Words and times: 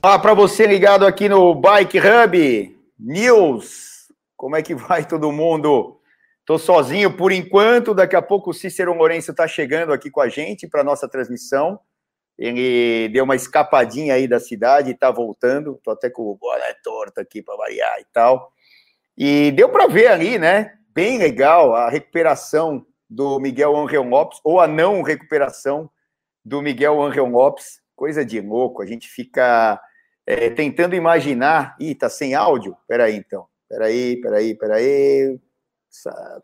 Ah, 0.00 0.16
para 0.16 0.32
você 0.32 0.64
ligado 0.64 1.04
aqui 1.04 1.28
no 1.28 1.52
Bike 1.56 1.98
Hub 1.98 2.78
News, 2.96 4.06
como 4.36 4.54
é 4.54 4.62
que 4.62 4.72
vai 4.72 5.04
todo 5.04 5.32
mundo? 5.32 6.00
Estou 6.38 6.56
sozinho 6.56 7.16
por 7.16 7.32
enquanto, 7.32 7.92
daqui 7.92 8.14
a 8.14 8.22
pouco 8.22 8.50
o 8.50 8.54
Cícero 8.54 8.94
Lourenço 8.94 9.32
está 9.32 9.48
chegando 9.48 9.92
aqui 9.92 10.08
com 10.08 10.20
a 10.20 10.28
gente 10.28 10.68
para 10.68 10.84
nossa 10.84 11.08
transmissão. 11.08 11.80
Ele 12.38 13.08
deu 13.08 13.24
uma 13.24 13.34
escapadinha 13.34 14.14
aí 14.14 14.28
da 14.28 14.38
cidade 14.38 14.90
e 14.90 14.92
está 14.92 15.10
voltando. 15.10 15.74
Estou 15.74 15.92
até 15.92 16.08
com 16.08 16.22
o 16.22 16.36
boné 16.36 16.74
torto 16.84 17.20
aqui 17.20 17.42
para 17.42 17.56
variar 17.56 17.98
e 17.98 18.06
tal. 18.12 18.52
E 19.16 19.50
deu 19.50 19.68
para 19.68 19.88
ver 19.88 20.06
ali, 20.06 20.38
né? 20.38 20.74
Bem 20.94 21.18
legal 21.18 21.74
a 21.74 21.90
recuperação 21.90 22.86
do 23.10 23.40
Miguel 23.40 23.76
Angel 23.76 24.04
Lopes, 24.04 24.38
ou 24.44 24.60
a 24.60 24.68
não 24.68 25.02
recuperação 25.02 25.90
do 26.44 26.62
Miguel 26.62 27.02
Angel 27.02 27.26
Lopes. 27.26 27.80
Coisa 27.96 28.24
de 28.24 28.40
louco, 28.40 28.80
a 28.80 28.86
gente 28.86 29.08
fica 29.08 29.80
é, 30.30 30.50
tentando 30.50 30.94
imaginar. 30.94 31.74
Ih, 31.80 31.94
tá 31.94 32.10
sem 32.10 32.34
áudio? 32.34 32.76
Peraí, 32.86 33.16
então. 33.16 33.46
Peraí, 33.66 34.20
peraí, 34.20 34.54
peraí. 34.54 35.40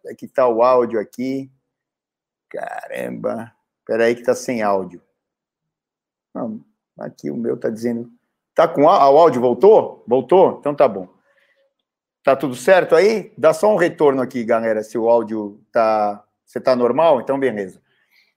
É 0.07 0.15
que 0.15 0.27
tá 0.27 0.49
o 0.49 0.63
áudio 0.63 0.99
aqui. 0.99 1.53
Caramba. 2.49 3.53
Peraí 3.87 4.15
que 4.15 4.23
tá 4.23 4.35
sem 4.35 4.63
áudio. 4.63 5.03
Não, 6.35 6.65
aqui 6.99 7.31
o 7.31 7.37
meu 7.37 7.59
tá 7.59 7.69
dizendo. 7.69 8.11
Tá 8.55 8.67
com 8.67 8.89
ah, 8.89 9.11
o 9.11 9.19
áudio 9.19 9.43
voltou? 9.43 10.03
Voltou? 10.09 10.57
Então 10.61 10.75
tá 10.75 10.89
bom. 10.89 11.07
Tá 12.23 12.35
tudo 12.35 12.57
certo 12.57 12.97
aí? 12.97 13.35
Dá 13.37 13.53
só 13.53 13.71
um 13.71 13.77
retorno 13.77 14.23
aqui, 14.23 14.45
galera, 14.45 14.83
se 14.83 14.97
o 14.97 15.11
áudio 15.11 15.61
tá 15.71 16.25
você 16.47 16.59
tá 16.59 16.75
normal? 16.75 17.21
Então 17.21 17.39
beleza. 17.39 17.83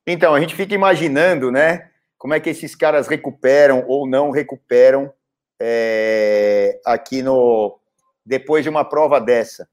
Então, 0.06 0.36
a 0.36 0.40
gente 0.42 0.56
fica 0.56 0.74
imaginando, 0.74 1.52
né, 1.52 1.90
como 2.18 2.34
é 2.34 2.40
que 2.40 2.50
esses 2.50 2.76
caras 2.76 3.08
recuperam 3.08 3.86
ou 3.88 4.08
não 4.08 4.32
recuperam 4.32 5.14
é, 5.60 6.80
aqui 6.86 7.22
no 7.22 7.80
depois 8.26 8.64
de 8.64 8.70
uma 8.70 8.84
prova 8.84 9.22
dessa. 9.22 9.68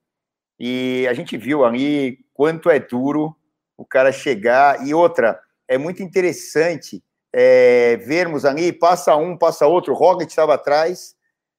E 0.59 1.07
a 1.09 1.13
gente 1.13 1.37
viu 1.37 1.65
ali 1.65 2.19
quanto 2.33 2.71
é 2.71 2.79
duro 2.79 3.35
o 3.77 3.85
cara 3.85 4.13
chegar. 4.13 4.87
E 4.87 4.95
outra, 4.95 5.41
é 5.67 5.77
muito 5.77 6.03
interessante 6.03 7.03
é, 7.33 7.97
vermos 7.97 8.45
ali, 8.45 8.73
passa 8.73 9.17
um, 9.17 9.37
passa 9.37 9.67
outro, 9.67 9.93
o 9.93 9.97
Roglic 9.97 10.31
estava 10.31 10.55
atrás, 10.55 11.17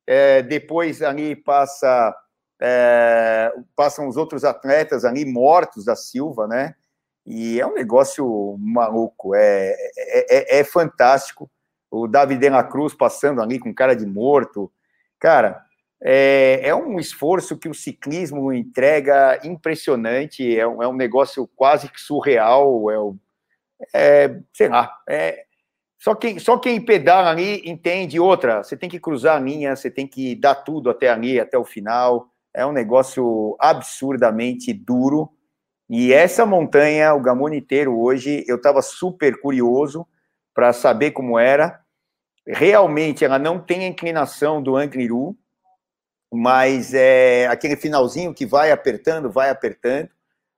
é, 0.07 0.41
depois 0.41 1.01
ali 1.01 1.35
passa, 1.35 2.15
é, 2.61 3.51
passam 3.75 4.07
os 4.07 4.15
outros 4.15 4.45
atletas 4.45 5.03
ali 5.03 5.25
mortos 5.25 5.83
da 5.83 5.95
Silva, 5.95 6.47
né? 6.47 6.75
E 7.25 7.59
é 7.59 7.67
um 7.67 7.73
negócio 7.73 8.55
maluco, 8.57 9.35
é, 9.35 9.75
é, 9.97 10.57
é, 10.57 10.59
é 10.59 10.63
fantástico. 10.63 11.49
O 11.89 12.07
David 12.07 12.39
de 12.39 12.49
la 12.49 12.63
Cruz 12.63 12.93
passando 12.93 13.41
ali 13.41 13.59
com 13.59 13.73
cara 13.73 13.95
de 13.95 14.05
morto. 14.05 14.71
Cara, 15.19 15.63
é, 16.01 16.61
é 16.63 16.75
um 16.75 16.99
esforço 16.99 17.57
que 17.57 17.69
o 17.69 17.73
ciclismo 17.73 18.51
entrega 18.51 19.39
impressionante, 19.43 20.57
é 20.57 20.67
um, 20.67 20.83
é 20.83 20.87
um 20.87 20.93
negócio 20.93 21.49
quase 21.55 21.89
que 21.89 21.99
surreal, 21.99 22.91
é, 22.91 24.25
é 24.25 24.39
sei 24.53 24.69
lá, 24.69 24.95
é, 25.07 25.45
só 26.05 26.13
quem, 26.13 26.37
só 26.37 26.57
quem 26.59 26.79
pedala 26.79 27.31
ali 27.31 27.67
entende. 27.67 28.19
Outra, 28.19 28.63
você 28.63 28.77
tem 28.77 28.87
que 28.87 28.99
cruzar 28.99 29.37
a 29.37 29.39
linha, 29.39 29.75
você 29.75 29.89
tem 29.89 30.05
que 30.05 30.35
dar 30.35 30.53
tudo 30.53 30.91
até 30.91 31.09
ali, 31.09 31.39
até 31.39 31.57
o 31.57 31.65
final. 31.65 32.29
É 32.53 32.63
um 32.63 32.71
negócio 32.71 33.55
absurdamente 33.59 34.71
duro. 34.71 35.31
E 35.89 36.13
essa 36.13 36.45
montanha, 36.45 37.15
o 37.15 37.21
Gamone 37.21 37.57
inteiro 37.57 37.99
hoje, 37.99 38.43
eu 38.47 38.57
estava 38.57 38.83
super 38.83 39.39
curioso 39.41 40.07
para 40.55 40.71
saber 40.71 41.11
como 41.11 41.37
era. 41.37 41.81
Realmente, 42.47 43.25
ela 43.25 43.37
não 43.37 43.59
tem 43.59 43.83
a 43.83 43.87
inclinação 43.87 44.63
do 44.63 44.77
Angliru, 44.77 45.37
mas 46.33 46.93
é 46.93 47.45
aquele 47.47 47.75
finalzinho 47.75 48.33
que 48.33 48.45
vai 48.45 48.71
apertando, 48.71 49.29
vai 49.29 49.49
apertando. 49.49 50.09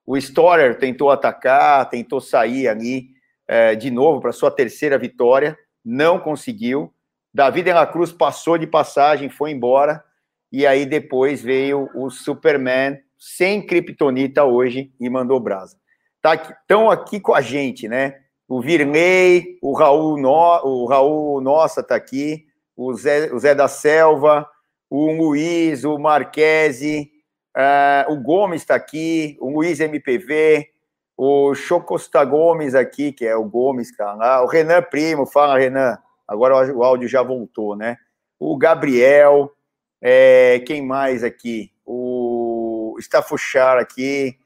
O 0.06 0.16
Storer 0.16 0.78
tentou 0.78 1.10
atacar, 1.10 1.88
tentou 1.90 2.20
sair 2.20 2.68
ali 2.68 3.08
é, 3.46 3.74
de 3.74 3.90
novo 3.90 4.20
para 4.20 4.32
sua 4.32 4.50
terceira 4.50 4.96
vitória, 4.96 5.58
não 5.84 6.18
conseguiu. 6.18 6.94
Davi 7.34 7.62
de 7.62 7.72
la 7.72 7.86
Cruz 7.86 8.12
passou 8.12 8.56
de 8.56 8.66
passagem, 8.66 9.28
foi 9.28 9.50
embora, 9.50 10.02
e 10.50 10.66
aí 10.66 10.86
depois 10.86 11.42
veio 11.42 11.90
o 11.94 12.08
Superman 12.10 12.98
sem 13.18 13.64
kryptonita 13.66 14.44
hoje 14.44 14.92
e 14.98 15.10
mandou 15.10 15.40
brasa. 15.40 15.76
Tá 16.22 16.34
estão 16.34 16.90
aqui 16.90 17.20
com 17.20 17.34
a 17.34 17.40
gente, 17.40 17.88
né? 17.88 18.14
O 18.48 18.62
Virney, 18.62 19.58
o 19.60 19.74
Raul, 19.74 20.18
no, 20.18 20.64
o 20.64 20.86
Raul 20.86 21.40
Nossa 21.42 21.82
está 21.82 21.94
aqui, 21.94 22.46
o 22.74 22.94
Zé, 22.94 23.30
o 23.30 23.38
Zé 23.38 23.54
da 23.54 23.68
Selva, 23.68 24.48
o 24.88 25.12
Luiz, 25.12 25.84
o 25.84 25.98
Marquese, 25.98 27.12
uh, 27.54 28.10
o 28.10 28.16
Gomes 28.16 28.62
está 28.62 28.74
aqui, 28.74 29.36
o 29.38 29.50
Luiz 29.50 29.80
MPV, 29.80 30.66
o 31.14 31.54
Chocosta 31.54 32.24
Gomes 32.24 32.74
aqui, 32.74 33.12
que 33.12 33.26
é 33.26 33.36
o 33.36 33.44
Gomes, 33.44 33.94
cara, 33.94 34.14
lá, 34.14 34.42
o 34.42 34.46
Renan 34.46 34.80
Primo, 34.82 35.26
fala 35.26 35.58
Renan, 35.58 35.98
agora 36.26 36.72
o 36.72 36.82
áudio 36.82 37.08
já 37.08 37.22
voltou, 37.22 37.76
né? 37.76 37.98
O 38.38 38.56
Gabriel, 38.56 39.52
é, 40.00 40.62
quem 40.66 40.80
mais 40.80 41.22
aqui? 41.22 41.70
O 41.84 42.96
Stafuchar 43.00 43.76
aqui, 43.76 44.38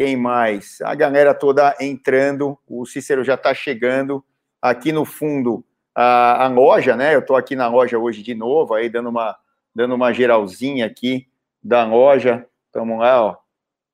quem 0.00 0.16
mais? 0.16 0.80
A 0.80 0.94
galera 0.94 1.34
toda 1.34 1.76
entrando, 1.78 2.58
o 2.66 2.86
Cícero 2.86 3.22
já 3.22 3.34
está 3.34 3.52
chegando 3.52 4.24
aqui 4.62 4.92
no 4.92 5.04
fundo, 5.04 5.62
a, 5.94 6.46
a 6.46 6.48
loja, 6.48 6.96
né? 6.96 7.14
Eu 7.14 7.18
estou 7.18 7.36
aqui 7.36 7.54
na 7.54 7.68
loja 7.68 7.98
hoje 7.98 8.22
de 8.22 8.34
novo, 8.34 8.72
aí 8.72 8.88
dando 8.88 9.10
uma, 9.10 9.36
dando 9.74 9.94
uma 9.94 10.10
geralzinha 10.10 10.86
aqui 10.86 11.28
da 11.62 11.84
loja, 11.84 12.46
estamos 12.64 12.98
lá, 12.98 13.22
ó, 13.22 13.36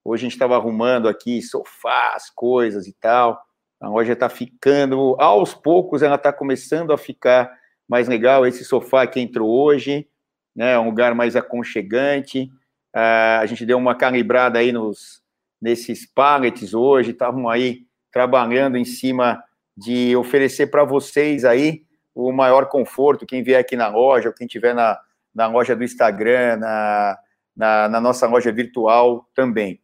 Hoje 0.04 0.20
a 0.20 0.26
gente 0.26 0.34
estava 0.34 0.54
arrumando 0.54 1.08
aqui 1.08 1.42
sofás, 1.42 2.30
coisas 2.30 2.86
e 2.86 2.92
tal. 2.92 3.42
A 3.80 3.88
loja 3.88 4.12
está 4.12 4.28
ficando, 4.28 5.16
aos 5.18 5.54
poucos, 5.54 6.04
ela 6.04 6.14
está 6.14 6.32
começando 6.32 6.92
a 6.92 6.96
ficar 6.96 7.52
mais 7.88 8.06
legal. 8.06 8.46
Esse 8.46 8.64
sofá 8.64 9.08
que 9.08 9.18
entrou 9.18 9.50
hoje, 9.50 10.08
né, 10.54 10.74
é 10.74 10.78
um 10.78 10.84
lugar 10.84 11.16
mais 11.16 11.34
aconchegante. 11.34 12.48
Uh, 12.94 13.40
a 13.40 13.46
gente 13.46 13.66
deu 13.66 13.76
uma 13.76 13.96
calibrada 13.96 14.60
aí 14.60 14.70
nos, 14.70 15.25
nesses 15.60 16.06
pallets 16.06 16.74
hoje, 16.74 17.10
estavam 17.10 17.48
aí 17.48 17.86
trabalhando 18.12 18.76
em 18.76 18.84
cima 18.84 19.42
de 19.76 20.16
oferecer 20.16 20.68
para 20.68 20.84
vocês 20.84 21.44
aí 21.44 21.84
o 22.14 22.32
maior 22.32 22.66
conforto, 22.66 23.26
quem 23.26 23.42
vier 23.42 23.60
aqui 23.60 23.76
na 23.76 23.88
loja, 23.88 24.30
ou 24.30 24.34
quem 24.34 24.46
tiver 24.46 24.74
na, 24.74 24.98
na 25.34 25.46
loja 25.46 25.76
do 25.76 25.84
Instagram, 25.84 26.56
na, 26.56 27.18
na, 27.54 27.88
na 27.88 28.00
nossa 28.00 28.26
loja 28.26 28.50
virtual 28.50 29.28
também. 29.34 29.80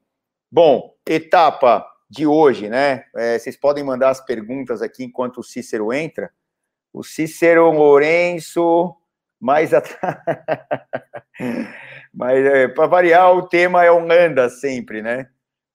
Bom, 0.51 0.95
etapa 1.07 1.87
de 2.09 2.27
hoje, 2.27 2.69
né? 2.69 3.05
É, 3.17 3.39
vocês 3.39 3.57
podem 3.57 3.85
mandar 3.85 4.11
as 4.11 4.25
perguntas 4.25 4.81
aqui 4.81 5.05
enquanto 5.05 5.39
o 5.39 5.43
Cícero 5.43 5.93
entra. 5.93 6.31
O 6.93 7.03
Cícero 7.03 7.71
Lourenço, 7.71 8.95
mais 9.41 9.73
atrás. 9.75 10.17
Mas, 12.13 12.45
é, 12.45 12.69
para 12.69 12.87
variar, 12.87 13.35
o 13.35 13.49
tema 13.49 13.85
é 13.85 13.91
Holanda 13.91 14.49
sempre, 14.49 15.03
né? 15.03 15.29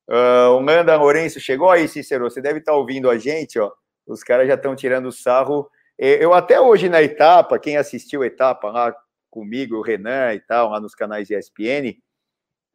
Uh, 0.09 0.51
Holanda 0.55 0.95
Lourenço 0.95 1.39
chegou 1.39 1.69
aí, 1.69 1.87
Cícero. 1.87 2.29
Você 2.29 2.41
deve 2.41 2.59
estar 2.59 2.73
ouvindo 2.73 3.09
a 3.09 3.17
gente, 3.17 3.59
ó. 3.59 3.71
Os 4.05 4.23
caras 4.23 4.47
já 4.47 4.53
estão 4.53 4.75
tirando 4.75 5.11
sarro. 5.11 5.69
Eu 5.97 6.33
até 6.33 6.61
hoje 6.61 6.87
na 6.89 7.01
etapa, 7.01 7.57
quem 7.57 7.75
assistiu 7.75 8.21
a 8.21 8.27
etapa 8.27 8.69
lá 8.69 8.95
comigo, 9.29 9.77
o 9.77 9.81
Renan 9.81 10.33
e 10.33 10.39
tal, 10.39 10.69
lá 10.69 10.79
nos 10.79 10.95
canais 10.95 11.29
ESPN, 11.29 11.97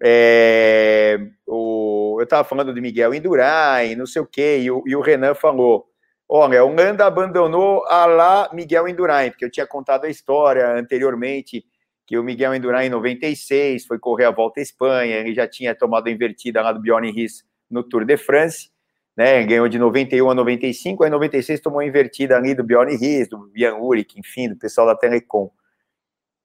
é, 0.05 1.19
o, 1.47 2.17
eu 2.19 2.25
estava 2.25 2.43
falando 2.43 2.75
de 2.75 2.81
Miguel 2.81 3.15
Indurain, 3.15 3.95
não 3.95 4.07
sei 4.07 4.21
o 4.21 4.27
quê, 4.27 4.59
e 4.61 4.71
o, 4.71 4.83
e 4.85 4.97
o 4.97 5.01
Renan 5.01 5.35
falou: 5.35 5.87
olha, 6.29 6.65
o 6.65 6.75
Nanda 6.75 7.07
abandonou 7.07 7.85
a 7.87 8.05
lá 8.07 8.51
Miguel 8.53 8.89
Indurain, 8.89 9.31
porque 9.31 9.45
eu 9.45 9.51
tinha 9.51 9.67
contado 9.67 10.05
a 10.05 10.11
história 10.11 10.69
anteriormente 10.77 11.65
que 12.13 12.19
o 12.19 12.23
Miguel 12.23 12.55
Indurain, 12.55 12.89
em 12.89 12.91
96, 12.91 13.87
foi 13.87 13.99
correr 13.99 14.27
a 14.27 14.31
volta 14.31 14.61
à 14.61 14.63
Espanha, 14.63 15.17
ele 15.17 15.33
já 15.35 15.49
tinha 15.49 15.75
tomado 15.75 16.09
a 16.09 16.11
invertida 16.11 16.61
lá 16.61 16.71
do 16.71 16.79
Bjorn 16.79 17.11
Riss 17.11 17.43
no 17.71 17.83
Tour 17.83 18.05
de 18.05 18.19
France, 18.19 18.69
né, 19.17 19.43
ganhou 19.45 19.67
de 19.67 19.79
91 19.79 20.29
a 20.29 20.35
95, 20.35 21.05
aí 21.05 21.09
em 21.09 21.11
96 21.11 21.61
tomou 21.63 21.81
a 21.81 21.87
invertida 21.87 22.37
ali 22.37 22.55
do 22.55 22.63
Bjorn 22.63 22.95
Riss, 22.95 23.31
do 23.31 23.51
Jan 23.57 23.77
Urik, 23.77 24.21
enfim, 24.21 24.51
do 24.51 24.59
pessoal 24.59 24.89
da 24.89 24.95
Telecom. 24.95 25.51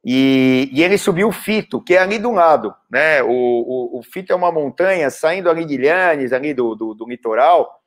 E, 0.05 0.69
e, 0.71 0.81
ele 0.81 0.97
subiu 0.97 1.27
o 1.27 1.33
Fito, 1.33 1.83
que 1.83 1.95
é 1.95 1.97
ali 1.97 2.17
do 2.17 2.31
lado, 2.31 2.73
né? 2.89 3.21
O, 3.23 3.27
o, 3.27 3.99
o 3.99 4.03
Fito 4.03 4.31
é 4.31 4.35
uma 4.37 4.53
montanha 4.53 5.09
saindo 5.09 5.49
ali 5.49 5.65
de 5.65 5.75
Lhanes, 5.75 6.31
ali 6.31 6.53
do, 6.53 6.75
do, 6.75 6.93
do 6.93 7.09
litoral. 7.09 7.81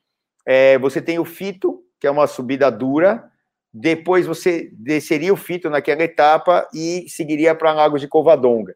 É, 0.45 0.77
você 0.77 1.01
tem 1.01 1.19
o 1.19 1.25
Fito, 1.25 1.83
que 1.99 2.07
é 2.07 2.11
uma 2.11 2.27
subida 2.27 2.71
dura. 2.71 3.30
Depois 3.73 4.27
você 4.27 4.71
desceria 4.73 5.33
o 5.33 5.37
Fito 5.37 5.71
naquela 5.71 6.03
etapa 6.03 6.69
e 6.75 7.07
seguiria 7.09 7.55
para 7.55 7.73
Lagos 7.73 8.01
de 8.01 8.09
Covadonga. 8.09 8.75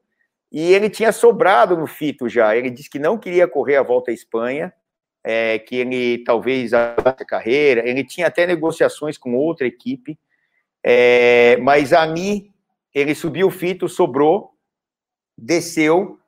E 0.52 0.72
ele 0.72 0.88
tinha 0.88 1.10
sobrado 1.10 1.76
no 1.76 1.86
Fito 1.86 2.28
já. 2.28 2.56
Ele 2.56 2.70
disse 2.70 2.88
que 2.88 2.98
não 2.98 3.18
queria 3.18 3.48
correr 3.48 3.76
a 3.76 3.82
volta 3.82 4.10
à 4.10 4.14
Espanha, 4.14 4.72
é, 5.24 5.58
que 5.58 5.76
ele 5.76 6.18
talvez 6.24 6.72
a 6.72 6.94
carreira. 7.26 7.88
Ele 7.88 8.04
tinha 8.04 8.28
até 8.28 8.46
negociações 8.46 9.18
com 9.18 9.34
outra 9.34 9.66
equipe, 9.66 10.18
é, 10.82 11.56
mas 11.56 11.92
ali 11.92 12.52
ele 12.94 13.14
subiu 13.14 13.48
o 13.48 13.50
fito, 13.50 13.88
sobrou, 13.88 14.52
desceu, 15.36 16.20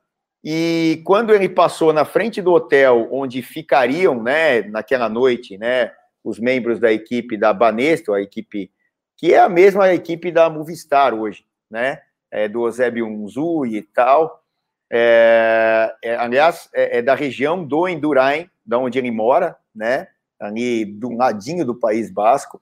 e 0.48 1.02
quando 1.04 1.34
ele 1.34 1.48
passou 1.48 1.92
na 1.92 2.04
frente 2.04 2.40
do 2.40 2.52
hotel 2.52 3.08
onde 3.10 3.42
ficariam, 3.42 4.22
né, 4.22 4.62
naquela 4.62 5.08
noite, 5.08 5.58
né, 5.58 5.90
os 6.26 6.40
membros 6.40 6.81
da 6.81 6.93
equipe 6.93 7.37
da 7.37 7.52
Banesto, 7.52 8.12
a 8.12 8.20
equipe 8.20 8.69
que 9.17 9.32
é 9.32 9.38
a 9.38 9.49
mesma 9.49 9.94
equipe 9.94 10.32
da 10.32 10.50
Movistar 10.50 11.14
hoje, 11.14 11.46
né, 11.70 12.02
é, 12.31 12.49
do 12.49 12.67
Eusébio 12.67 13.06
Unzui 13.06 13.76
e 13.76 13.82
tal, 13.82 14.43
é, 14.90 15.94
é, 16.02 16.17
aliás, 16.17 16.69
é, 16.75 16.99
é, 16.99 17.02
da 17.02 17.14
região 17.14 17.64
do 17.64 17.88
Endurain, 17.88 18.50
da 18.64 18.76
onde 18.76 18.99
ele 18.99 19.11
mora, 19.12 19.56
né, 19.73 20.08
ali 20.38 20.84
do 20.84 21.12
ladinho 21.12 21.64
do 21.64 21.76
País 21.76 22.11
Basco, 22.11 22.61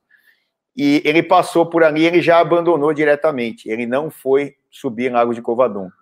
e 0.77 1.01
ele 1.03 1.23
passou 1.23 1.65
por 1.65 1.83
ali, 1.83 2.05
ele 2.05 2.21
já 2.21 2.41
abandonou 2.41 2.93
diretamente, 2.93 3.71
ele 3.71 3.87
não 3.87 4.11
foi 4.11 4.57
subir 4.71 5.07
em 5.07 5.15
Lago 5.15 5.35
de 5.35 5.41
Covadonga. 5.41 5.95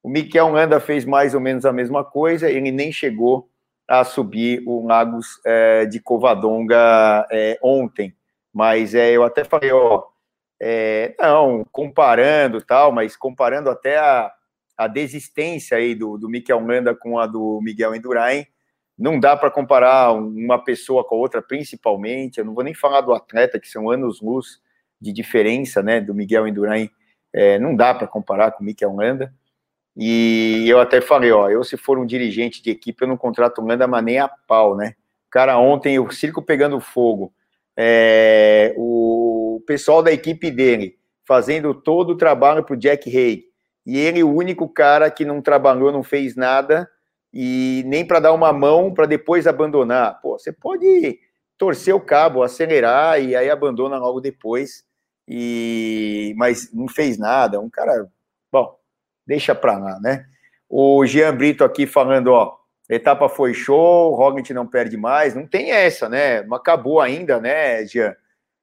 O 0.00 0.08
Miquel 0.08 0.48
Landa 0.48 0.78
fez 0.78 1.04
mais 1.04 1.34
ou 1.34 1.40
menos 1.40 1.66
a 1.66 1.72
mesma 1.72 2.04
coisa, 2.04 2.48
ele 2.48 2.70
nem 2.70 2.92
chegou 2.92 3.49
a 3.90 4.04
subir 4.04 4.62
o 4.66 4.86
Lagos 4.86 5.40
é, 5.44 5.84
de 5.84 5.98
Covadonga 5.98 7.26
é, 7.28 7.58
ontem, 7.60 8.14
mas 8.54 8.94
é, 8.94 9.10
eu 9.10 9.24
até 9.24 9.42
falei, 9.42 9.72
ó, 9.72 10.04
é, 10.62 11.16
não, 11.18 11.66
comparando 11.72 12.62
tal, 12.62 12.92
mas 12.92 13.16
comparando 13.16 13.68
até 13.68 13.98
a, 13.98 14.32
a 14.78 14.86
desistência 14.86 15.76
aí 15.76 15.96
do, 15.96 16.16
do 16.16 16.28
Miquel 16.28 16.64
Landa 16.64 16.94
com 16.94 17.18
a 17.18 17.26
do 17.26 17.60
Miguel 17.60 17.92
Endurain, 17.92 18.46
não 18.96 19.18
dá 19.18 19.36
para 19.36 19.50
comparar 19.50 20.12
uma 20.12 20.62
pessoa 20.62 21.02
com 21.02 21.16
a 21.16 21.18
outra, 21.18 21.42
principalmente. 21.42 22.38
Eu 22.38 22.44
não 22.44 22.54
vou 22.54 22.62
nem 22.62 22.74
falar 22.74 23.00
do 23.00 23.12
atleta, 23.12 23.58
que 23.58 23.66
são 23.66 23.90
anos-luz 23.90 24.60
de 25.00 25.12
diferença, 25.12 25.82
né? 25.82 26.00
Do 26.00 26.14
Miguel 26.14 26.46
Indurain, 26.46 26.88
é, 27.32 27.58
não 27.58 27.74
dá 27.74 27.92
para 27.92 28.06
comparar 28.06 28.52
com 28.52 28.62
o 28.62 28.66
Mikel 28.66 28.94
Landa. 28.94 29.34
E 29.96 30.64
eu 30.68 30.80
até 30.80 31.00
falei, 31.00 31.32
ó, 31.32 31.48
eu 31.50 31.64
se 31.64 31.76
for 31.76 31.98
um 31.98 32.06
dirigente 32.06 32.62
de 32.62 32.70
equipe, 32.70 33.02
eu 33.02 33.08
não 33.08 33.16
contrato 33.16 33.60
o 33.60 33.66
Landa, 33.66 33.86
mas 33.86 34.04
nem 34.04 34.18
a 34.18 34.28
pau, 34.28 34.76
né? 34.76 34.94
Cara, 35.30 35.58
ontem 35.58 35.98
o 35.98 36.10
circo 36.10 36.42
pegando 36.42 36.80
fogo, 36.80 37.32
é, 37.76 38.74
o 38.76 39.62
pessoal 39.66 40.02
da 40.02 40.12
equipe 40.12 40.50
dele 40.50 40.96
fazendo 41.24 41.72
todo 41.74 42.10
o 42.10 42.16
trabalho 42.16 42.64
para 42.64 42.74
o 42.74 42.76
Jack 42.76 43.08
Hay, 43.16 43.44
e 43.86 43.98
ele, 43.98 44.22
o 44.22 44.34
único 44.34 44.68
cara 44.68 45.10
que 45.10 45.24
não 45.24 45.40
trabalhou, 45.40 45.92
não 45.92 46.02
fez 46.02 46.36
nada, 46.36 46.88
e 47.32 47.82
nem 47.86 48.04
para 48.04 48.20
dar 48.20 48.32
uma 48.32 48.52
mão 48.52 48.92
para 48.92 49.06
depois 49.06 49.46
abandonar. 49.46 50.20
Pô, 50.20 50.38
você 50.38 50.52
pode 50.52 51.18
torcer 51.56 51.94
o 51.94 52.00
cabo, 52.00 52.42
acelerar 52.42 53.22
e 53.22 53.36
aí 53.36 53.48
abandona 53.48 53.98
logo 53.98 54.20
depois. 54.20 54.84
E 55.28 56.34
mas 56.36 56.72
não 56.72 56.88
fez 56.88 57.18
nada, 57.18 57.60
um 57.60 57.70
cara, 57.70 58.08
deixa 59.30 59.54
para 59.54 59.78
lá, 59.78 60.00
né? 60.00 60.26
O 60.68 61.06
Jean 61.06 61.36
Brito 61.36 61.62
aqui 61.62 61.86
falando, 61.86 62.32
ó, 62.32 62.56
etapa 62.88 63.28
foi 63.28 63.54
show, 63.54 64.12
Roglic 64.12 64.52
não 64.52 64.66
perde 64.66 64.96
mais, 64.96 65.36
não 65.36 65.46
tem 65.46 65.70
essa, 65.70 66.08
né? 66.08 66.42
Não 66.42 66.56
acabou 66.56 67.00
ainda, 67.00 67.40
né, 67.40 67.86
Jean? 67.86 68.16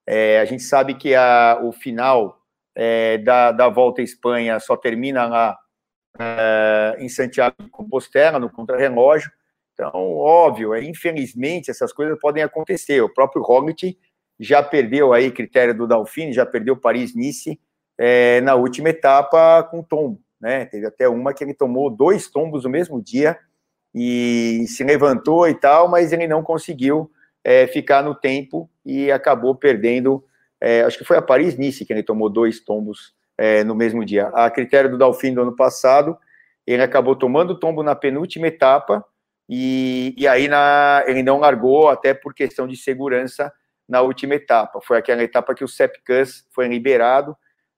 É, 0.05 0.41
a 0.41 0.45
gente 0.45 0.63
sabe 0.63 0.95
que 0.95 1.15
a, 1.15 1.57
o 1.63 1.71
final 1.71 2.41
é, 2.75 3.17
da, 3.19 3.53
da 3.53 3.69
volta 3.69 4.01
à 4.01 4.03
Espanha 4.03 4.59
só 4.59 4.75
termina 4.75 5.25
lá 5.25 5.57
é, 6.19 6.97
em 6.99 7.07
Santiago 7.07 7.55
de 7.61 7.69
Compostela, 7.69 8.37
no 8.37 8.49
contrarrelógio. 8.49 9.31
Então, 9.73 9.91
óbvio, 9.93 10.73
é, 10.73 10.83
infelizmente, 10.83 11.71
essas 11.71 11.93
coisas 11.93 12.19
podem 12.19 12.43
acontecer. 12.43 13.01
O 13.01 13.13
próprio 13.13 13.41
Roglic 13.41 13.97
já 14.37 14.61
perdeu 14.61 15.13
aí 15.13 15.31
critério 15.31 15.73
do 15.73 15.87
Dauphine, 15.87 16.33
já 16.33 16.45
perdeu 16.45 16.75
Paris-Nice 16.75 17.57
é, 17.97 18.41
na 18.41 18.55
última 18.55 18.89
etapa 18.89 19.63
com 19.63 19.81
tombo, 19.81 20.21
né? 20.39 20.65
Teve 20.65 20.85
até 20.85 21.07
uma 21.07 21.33
que 21.33 21.43
ele 21.43 21.53
tomou 21.53 21.89
dois 21.89 22.29
tombos 22.29 22.63
no 22.63 22.69
mesmo 22.69 23.01
dia 23.01 23.37
e 23.93 24.65
se 24.67 24.83
levantou 24.83 25.47
e 25.47 25.53
tal, 25.53 25.87
mas 25.87 26.11
ele 26.13 26.27
não 26.27 26.43
conseguiu 26.43 27.11
é, 27.43 27.65
ficar 27.67 28.03
no 28.03 28.13
tempo 28.13 28.69
e 28.85 29.11
acabou 29.11 29.55
perdendo. 29.55 30.23
É, 30.61 30.81
acho 30.81 30.97
que 30.97 31.05
foi 31.05 31.17
a 31.17 31.21
Paris-Nice 31.21 31.85
que 31.85 31.93
ele 31.93 32.03
tomou 32.03 32.29
dois 32.29 32.59
tombos 32.59 33.15
é, 33.37 33.63
no 33.63 33.75
mesmo 33.75 34.03
dia. 34.03 34.27
A 34.27 34.49
critério 34.49 34.89
do 34.89 34.97
Dalfim 34.97 35.33
do 35.33 35.41
ano 35.41 35.55
passado, 35.55 36.17
ele 36.65 36.83
acabou 36.83 37.15
tomando 37.15 37.59
tombo 37.59 37.83
na 37.83 37.95
penúltima 37.95 38.47
etapa 38.47 39.05
e, 39.49 40.13
e 40.17 40.27
aí 40.27 40.47
na, 40.47 41.03
ele 41.07 41.23
não 41.23 41.39
largou, 41.39 41.89
até 41.89 42.13
por 42.13 42.33
questão 42.33 42.67
de 42.67 42.75
segurança, 42.75 43.51
na 43.87 44.01
última 44.01 44.35
etapa. 44.35 44.81
Foi 44.81 44.97
aquela 44.97 45.23
etapa 45.23 45.55
que 45.55 45.63
o 45.63 45.67
Sepkus 45.67 46.45
foi 46.51 46.67
liberado, 46.67 47.37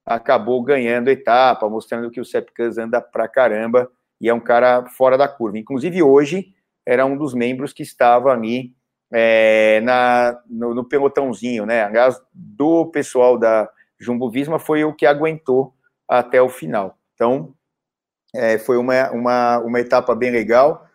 acabou 0.09 0.61
ganhando 0.63 1.09
etapa, 1.09 1.69
mostrando 1.69 2.09
que 2.09 2.19
o 2.19 2.25
Sepkus 2.25 2.77
anda 2.77 2.99
pra 2.99 3.27
caramba 3.27 3.89
e 4.19 4.27
é 4.27 4.33
um 4.33 4.39
cara 4.39 4.85
fora 4.87 5.17
da 5.17 5.27
curva. 5.27 5.57
Inclusive, 5.57 6.01
hoje, 6.03 6.53
era 6.85 7.05
um 7.05 7.15
dos 7.15 7.33
membros 7.33 7.71
que 7.71 7.83
estava 7.83 8.31
ali 8.31 8.73
é, 9.13 9.79
na, 9.81 10.41
no, 10.49 10.73
no 10.73 10.83
pelotãozinho, 10.83 11.65
né? 11.65 11.83
Aliás, 11.83 12.21
do 12.33 12.87
pessoal 12.87 13.37
da, 13.37 13.69
Jumbo 13.99 14.31
Visma 14.31 14.57
foi 14.57 14.83
o 14.83 14.93
que 14.93 15.05
aguentou 15.05 15.73
até 16.07 16.41
o 16.41 16.47
final. 16.47 16.97
Então, 17.13 17.53
é, 18.33 18.57
foi 18.57 18.77
uma, 18.77 19.11
uma, 19.11 19.59
uma 19.59 19.79
etapa 19.79 20.15
bem 20.15 20.31
legal. 20.31 20.87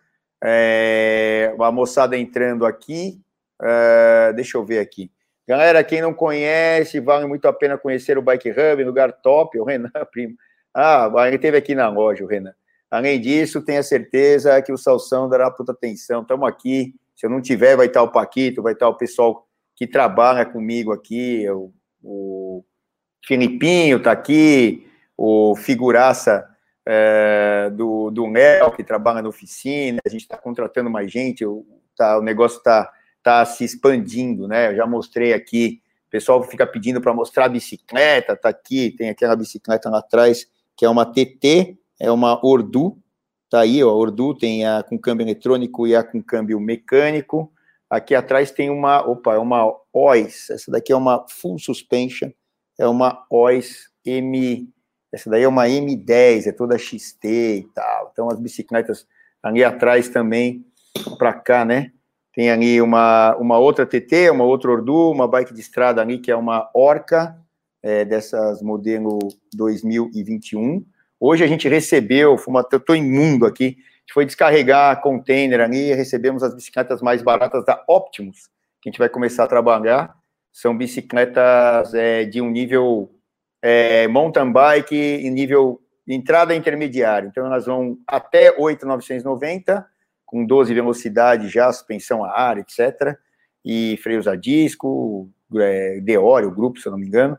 É, 0.43 1.55
a 1.61 1.71
moçada 1.71 2.17
entrando 2.17 2.65
aqui. 2.65 3.21
É, 3.63 4.33
deixa 4.33 4.57
eu 4.57 4.65
ver 4.65 4.79
aqui. 4.79 5.11
Galera, 5.47 5.85
quem 5.85 6.01
não 6.01 6.15
conhece, 6.15 7.01
vale 7.01 7.27
muito 7.27 7.47
a 7.47 7.53
pena 7.53 7.77
conhecer 7.77 8.17
o 8.17 8.23
Bike 8.23 8.51
Hub, 8.51 8.83
lugar 8.83 9.13
top. 9.13 9.59
O 9.59 9.65
Renan, 9.65 9.91
primo. 10.11 10.37
Ah, 10.73 11.11
ele 11.27 11.37
esteve 11.37 11.57
aqui 11.57 11.75
na 11.75 11.89
loja, 11.89 12.25
o 12.25 12.27
Renan. 12.27 12.55
Além 12.91 13.21
disso, 13.21 13.63
tenha 13.63 13.83
certeza 13.83 14.61
que 14.63 14.73
o 14.73 14.79
Salsão 14.79 15.29
dará 15.29 15.51
puta 15.51 15.73
atenção. 15.73 16.23
Estamos 16.23 16.49
aqui. 16.49 16.95
Se 17.15 17.27
eu 17.27 17.31
não 17.31 17.41
tiver, 17.41 17.77
vai 17.77 17.87
estar 17.87 18.03
o 18.03 18.11
Paquito, 18.11 18.63
vai 18.63 18.73
estar 18.73 18.89
o 18.89 18.97
pessoal 18.97 19.47
que 19.77 19.87
trabalha 19.87 20.47
comigo 20.47 20.93
aqui, 20.93 21.49
o, 21.51 21.73
o 22.03 22.65
Filipinho 23.25 23.99
está 23.99 24.13
aqui, 24.13 24.87
o 25.17 25.57
figuraça 25.57 26.49
é, 26.87 27.71
do, 27.71 28.11
do 28.11 28.29
Nel, 28.29 28.71
que 28.71 28.85
trabalha 28.85 29.23
na 29.23 29.29
oficina, 29.29 30.01
a 30.05 30.09
gente 30.09 30.23
está 30.23 30.37
contratando 30.37 30.91
mais 30.91 31.11
gente, 31.11 31.45
o, 31.45 31.65
tá, 31.97 32.19
o 32.19 32.23
negócio 32.23 32.59
está 32.59 32.93
tá 33.25 33.45
se 33.47 33.65
expandindo, 33.65 34.47
né? 34.47 34.71
Eu 34.71 34.77
já 34.77 34.87
mostrei 34.87 35.33
aqui, 35.33 35.81
o 36.07 36.11
pessoal 36.11 36.43
fica 36.45 36.67
pedindo 36.67 37.01
para 37.01 37.15
mostrar 37.15 37.47
a 37.47 37.49
bicicleta, 37.49 38.37
tá 38.37 38.51
aqui, 38.51 38.91
tem 38.91 39.09
aquela 39.09 39.35
bicicleta 39.35 39.89
lá 39.89 39.99
atrás, 39.99 40.47
que 40.77 40.85
é 40.85 40.89
uma 40.89 41.07
TT, 41.07 41.79
é 41.99 42.11
uma 42.11 42.45
Ordu, 42.47 42.99
tá 43.49 43.61
aí, 43.61 43.83
ó, 43.83 43.91
Ordu 43.91 44.35
tem 44.35 44.67
a 44.67 44.83
com 44.83 44.99
câmbio 44.99 45.25
eletrônico 45.25 45.87
e 45.87 45.97
a 45.97 46.05
com 46.05 46.23
câmbio 46.23 46.61
mecânico. 46.61 47.51
Aqui 47.89 48.15
atrás 48.15 48.51
tem 48.51 48.69
uma, 48.69 49.01
opa, 49.01 49.35
é 49.35 49.39
uma 49.39 49.75
OIS, 49.93 50.51
essa 50.51 50.71
daqui 50.71 50.93
é 50.93 50.97
uma 50.97 51.27
Full 51.29 51.59
Suspension, 51.59 52.31
é 52.79 52.87
uma 52.87 53.25
OS 53.31 53.89
M, 54.05 54.69
essa 55.11 55.31
daí 55.31 55.45
é 55.45 55.49
uma 55.49 55.67
M10, 55.67 56.47
é 56.47 56.53
toda 56.53 56.77
XT 56.77 57.27
e 57.27 57.69
tal. 57.75 58.11
Então 58.13 58.29
as 58.29 58.39
bicicletas 58.39 59.07
ali 59.43 59.65
atrás 59.65 60.11
também, 60.11 60.67
para 61.17 61.33
cá, 61.33 61.65
né? 61.65 61.93
Tem 62.35 62.51
ali 62.51 62.81
uma, 62.81 63.37
uma 63.37 63.59
outra 63.59 63.87
TT, 63.87 64.31
uma 64.31 64.45
outra 64.45 64.71
Ordu, 64.71 65.11
uma 65.11 65.29
bike 65.29 65.55
de 65.55 65.61
estrada 65.61 66.01
ali 66.01 66.19
que 66.19 66.31
é 66.31 66.37
uma 66.37 66.69
Orca, 66.75 67.37
é, 67.83 68.05
dessas 68.05 68.61
modelo 68.63 69.19
2021. 69.55 70.85
Hoje 71.21 71.45
a 71.45 71.47
gente 71.47 71.69
recebeu, 71.69 72.37
eu 72.37 72.79
estou 72.79 72.97
imundo 72.97 73.47
aqui, 73.47 73.65
a 73.65 74.01
gente 74.01 74.13
foi 74.13 74.27
descarregar 74.27 75.01
container 75.01 75.61
ali, 75.61 75.95
recebemos 75.95 76.43
as 76.43 76.55
bicicletas 76.55 77.01
mais 77.01 77.23
baratas 77.23 77.65
da 77.65 77.83
Optimus, 77.89 78.49
que 78.83 78.89
a 78.89 78.91
gente 78.91 78.99
vai 78.99 79.09
começar 79.09 79.45
a 79.45 79.49
trabalhar 79.49 80.15
são 80.55 80.77
bicicletas 80.79 81.93
é, 81.95 82.25
de 82.25 82.41
um 82.41 82.49
nível 82.49 83.11
é, 83.61 84.07
mountain 84.07 84.53
bike 84.53 85.29
nível 85.29 85.81
entrada 86.07 86.55
intermediário. 86.55 87.29
Então, 87.29 87.45
elas 87.45 87.67
vão 87.67 87.99
até 88.07 88.55
8,990, 88.57 89.85
com 90.25 90.45
12 90.45 90.73
velocidades 90.75 91.51
já, 91.53 91.73
suspensão 91.73 92.25
a 92.25 92.31
ar, 92.31 92.59
etc. 92.59 93.17
E 93.65 93.99
freios 94.03 94.27
a 94.27 94.37
disco, 94.37 95.31
é, 95.57 96.01
Deore, 96.01 96.47
o 96.47 96.55
grupo, 96.55 96.81
se 96.81 96.87
eu 96.87 96.93
não 96.93 96.99
me 96.99 97.07
engano. 97.07 97.39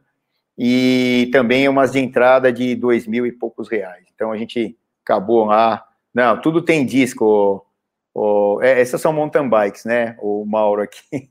E 0.58 1.30
também 1.32 1.68
umas 1.68 1.92
de 1.92 2.00
entrada 2.00 2.52
de 2.52 2.76
dois 2.76 3.06
mil 3.06 3.26
e 3.26 3.32
poucos 3.32 3.70
reais. 3.70 4.06
Então, 4.14 4.32
a 4.32 4.38
gente 4.38 4.78
acabou 5.04 5.46
lá. 5.46 5.86
Não, 6.14 6.40
tudo 6.40 6.62
tem 6.62 6.86
disco. 6.86 7.66
O, 8.14 8.60
é, 8.62 8.80
essas 8.80 9.02
são 9.02 9.12
mountain 9.12 9.50
bikes, 9.50 9.84
né? 9.84 10.16
O 10.22 10.46
Mauro 10.46 10.82
aqui. 10.82 11.02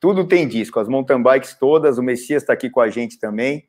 Tudo 0.00 0.26
tem 0.26 0.48
disco, 0.48 0.80
as 0.80 0.88
mountain 0.88 1.22
bikes 1.22 1.52
todas, 1.52 1.98
o 1.98 2.02
Messias 2.02 2.42
está 2.42 2.54
aqui 2.54 2.70
com 2.70 2.80
a 2.80 2.88
gente 2.88 3.18
também. 3.18 3.68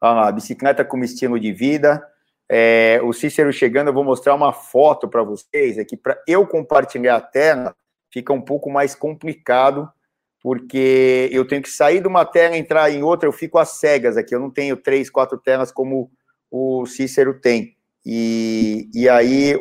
A 0.00 0.30
bicicleta 0.32 0.84
como 0.84 1.04
estilo 1.04 1.38
de 1.38 1.52
vida. 1.52 2.04
É, 2.50 3.00
o 3.02 3.12
Cícero 3.12 3.52
chegando, 3.52 3.88
eu 3.88 3.94
vou 3.94 4.04
mostrar 4.04 4.34
uma 4.34 4.52
foto 4.52 5.06
para 5.06 5.22
vocês 5.22 5.78
aqui, 5.78 5.96
para 5.96 6.18
eu 6.26 6.46
compartilhar 6.46 7.16
a 7.16 7.20
tela, 7.20 7.76
fica 8.10 8.32
um 8.32 8.40
pouco 8.40 8.70
mais 8.70 8.94
complicado, 8.94 9.90
porque 10.40 11.28
eu 11.30 11.46
tenho 11.46 11.62
que 11.62 11.68
sair 11.68 12.00
de 12.00 12.08
uma 12.08 12.24
tela, 12.24 12.56
entrar 12.56 12.90
em 12.90 13.02
outra, 13.02 13.28
eu 13.28 13.32
fico 13.32 13.58
às 13.58 13.78
cegas 13.78 14.16
aqui, 14.16 14.34
eu 14.34 14.40
não 14.40 14.50
tenho 14.50 14.76
três, 14.76 15.10
quatro 15.10 15.36
telas 15.36 15.70
como 15.70 16.10
o 16.50 16.86
Cícero 16.86 17.38
tem. 17.38 17.76
E, 18.06 18.88
e 18.94 19.08
aí, 19.08 19.54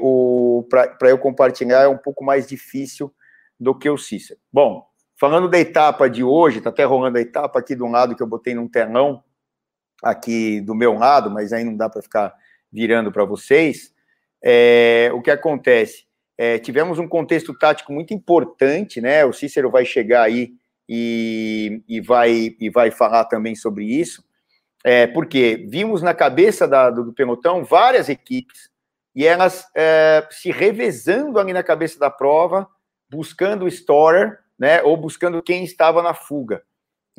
para 0.70 1.10
eu 1.10 1.18
compartilhar, 1.18 1.82
é 1.82 1.88
um 1.88 1.98
pouco 1.98 2.24
mais 2.24 2.48
difícil 2.48 3.14
do 3.60 3.78
que 3.78 3.90
o 3.90 3.98
Cícero. 3.98 4.40
Bom, 4.54 4.88
falando 5.20 5.50
da 5.50 5.60
etapa 5.60 6.10
de 6.10 6.24
hoje, 6.24 6.60
está 6.60 6.70
até 6.70 6.86
rolando 6.86 7.18
a 7.18 7.22
etapa 7.22 7.60
aqui 7.60 7.76
do 7.76 7.88
lado 7.88 8.16
que 8.16 8.24
eu 8.24 8.28
botei 8.28 8.54
num 8.54 8.70
telão, 8.70 9.22
aqui 10.02 10.62
do 10.62 10.76
meu 10.76 10.94
lado, 10.94 11.30
mas 11.30 11.52
aí 11.52 11.64
não 11.64 11.76
dá 11.76 11.90
para 11.90 12.02
ficar 12.02 12.34
virando 12.72 13.12
para 13.12 13.26
vocês. 13.26 13.94
É, 14.44 15.10
o 15.14 15.22
que 15.22 15.32
acontece? 15.32 16.06
É, 16.38 16.60
tivemos 16.60 17.00
um 17.00 17.08
contexto 17.08 17.58
tático 17.58 17.92
muito 17.92 18.14
importante, 18.14 19.02
né? 19.02 19.26
O 19.26 19.34
Cícero 19.34 19.72
vai 19.72 19.86
chegar 19.86 20.24
aí 20.24 20.52
e, 20.88 21.82
e, 21.88 22.00
vai, 22.00 22.56
e 22.60 22.70
vai 22.70 22.92
falar 22.92 23.26
também 23.26 23.56
sobre 23.56 23.86
isso, 23.86 24.24
é, 24.84 25.08
porque 25.08 25.66
vimos 25.70 26.02
na 26.02 26.14
cabeça 26.14 26.68
da, 26.68 26.90
do, 26.90 27.06
do 27.06 27.14
pelotão 27.14 27.64
várias 27.64 28.08
equipes 28.08 28.70
e 29.16 29.26
elas 29.26 29.68
é, 29.76 30.26
se 30.30 30.52
revezando 30.52 31.40
ali 31.40 31.52
na 31.52 31.64
cabeça 31.64 31.98
da 31.98 32.10
prova, 32.10 32.68
buscando 33.10 33.66
o 33.66 33.68
storer, 33.68 34.38
né? 34.60 34.82
Ou 34.84 34.96
buscando 34.96 35.42
quem 35.42 35.64
estava 35.64 36.04
na 36.04 36.14
fuga. 36.14 36.62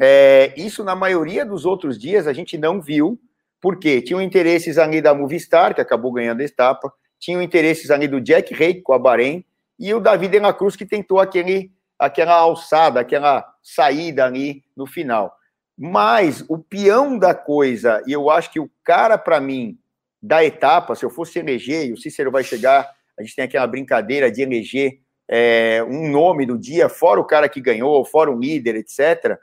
É, 0.01 0.55
isso, 0.57 0.85
na 0.85 0.95
maioria 0.95 1.45
dos 1.45 1.67
outros 1.67 1.99
dias, 1.99 2.29
a 2.29 2.33
gente 2.33 2.57
não 2.57 2.81
viu, 2.81 3.21
porque 3.61 4.01
tinham 4.03 4.21
interesses 4.21 4.79
ali 4.79 5.01
da 5.01 5.15
Movistar, 5.15 5.75
que 5.75 5.81
acabou 5.81 6.13
ganhando 6.13 6.41
a 6.41 6.45
etapa, 6.45 6.93
tinham 7.19 7.43
interesses 7.43 7.91
ali 7.91 8.07
do 8.07 8.21
Jack 8.21 8.55
Hay 8.63 8.81
com 8.81 8.93
a 8.93 8.99
Bahrein, 8.99 9.45
e 9.79 9.93
o 9.95 10.01
David 10.01 10.33
de 10.33 10.39
la 10.41 10.53
Cruz, 10.53 10.77
que 10.77 10.87
tentou 10.87 11.21
aquele, 11.21 11.71
aquela 11.99 12.35
alçada, 12.35 13.01
aquela 13.01 13.45
saída 13.63 14.25
ali 14.25 14.65
no 14.77 14.87
final. 14.87 15.33
Mas 15.77 16.45
o 16.49 16.59
peão 16.59 17.19
da 17.19 17.35
coisa, 17.35 18.03
e 18.07 18.13
eu 18.13 18.31
acho 18.31 18.51
que 18.51 18.59
o 18.59 18.71
cara, 18.83 19.17
para 19.17 19.41
mim, 19.41 19.79
da 20.21 20.45
etapa, 20.45 20.95
se 20.95 21.05
eu 21.05 21.11
fosse 21.11 21.39
eleger, 21.39 21.87
e 21.87 21.93
o 21.93 21.97
Cícero 21.97 22.31
vai 22.31 22.43
chegar, 22.43 22.91
a 23.19 23.23
gente 23.23 23.37
tem 23.37 23.45
aquela 23.45 23.67
brincadeira 23.67 24.31
de 24.31 24.43
eleger 24.43 25.01
é, 25.29 25.85
um 25.89 26.11
nome 26.11 26.45
do 26.45 26.59
dia, 26.59 26.89
fora 26.89 27.21
o 27.21 27.25
cara 27.25 27.49
que 27.49 27.61
ganhou, 27.61 28.05
fora 28.05 28.31
o 28.31 28.39
líder, 28.39 28.75
etc 28.77 29.39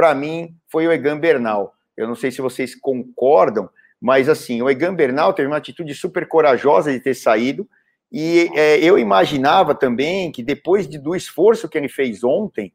para 0.00 0.14
mim, 0.14 0.56
foi 0.66 0.86
o 0.86 0.92
Egan 0.92 1.18
Bernal. 1.18 1.74
Eu 1.96 2.06
não 2.06 2.14
sei 2.14 2.30
se 2.30 2.40
vocês 2.40 2.74
concordam, 2.74 3.68
mas 4.00 4.28
assim, 4.28 4.62
o 4.62 4.70
Egan 4.70 4.94
Bernal 4.94 5.32
teve 5.32 5.48
uma 5.48 5.56
atitude 5.56 5.94
super 5.94 6.26
corajosa 6.26 6.92
de 6.92 7.00
ter 7.00 7.14
saído, 7.14 7.68
e 8.10 8.50
é, 8.54 8.78
eu 8.78 8.98
imaginava 8.98 9.74
também 9.74 10.32
que 10.32 10.42
depois 10.42 10.88
de, 10.88 10.98
do 10.98 11.14
esforço 11.14 11.68
que 11.68 11.78
ele 11.78 11.88
fez 11.88 12.24
ontem, 12.24 12.72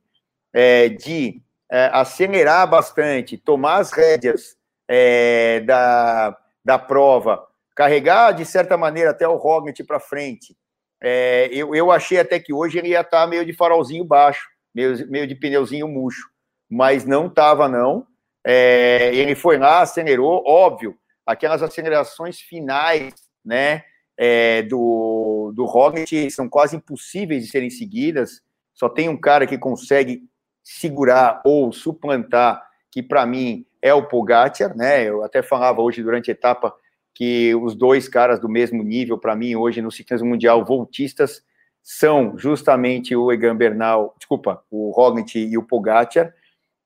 é, 0.53 0.89
de 0.89 1.41
é, 1.69 1.89
acelerar 1.91 2.69
bastante, 2.69 3.37
tomar 3.37 3.77
as 3.77 3.91
rédeas 3.91 4.55
é, 4.87 5.59
da, 5.61 6.37
da 6.63 6.79
prova, 6.79 7.45
carregar 7.75 8.31
de 8.31 8.45
certa 8.45 8.77
maneira 8.77 9.09
até 9.09 9.27
o 9.27 9.35
Roglic 9.35 9.83
para 9.83 9.99
frente, 9.99 10.55
é, 11.01 11.49
eu, 11.51 11.75
eu 11.75 11.91
achei 11.91 12.19
até 12.19 12.39
que 12.39 12.53
hoje 12.53 12.77
ele 12.77 12.89
ia 12.89 13.01
estar 13.01 13.21
tá 13.21 13.27
meio 13.27 13.45
de 13.45 13.51
farolzinho 13.51 14.05
baixo, 14.05 14.47
meio, 14.73 15.09
meio 15.09 15.27
de 15.27 15.35
pneuzinho 15.35 15.87
murcho 15.87 16.33
mas 16.69 17.05
não 17.05 17.27
estava, 17.27 17.67
não. 17.67 18.05
É, 18.45 19.09
ele 19.15 19.33
foi 19.33 19.57
lá, 19.57 19.81
acelerou, 19.81 20.43
óbvio, 20.45 20.95
aquelas 21.25 21.63
acelerações 21.63 22.39
finais, 22.39 23.13
né, 23.43 23.83
é, 24.15 24.61
do, 24.61 25.51
do 25.55 25.65
Roglic 25.65 26.29
são 26.29 26.47
quase 26.47 26.75
impossíveis 26.75 27.43
de 27.43 27.49
serem 27.49 27.71
seguidas, 27.71 28.43
só 28.71 28.87
tem 28.87 29.09
um 29.09 29.17
cara 29.17 29.47
que 29.47 29.57
consegue 29.57 30.23
segurar 30.63 31.41
ou 31.43 31.71
suplantar, 31.73 32.61
que 32.91 33.01
para 33.01 33.25
mim 33.25 33.65
é 33.81 33.93
o 33.93 34.07
Pogacar, 34.07 34.77
né, 34.77 35.03
eu 35.03 35.23
até 35.23 35.41
falava 35.41 35.81
hoje 35.81 36.03
durante 36.03 36.29
a 36.29 36.33
etapa 36.33 36.75
que 37.15 37.55
os 37.55 37.73
dois 37.73 38.07
caras 38.07 38.39
do 38.39 38.49
mesmo 38.49 38.83
nível, 38.83 39.17
para 39.17 39.35
mim, 39.35 39.55
hoje 39.55 39.81
no 39.81 39.91
ciclismo 39.91 40.27
mundial, 40.27 40.63
voltistas, 40.63 41.43
são 41.81 42.37
justamente 42.37 43.15
o 43.15 43.31
Egan 43.31 43.55
Bernal, 43.55 44.13
desculpa, 44.17 44.63
o 44.69 44.91
Roglic 44.91 45.39
e 45.39 45.57
o 45.57 45.63
Pogacar, 45.63 46.33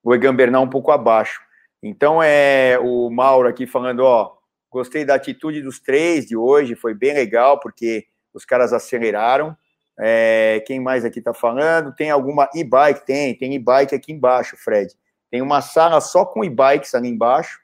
o 0.04 0.14
Egan 0.14 0.36
Bernal 0.36 0.64
um 0.64 0.70
pouco 0.70 0.92
abaixo. 0.92 1.42
Então, 1.82 2.22
é 2.22 2.78
o 2.80 3.10
Mauro 3.10 3.48
aqui 3.48 3.66
falando, 3.66 4.02
ó, 4.02 4.34
gostei 4.70 5.06
da 5.06 5.16
atitude 5.16 5.62
dos 5.62 5.80
três 5.80 6.26
de 6.26 6.36
hoje, 6.36 6.76
foi 6.76 6.94
bem 6.94 7.14
legal, 7.14 7.60
porque 7.60 8.06
os 8.34 8.46
caras 8.46 8.74
aceleraram. 8.74 9.56
É, 9.98 10.64
quem 10.66 10.80
mais 10.80 11.04
aqui 11.04 11.22
tá 11.22 11.34
falando? 11.34 11.94
Tem 11.94 12.10
alguma 12.10 12.50
e-bike? 12.54 13.06
Tem, 13.06 13.38
tem 13.38 13.54
e-bike 13.54 13.94
aqui 13.94 14.14
embaixo, 14.14 14.56
Fred. 14.58 14.94
Tem 15.30 15.42
uma 15.42 15.62
sala 15.62 16.00
só 16.00 16.26
com 16.26 16.44
e-bikes 16.44 16.96
ali 16.96 17.10
embaixo. 17.10 17.60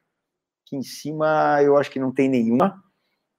Aqui 0.65 0.75
em 0.75 0.83
cima 0.83 1.59
eu 1.63 1.77
acho 1.77 1.89
que 1.89 1.99
não 1.99 2.11
tem 2.11 2.27
nenhuma. 2.27 2.83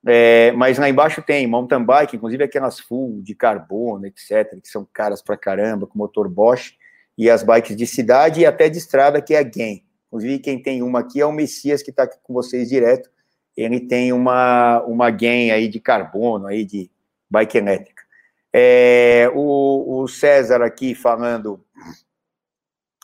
É, 0.08 0.52
mas 0.52 0.78
lá 0.78 0.88
embaixo 0.88 1.20
tem 1.20 1.46
mountain 1.46 1.84
bike, 1.84 2.16
inclusive 2.16 2.44
aquelas 2.44 2.78
full 2.78 3.20
de 3.22 3.34
carbono, 3.34 4.06
etc., 4.06 4.60
que 4.62 4.68
são 4.68 4.86
caras 4.92 5.20
pra 5.20 5.36
caramba, 5.36 5.86
com 5.86 5.98
motor 5.98 6.28
Bosch 6.28 6.74
e 7.18 7.28
as 7.28 7.42
bikes 7.42 7.76
de 7.76 7.86
cidade 7.86 8.40
e 8.40 8.46
até 8.46 8.68
de 8.68 8.78
estrada, 8.78 9.20
que 9.20 9.34
é 9.34 9.38
a 9.38 9.42
GAN. 9.42 9.80
Inclusive, 10.16 10.38
quem 10.38 10.62
tem 10.62 10.82
uma 10.82 11.00
aqui 11.00 11.20
é 11.20 11.26
o 11.26 11.32
Messias, 11.32 11.82
que 11.82 11.90
está 11.90 12.04
aqui 12.04 12.16
com 12.22 12.32
vocês 12.32 12.70
direto. 12.70 13.10
Ele 13.54 13.78
tem 13.78 14.14
uma, 14.14 14.82
uma 14.84 15.10
GAN 15.10 15.52
aí 15.52 15.68
de 15.68 15.78
carbono, 15.78 16.46
aí 16.46 16.64
de 16.64 16.90
bike 17.28 17.58
elétrica. 17.58 18.02
É, 18.50 19.30
o, 19.34 20.00
o, 20.00 20.08
César 20.08 20.62
aqui 20.62 20.94
falando, 20.94 21.62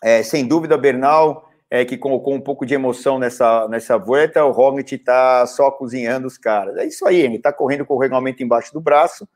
é, 0.02 0.22
sem 0.22 0.46
dúvida, 0.46 0.78
Bernal, 0.78 1.50
é, 1.70 1.84
que 1.84 1.98
colocou 1.98 2.32
um 2.32 2.40
pouco 2.40 2.64
de 2.64 2.72
emoção 2.72 3.18
nessa, 3.18 3.68
nessa 3.68 3.98
volta, 3.98 4.42
o 4.46 4.50
Roglic 4.50 4.94
está 4.94 5.46
só 5.46 5.70
cozinhando 5.70 6.26
os 6.26 6.38
caras. 6.38 6.78
É 6.78 6.86
isso 6.86 7.06
aí, 7.06 7.20
ele 7.20 7.36
está 7.36 7.52
correndo 7.52 7.84
com 7.84 7.94
o 7.94 7.98
regulamento 7.98 8.42
embaixo 8.42 8.72
do 8.72 8.80
braço. 8.80 9.28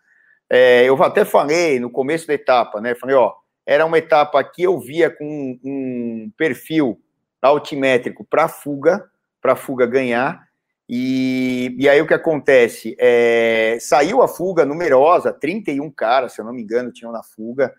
É, 0.49 0.85
eu 0.85 1.03
até 1.03 1.27
falei 1.27 1.79
no 1.79 1.91
começo 1.91 2.27
da 2.27 2.33
etapa, 2.33 2.81
né? 2.81 2.95
Falei, 2.95 3.17
ó, 3.17 3.35
era 3.67 3.85
uma 3.85 3.99
etapa 3.99 4.43
que 4.43 4.63
eu 4.63 4.81
via 4.81 5.11
com 5.11 5.59
um 5.63 6.33
perfil 6.39 6.99
altimétrico 7.41 8.25
para 8.25 8.49
fuga, 8.49 9.05
para 9.41 9.57
fuga 9.57 9.87
ganhar. 9.87 10.47
E, 10.89 11.75
e 11.79 11.89
aí 11.89 12.01
o 12.01 12.07
que 12.07 12.15
acontece? 12.15 12.97
É, 12.99 13.77
saiu 13.81 14.23
a 14.23 14.29
fuga 14.29 14.65
numerosa, 14.65 15.33
31 15.33 15.91
caras, 15.91 16.33
se 16.33 16.41
eu 16.41 16.45
não 16.45 16.53
me 16.53 16.63
engano, 16.63 16.93
tinham 16.93 17.13
na 17.13 17.23
fuga. 17.23 17.73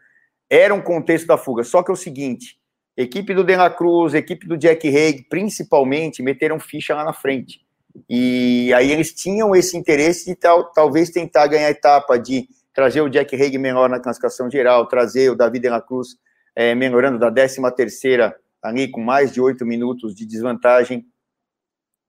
Era 0.49 0.73
um 0.73 0.81
contexto 0.81 1.27
da 1.27 1.37
fuga. 1.37 1.63
Só 1.63 1.83
que 1.83 1.91
é 1.91 1.93
o 1.93 1.97
seguinte: 1.97 2.57
equipe 2.95 3.33
do 3.33 3.43
Dela 3.43 3.69
Cruz, 3.69 4.13
equipe 4.13 4.47
do 4.47 4.57
Jack 4.57 4.87
Haig, 4.87 5.25
principalmente, 5.29 6.21
meteram 6.21 6.59
ficha 6.59 6.95
lá 6.95 7.03
na 7.03 7.13
frente. 7.13 7.65
E 8.09 8.71
aí 8.73 8.91
eles 8.91 9.13
tinham 9.13 9.55
esse 9.55 9.75
interesse 9.75 10.25
de 10.25 10.35
tal, 10.35 10.71
talvez 10.71 11.09
tentar 11.09 11.47
ganhar 11.47 11.67
a 11.67 11.71
etapa 11.71 12.17
de 12.19 12.47
trazer 12.73 13.01
o 13.01 13.09
Jack 13.09 13.35
Haig 13.35 13.57
menor 13.57 13.89
na 13.89 13.99
classificação 13.99 14.51
geral, 14.51 14.87
trazer 14.87 15.31
o 15.31 15.35
David 15.35 15.63
de 15.63 15.69
la 15.69 15.81
Cruz 15.81 16.09
é, 16.55 16.75
melhorando 16.75 17.17
da 17.17 17.31
13 17.31 17.59
terceira 17.75 18.35
ali 18.61 18.89
com 18.89 19.01
mais 19.01 19.31
de 19.31 19.41
oito 19.41 19.65
minutos 19.65 20.13
de 20.15 20.25
desvantagem 20.25 21.05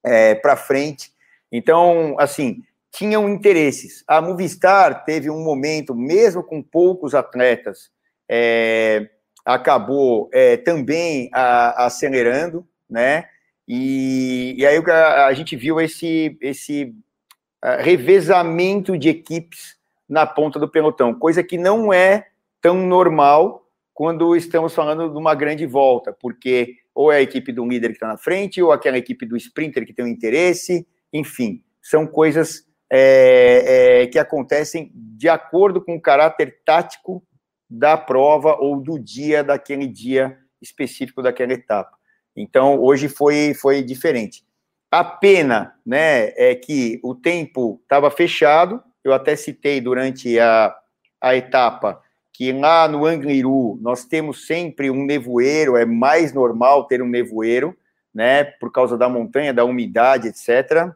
é, 0.05 0.35
para 0.35 0.57
frente. 0.57 1.13
Então, 1.51 2.17
assim, 2.19 2.63
tinham 2.91 3.29
interesses. 3.29 4.03
A 4.07 4.21
Movistar 4.21 5.05
teve 5.05 5.31
um 5.31 5.43
momento, 5.43 5.95
mesmo 5.95 6.43
com 6.43 6.63
poucos 6.63 7.15
atletas, 7.15 7.91
é, 8.29 9.09
acabou 9.45 10.29
é, 10.33 10.57
também 10.57 11.31
a, 11.33 11.87
acelerando, 11.87 12.67
né? 12.89 13.29
E, 13.67 14.55
e 14.57 14.67
aí 14.67 14.79
a, 14.79 15.27
a, 15.27 15.35
gente 15.35 15.55
viu 15.55 15.79
esse, 15.79 16.39
esse 16.41 16.95
revezamento 17.81 18.97
de 18.97 19.11
equipes 19.11 19.77
na 20.09 20.27
ponta 20.27 20.59
do 20.59 20.69
pelotão, 20.69 21.13
coisa 21.13 21.43
que 21.43 21.59
não 21.59 21.93
é 21.93 22.29
tão 22.63 22.87
normal 22.87 23.68
quando 23.99 24.37
estamos 24.37 24.73
falando 24.77 25.11
de 25.11 25.19
uma 25.19 25.35
grande 25.35 25.67
volta, 25.67 26.13
porque 26.13 26.77
ou 26.95 27.11
é 27.11 27.17
a 27.17 27.21
equipe 27.21 27.51
do 27.51 27.67
líder 27.67 27.89
que 27.89 27.95
está 27.95 28.07
na 28.07 28.17
frente, 28.17 28.63
ou 28.63 28.71
aquela 28.71 28.97
equipe 28.97 29.27
do 29.27 29.37
sprinter 29.37 29.85
que 29.85 29.93
tem 29.93 30.05
um 30.05 30.09
interesse, 30.09 30.87
enfim, 31.13 31.65
são 31.83 32.07
coisas 32.07 32.65
é, 32.89 34.03
é, 34.03 34.07
que 34.07 34.17
acontecem 34.17 34.93
de 34.95 35.29
acordo 35.29 35.85
com 35.85 35.97
o 35.97 36.01
caráter 36.01 36.61
tático 36.65 37.27
da 37.69 37.97
prova 37.97 38.55
ou 38.61 38.81
do 38.81 39.01
dia 39.01 39.43
daquele 39.43 39.89
dia 39.89 40.39
específico 40.63 41.21
daquela 41.21 41.55
etapa. 41.55 41.99
Então, 42.37 42.81
hoje 42.81 43.09
foi, 43.09 43.53
foi 43.53 43.83
diferente. 43.83 44.45
A 44.93 45.03
pena 45.03 45.75
né, 45.85 46.29
é 46.37 46.55
que 46.55 47.01
o 47.03 47.17
tempo 47.17 47.81
estava 47.83 48.13
fechado, 48.13 48.81
eu 49.03 49.13
até 49.13 49.35
citei 49.35 49.81
durante 49.81 50.39
a, 50.39 50.73
a 51.21 51.35
etapa 51.35 52.01
que 52.39 52.53
lá 52.53 52.87
no 52.87 53.05
Angliru 53.05 53.77
nós 53.83 54.05
temos 54.05 54.47
sempre 54.47 54.93
um 54.93 55.05
nevoeiro, 55.05 55.77
é 55.77 55.85
mais 55.85 56.33
normal 56.33 56.87
ter 56.87 57.03
um 57.03 57.09
nevoeiro, 57.09 57.77
né, 58.15 58.45
por 58.45 58.71
causa 58.71 58.97
da 58.97 59.09
montanha, 59.09 59.53
da 59.53 59.65
umidade, 59.65 60.29
etc. 60.29 60.95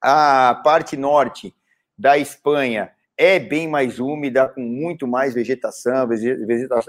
A 0.00 0.60
parte 0.64 0.96
norte 0.96 1.54
da 1.96 2.18
Espanha 2.18 2.90
é 3.16 3.38
bem 3.38 3.68
mais 3.68 4.00
úmida, 4.00 4.48
com 4.48 4.62
muito 4.62 5.06
mais 5.06 5.32
vegetação, 5.32 6.08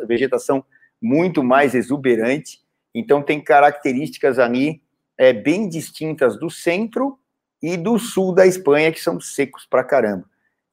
vegetação 0.08 0.66
muito 1.00 1.44
mais 1.44 1.76
exuberante. 1.76 2.60
Então 2.92 3.22
tem 3.22 3.40
características 3.40 4.40
ali 4.40 4.82
é, 5.16 5.32
bem 5.32 5.70
distintas 5.70 6.40
do 6.40 6.50
centro 6.50 7.20
e 7.62 7.78
do 7.78 8.00
sul 8.00 8.34
da 8.34 8.48
Espanha, 8.48 8.92
que 8.92 9.00
são 9.00 9.20
secos 9.20 9.64
pra 9.64 9.84
caramba. 9.84 10.26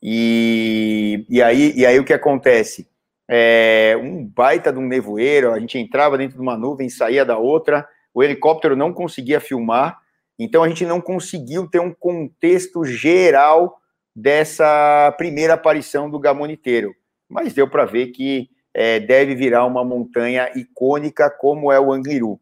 E, 0.02 1.26
e, 1.28 1.42
aí, 1.42 1.73
e 1.76 1.85
aí 1.85 1.99
o 1.99 2.04
que 2.04 2.12
acontece? 2.12 2.88
É, 3.28 3.97
um 4.02 4.25
baita 4.25 4.73
de 4.73 4.78
um 4.78 4.87
nevoeiro, 4.87 5.52
a 5.52 5.61
gente 5.61 5.78
entrava 5.78 6.19
dentro 6.19 6.37
de 6.37 6.42
uma 6.42 6.57
nuvem, 6.57 6.88
saía 6.88 7.25
da 7.25 7.38
outra, 7.38 7.88
o 8.12 8.23
helicóptero 8.23 8.75
não 8.75 8.92
conseguia 8.92 9.40
filmar, 9.40 10.00
então 10.38 10.62
a 10.62 10.69
gente 10.69 10.85
não 10.85 11.00
conseguiu 11.00 11.69
ter 11.69 11.80
um 11.80 11.92
contexto 11.92 12.85
geral 12.85 13.78
dessa 14.16 15.14
primeira 15.16 15.54
aparição 15.54 16.11
do 16.11 16.19
gamoniteiro, 16.19 16.95
mas 17.28 17.54
deu 17.54 17.69
para 17.69 17.85
ver 17.85 18.09
que 18.09 18.50
é, 18.75 18.99
deve 18.99 19.35
virar 19.35 19.64
uma 19.66 19.85
montanha 19.85 20.50
icônica 20.57 21.30
como 21.30 21.71
é 21.71 21.78
o 21.78 21.92
Angliru. 21.92 22.40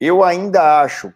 Eu 0.00 0.22
ainda 0.22 0.80
acho, 0.80 1.12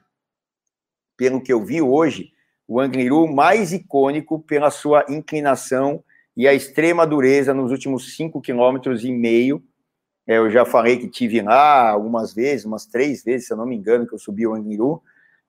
pelo 1.17 1.41
que 1.41 1.53
eu 1.53 1.65
vi 1.65 1.81
hoje, 1.81 2.34
o 2.67 2.81
Angliru 2.81 3.27
mais 3.33 3.73
icônico 3.73 4.39
pela 4.41 4.71
sua 4.71 5.05
inclinação 5.09 6.03
e 6.37 6.49
a 6.49 6.55
extrema 6.55 7.07
dureza 7.07 7.55
nos 7.55 7.71
últimos 7.71 8.17
cinco 8.17 8.41
quilômetros 8.41 9.05
e 9.05 9.13
meio. 9.13 9.63
É, 10.27 10.39
eu 10.39 10.51
já 10.51 10.65
falei 10.65 10.97
que 10.97 11.09
tive 11.09 11.43
lá 11.43 11.91
algumas 11.91 12.35
vezes, 12.35 12.65
umas 12.65 12.87
três 12.87 13.23
vezes, 13.23 13.47
se 13.47 13.53
eu 13.53 13.57
não 13.57 13.67
me 13.67 13.77
engano, 13.77 14.07
que 14.07 14.15
eu 14.15 14.19
subi 14.19 14.47
o 14.47 14.55
Angliru. 14.55 15.03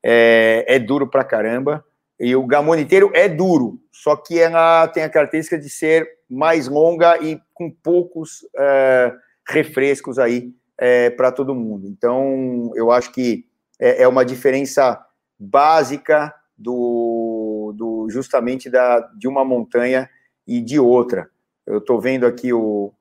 É, 0.03 0.65
é 0.67 0.79
duro 0.79 1.07
pra 1.07 1.23
caramba. 1.23 1.83
E 2.19 2.35
o 2.35 2.45
gamoniteiro 2.45 3.11
é 3.13 3.27
duro, 3.27 3.79
só 3.91 4.15
que 4.15 4.39
ela 4.39 4.87
tem 4.87 5.03
a 5.03 5.09
característica 5.09 5.57
de 5.57 5.69
ser 5.69 6.07
mais 6.29 6.67
longa 6.67 7.17
e 7.21 7.41
com 7.53 7.69
poucos 7.69 8.47
é, 8.57 9.13
refrescos 9.47 10.17
aí 10.17 10.53
é, 10.77 11.09
para 11.09 11.31
todo 11.31 11.55
mundo. 11.55 11.87
Então, 11.87 12.71
eu 12.75 12.89
acho 12.89 13.11
que 13.11 13.45
é, 13.79 14.03
é 14.03 14.07
uma 14.07 14.23
diferença 14.23 15.03
básica 15.37 16.33
do, 16.57 17.73
do 17.75 18.07
justamente 18.09 18.69
da, 18.69 18.99
de 19.17 19.27
uma 19.27 19.43
montanha 19.43 20.09
e 20.47 20.61
de 20.61 20.79
outra. 20.79 21.29
Eu 21.65 21.79
estou 21.79 21.99
vendo 21.99 22.25
aqui 22.25 22.53
o, 22.53 22.93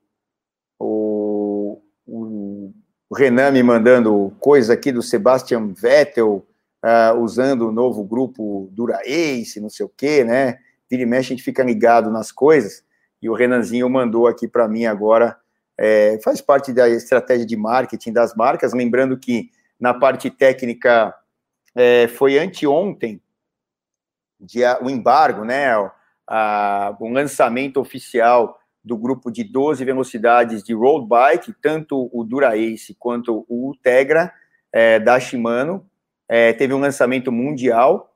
o, 0.78 1.80
o, 2.06 2.72
Renan 3.14 3.52
me 3.52 3.62
mandando 3.62 4.34
coisa 4.40 4.72
aqui 4.72 4.90
do 4.90 5.02
Sebastian 5.02 5.72
Vettel 5.72 6.46
uh, 6.84 7.18
usando 7.20 7.68
o 7.68 7.72
novo 7.72 8.02
grupo 8.02 8.68
Dura 8.72 9.00
Ace, 9.04 9.60
não 9.60 9.68
sei 9.70 9.86
o 9.86 9.92
quê, 9.94 10.24
né? 10.24 10.58
Vira 10.90 11.02
e 11.02 11.06
mexe, 11.06 11.32
a 11.32 11.36
gente 11.36 11.44
fica 11.44 11.62
ligado 11.62 12.10
nas 12.10 12.32
coisas. 12.32 12.84
E 13.22 13.28
o 13.28 13.34
Renanzinho 13.34 13.88
mandou 13.88 14.26
aqui 14.26 14.48
para 14.48 14.68
mim 14.68 14.84
agora, 14.84 15.36
é, 15.78 16.18
faz 16.22 16.40
parte 16.40 16.72
da 16.72 16.88
estratégia 16.88 17.46
de 17.46 17.56
marketing 17.56 18.12
das 18.12 18.34
marcas, 18.34 18.72
lembrando 18.72 19.18
que 19.18 19.50
na 19.78 19.94
parte 19.94 20.30
técnica 20.30 21.14
é, 21.74 22.06
foi 22.08 22.38
anteontem 22.38 23.20
dia, 24.40 24.78
o 24.82 24.90
embargo, 24.90 25.44
né, 25.44 25.70
a, 26.28 26.96
o 26.98 27.08
lançamento 27.08 27.80
oficial 27.80 28.58
do 28.84 28.96
grupo 28.96 29.30
de 29.30 29.42
12 29.42 29.84
velocidades 29.84 30.62
de 30.62 30.74
road 30.74 31.06
bike, 31.06 31.54
tanto 31.62 32.10
o 32.12 32.22
Dura 32.22 32.56
Ace 32.56 32.94
quanto 32.98 33.46
o 33.48 33.72
Tegra 33.82 34.32
é, 34.72 34.98
da 34.98 35.18
Shimano, 35.18 35.88
é, 36.28 36.52
teve 36.52 36.74
um 36.74 36.80
lançamento 36.80 37.32
mundial, 37.32 38.14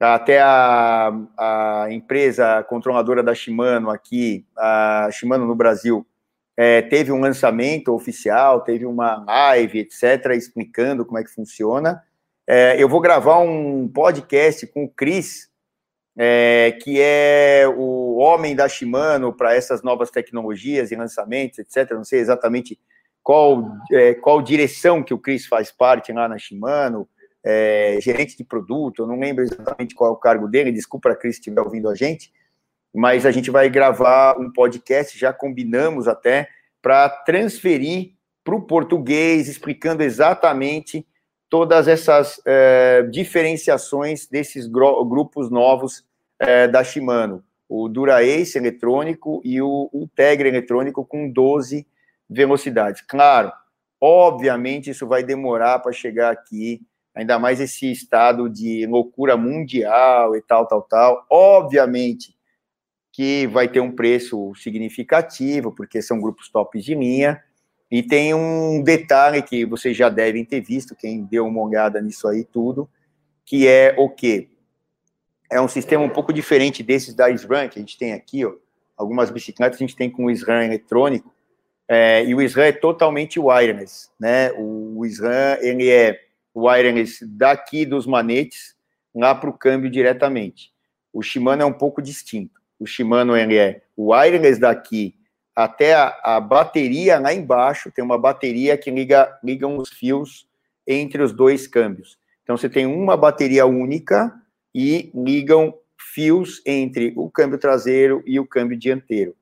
até 0.00 0.40
a, 0.40 1.12
a, 1.38 1.86
empresa 1.90 2.64
controladora 2.64 3.22
da 3.22 3.34
Shimano 3.34 3.90
aqui, 3.90 4.46
a 4.56 5.08
Shimano 5.12 5.46
no 5.46 5.54
Brasil, 5.54 6.06
é, 6.56 6.80
teve 6.80 7.12
um 7.12 7.20
lançamento 7.20 7.92
oficial, 7.92 8.62
teve 8.62 8.86
uma 8.86 9.22
live, 9.24 9.80
etc., 9.80 10.32
explicando 10.34 11.04
como 11.04 11.18
é 11.18 11.24
que 11.24 11.30
funciona. 11.30 12.02
É, 12.48 12.82
eu 12.82 12.88
vou 12.88 13.00
gravar 13.00 13.38
um 13.38 13.86
podcast 13.88 14.66
com 14.68 14.84
o 14.84 14.88
Cris, 14.88 15.49
é, 16.16 16.76
que 16.82 17.00
é 17.00 17.64
o 17.68 18.16
homem 18.16 18.54
da 18.54 18.68
Shimano 18.68 19.32
para 19.32 19.54
essas 19.54 19.82
novas 19.82 20.10
tecnologias 20.10 20.90
e 20.90 20.96
lançamentos, 20.96 21.58
etc. 21.58 21.92
Não 21.92 22.04
sei 22.04 22.20
exatamente 22.20 22.78
qual, 23.22 23.76
é, 23.92 24.14
qual 24.14 24.42
direção 24.42 25.02
que 25.02 25.14
o 25.14 25.18
Cris 25.18 25.46
faz 25.46 25.70
parte 25.70 26.12
lá 26.12 26.28
na 26.28 26.38
Shimano, 26.38 27.08
é, 27.42 27.98
gerente 28.00 28.36
de 28.36 28.44
produto, 28.44 29.02
eu 29.02 29.06
não 29.06 29.18
lembro 29.18 29.42
exatamente 29.42 29.94
qual 29.94 30.10
é 30.10 30.12
o 30.12 30.16
cargo 30.16 30.46
dele, 30.46 30.72
desculpa 30.72 31.10
a 31.10 31.16
Cris 31.16 31.36
se 31.36 31.40
estiver 31.40 31.62
ouvindo 31.62 31.88
a 31.88 31.94
gente, 31.94 32.32
mas 32.94 33.24
a 33.24 33.30
gente 33.30 33.50
vai 33.50 33.70
gravar 33.70 34.38
um 34.38 34.52
podcast, 34.52 35.18
já 35.18 35.32
combinamos 35.32 36.08
até, 36.08 36.48
para 36.82 37.08
transferir 37.08 38.12
para 38.42 38.54
o 38.54 38.62
português, 38.62 39.48
explicando 39.48 40.02
exatamente 40.02 41.06
todas 41.50 41.88
essas 41.88 42.40
é, 42.46 43.02
diferenciações 43.10 44.26
desses 44.28 44.68
grupos 44.68 45.50
novos 45.50 46.06
é, 46.38 46.68
da 46.68 46.84
Shimano, 46.84 47.44
o 47.68 47.88
Dura-Ace 47.88 48.56
eletrônico 48.56 49.42
e 49.44 49.60
o, 49.60 49.90
o 49.92 50.08
Tegra 50.08 50.48
eletrônico 50.48 51.04
com 51.04 51.28
12 51.28 51.86
velocidades. 52.28 53.02
Claro, 53.02 53.52
obviamente 54.00 54.90
isso 54.90 55.06
vai 55.06 55.24
demorar 55.24 55.80
para 55.80 55.92
chegar 55.92 56.30
aqui, 56.30 56.80
ainda 57.14 57.38
mais 57.38 57.60
esse 57.60 57.90
estado 57.90 58.48
de 58.48 58.86
loucura 58.86 59.36
mundial 59.36 60.36
e 60.36 60.40
tal, 60.40 60.66
tal, 60.66 60.82
tal. 60.82 61.26
Obviamente 61.28 62.34
que 63.12 63.48
vai 63.48 63.68
ter 63.68 63.80
um 63.80 63.90
preço 63.90 64.54
significativo, 64.54 65.72
porque 65.72 66.00
são 66.00 66.20
grupos 66.20 66.48
tops 66.48 66.84
de 66.84 66.94
linha, 66.94 67.42
e 67.90 68.02
tem 68.02 68.32
um 68.32 68.82
detalhe 68.82 69.42
que 69.42 69.64
vocês 69.64 69.96
já 69.96 70.08
devem 70.08 70.44
ter 70.44 70.60
visto, 70.60 70.94
quem 70.94 71.24
deu 71.24 71.46
uma 71.46 71.60
olhada 71.60 72.00
nisso 72.00 72.28
aí 72.28 72.44
tudo, 72.44 72.88
que 73.44 73.66
é 73.66 73.94
o 73.98 74.08
quê? 74.08 74.48
É 75.50 75.60
um 75.60 75.66
sistema 75.66 76.04
um 76.04 76.08
pouco 76.08 76.32
diferente 76.32 76.82
desses 76.82 77.14
da 77.14 77.28
SRAM, 77.30 77.68
que 77.68 77.78
a 77.78 77.82
gente 77.82 77.98
tem 77.98 78.12
aqui, 78.12 78.44
ó. 78.44 78.54
Algumas 78.96 79.30
bicicletas 79.30 79.76
a 79.76 79.84
gente 79.84 79.96
tem 79.96 80.08
com 80.08 80.26
o 80.26 80.30
SRAM 80.30 80.64
eletrônico, 80.64 81.34
é, 81.88 82.24
e 82.24 82.32
o 82.32 82.40
SRAM 82.40 82.66
é 82.66 82.72
totalmente 82.72 83.40
wireless, 83.40 84.10
né? 84.20 84.52
O, 84.52 85.04
SRAM, 85.04 85.58
ele 85.60 85.90
é 85.90 86.20
wireless 86.54 87.26
daqui 87.26 87.84
dos 87.84 88.06
manetes 88.06 88.76
lá 89.12 89.34
para 89.34 89.50
o 89.50 89.52
câmbio 89.52 89.90
diretamente. 89.90 90.72
O 91.12 91.20
Shimano 91.20 91.62
é 91.62 91.66
um 91.66 91.72
pouco 91.72 92.00
distinto. 92.00 92.60
O 92.78 92.86
Shimano, 92.86 93.36
ele 93.36 93.56
é 93.56 93.82
wireless 93.98 94.60
daqui 94.60 95.16
até 95.54 95.94
a, 95.94 96.18
a, 96.22 96.40
bateria 96.40 97.18
lá 97.18 97.32
embaixo, 97.34 97.90
tem 97.90 98.04
uma 98.04 98.18
bateria 98.18 98.76
que 98.76 98.90
liga 98.90 99.38
ligam 99.42 99.76
os 99.76 99.90
fios 99.90 100.46
entre 100.86 101.22
os 101.22 101.32
dois 101.32 101.66
câmbios. 101.66 102.18
Então 102.42 102.56
você 102.56 102.68
tem 102.68 102.86
uma 102.86 103.16
bateria 103.16 103.66
única 103.66 104.32
e 104.74 105.10
ligam 105.14 105.74
fios 106.14 106.62
entre 106.66 107.12
o 107.16 107.30
câmbio 107.30 107.58
traseiro 107.58 108.22
e 108.26 108.38
o 108.40 108.46
câmbio 108.46 108.76
dianteiro. 108.76 109.34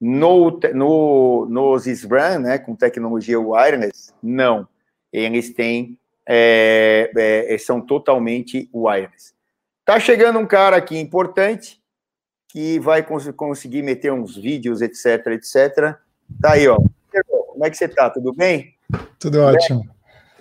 No, 0.00 0.58
no, 0.74 1.46
nos 1.48 1.86
SRAM, 1.86 2.40
né, 2.40 2.58
com 2.58 2.74
tecnologia 2.74 3.38
wireless, 3.38 4.12
não. 4.22 4.66
Eles 5.12 5.54
têm, 5.54 5.98
é, 6.26 7.10
é, 7.14 7.58
são 7.58 7.80
totalmente 7.80 8.68
wireless. 8.74 9.32
Tá 9.84 10.00
chegando 10.00 10.38
um 10.38 10.46
cara 10.46 10.76
aqui 10.76 10.98
importante, 10.98 11.81
que 12.52 12.78
vai 12.78 13.02
cons 13.02 13.30
conseguir 13.34 13.82
meter 13.82 14.12
uns 14.12 14.36
vídeos, 14.36 14.82
etc, 14.82 15.26
etc. 15.28 15.96
Tá 16.40 16.52
aí, 16.52 16.68
ó. 16.68 16.76
Como 17.48 17.64
é 17.64 17.70
que 17.70 17.76
você 17.76 17.88
tá? 17.88 18.10
Tudo 18.10 18.34
bem? 18.34 18.74
Tudo 19.18 19.40
ótimo. 19.40 19.88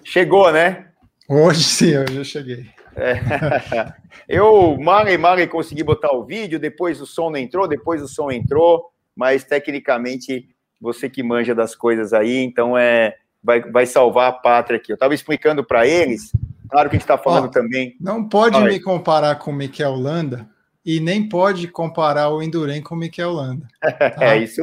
Chegou, 0.04 0.52
né? 0.52 0.88
Hoje 1.30 1.64
sim, 1.64 1.98
hoje 1.98 2.18
eu 2.18 2.26
cheguei. 2.26 2.66
É. 2.98 3.94
Eu, 4.28 4.78
Mari, 4.78 5.18
Mari, 5.18 5.48
consegui 5.48 5.84
botar 5.84 6.14
o 6.14 6.26
vídeo, 6.26 6.60
depois 6.60 7.02
o 7.02 7.06
som 7.06 7.30
não 7.30 7.38
entrou, 7.38 7.68
depois 7.68 8.02
o 8.02 8.08
som 8.08 8.30
entrou, 8.30 8.92
mas 9.16 9.44
tecnicamente 9.44 10.50
você 10.80 11.10
que 11.10 11.24
manja 11.24 11.56
das 11.56 11.76
coisas 11.76 12.14
aí, 12.14 12.38
então 12.38 12.78
é 12.78 13.16
vai, 13.44 13.62
vai 13.62 13.86
salvar 13.86 14.30
a 14.30 14.34
pátria 14.34 14.78
aqui. 14.78 14.92
Eu 14.92 14.96
estava 14.96 15.14
explicando 15.14 15.64
para 15.64 15.88
eles, 15.88 16.32
claro 16.70 16.90
que 16.90 16.96
a 16.96 17.00
gente 17.00 17.04
está 17.04 17.18
falando 17.18 17.50
também. 17.50 17.96
Não 18.00 18.28
pode 18.28 18.60
me 18.62 18.80
comparar 18.80 19.36
com 19.36 19.52
o 19.52 19.54
Miquel 19.54 19.96
Landa, 19.96 20.48
e 20.86 21.00
nem 21.00 21.28
pode 21.28 21.68
comparar 21.68 22.30
o 22.30 22.42
Endurem 22.42 22.82
com 22.82 22.96
o 22.96 22.98
Mikel 22.98 23.32
Landa. 23.32 23.68
Tá? 23.82 24.36
é, 24.36 24.38
isso, 24.40 24.62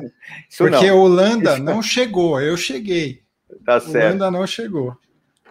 isso 0.49 0.59
Porque 0.59 0.89
não. 0.89 0.99
o 0.99 1.07
Landa 1.07 1.55
isso 1.55 1.63
não 1.63 1.83
chegou, 1.83 2.41
eu 2.41 2.57
cheguei. 2.57 3.23
Tá 3.65 3.81
certo. 3.81 3.95
O 3.95 4.11
Landa 4.11 4.31
não 4.31 4.47
chegou. 4.47 4.97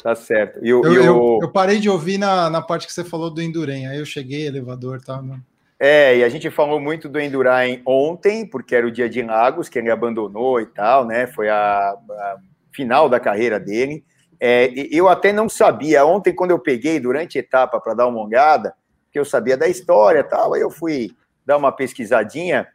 Tá 0.02 0.16
certo. 0.16 0.60
E 0.64 0.74
o, 0.74 0.84
eu, 0.84 0.94
e 0.94 1.00
o... 1.00 1.04
eu, 1.04 1.40
eu, 1.44 1.52
parei 1.52 1.80
de 1.80 1.90
ouvir 1.90 2.18
na, 2.18 2.50
na 2.50 2.62
parte 2.62 2.86
que 2.86 2.94
você 2.94 3.04
falou 3.04 3.30
do 3.30 3.42
Endurem, 3.42 3.88
aí 3.88 3.98
eu 3.98 4.06
cheguei, 4.06 4.46
elevador 4.46 5.02
tal. 5.02 5.22
Não... 5.22 5.40
É, 5.80 6.18
e 6.18 6.24
a 6.24 6.30
gente 6.30 6.50
falou 6.50 6.80
muito 6.80 7.08
do 7.08 7.20
Endurain 7.20 7.82
ontem, 7.86 8.46
porque 8.46 8.76
era 8.76 8.88
o 8.88 8.92
dia 8.92 9.08
de 9.08 9.22
Lagos, 9.22 9.70
que 9.70 9.78
ele 9.78 9.92
abandonou 9.92 10.60
e 10.60 10.66
tal, 10.66 11.06
né? 11.06 11.28
Foi 11.28 11.50
a, 11.50 11.92
a 11.92 12.38
final 12.72 13.08
da 13.08 13.20
carreira 13.20 13.60
dele. 13.60 14.04
É, 14.40 14.72
eu 14.92 15.08
até 15.08 15.32
não 15.32 15.48
sabia, 15.48 16.06
ontem, 16.06 16.34
quando 16.34 16.52
eu 16.52 16.60
peguei 16.60 17.00
durante 17.00 17.38
a 17.38 17.42
etapa 17.42 17.80
para 17.80 17.94
dar 17.94 18.08
uma 18.08 18.24
olhada, 18.24 18.74
que 19.18 19.20
eu 19.20 19.26
sabia 19.26 19.58
da 19.58 19.68
história 19.68 20.24
tal. 20.24 20.54
Aí 20.54 20.62
eu 20.62 20.70
fui 20.70 21.12
dar 21.46 21.58
uma 21.58 21.72
pesquisadinha, 21.72 22.68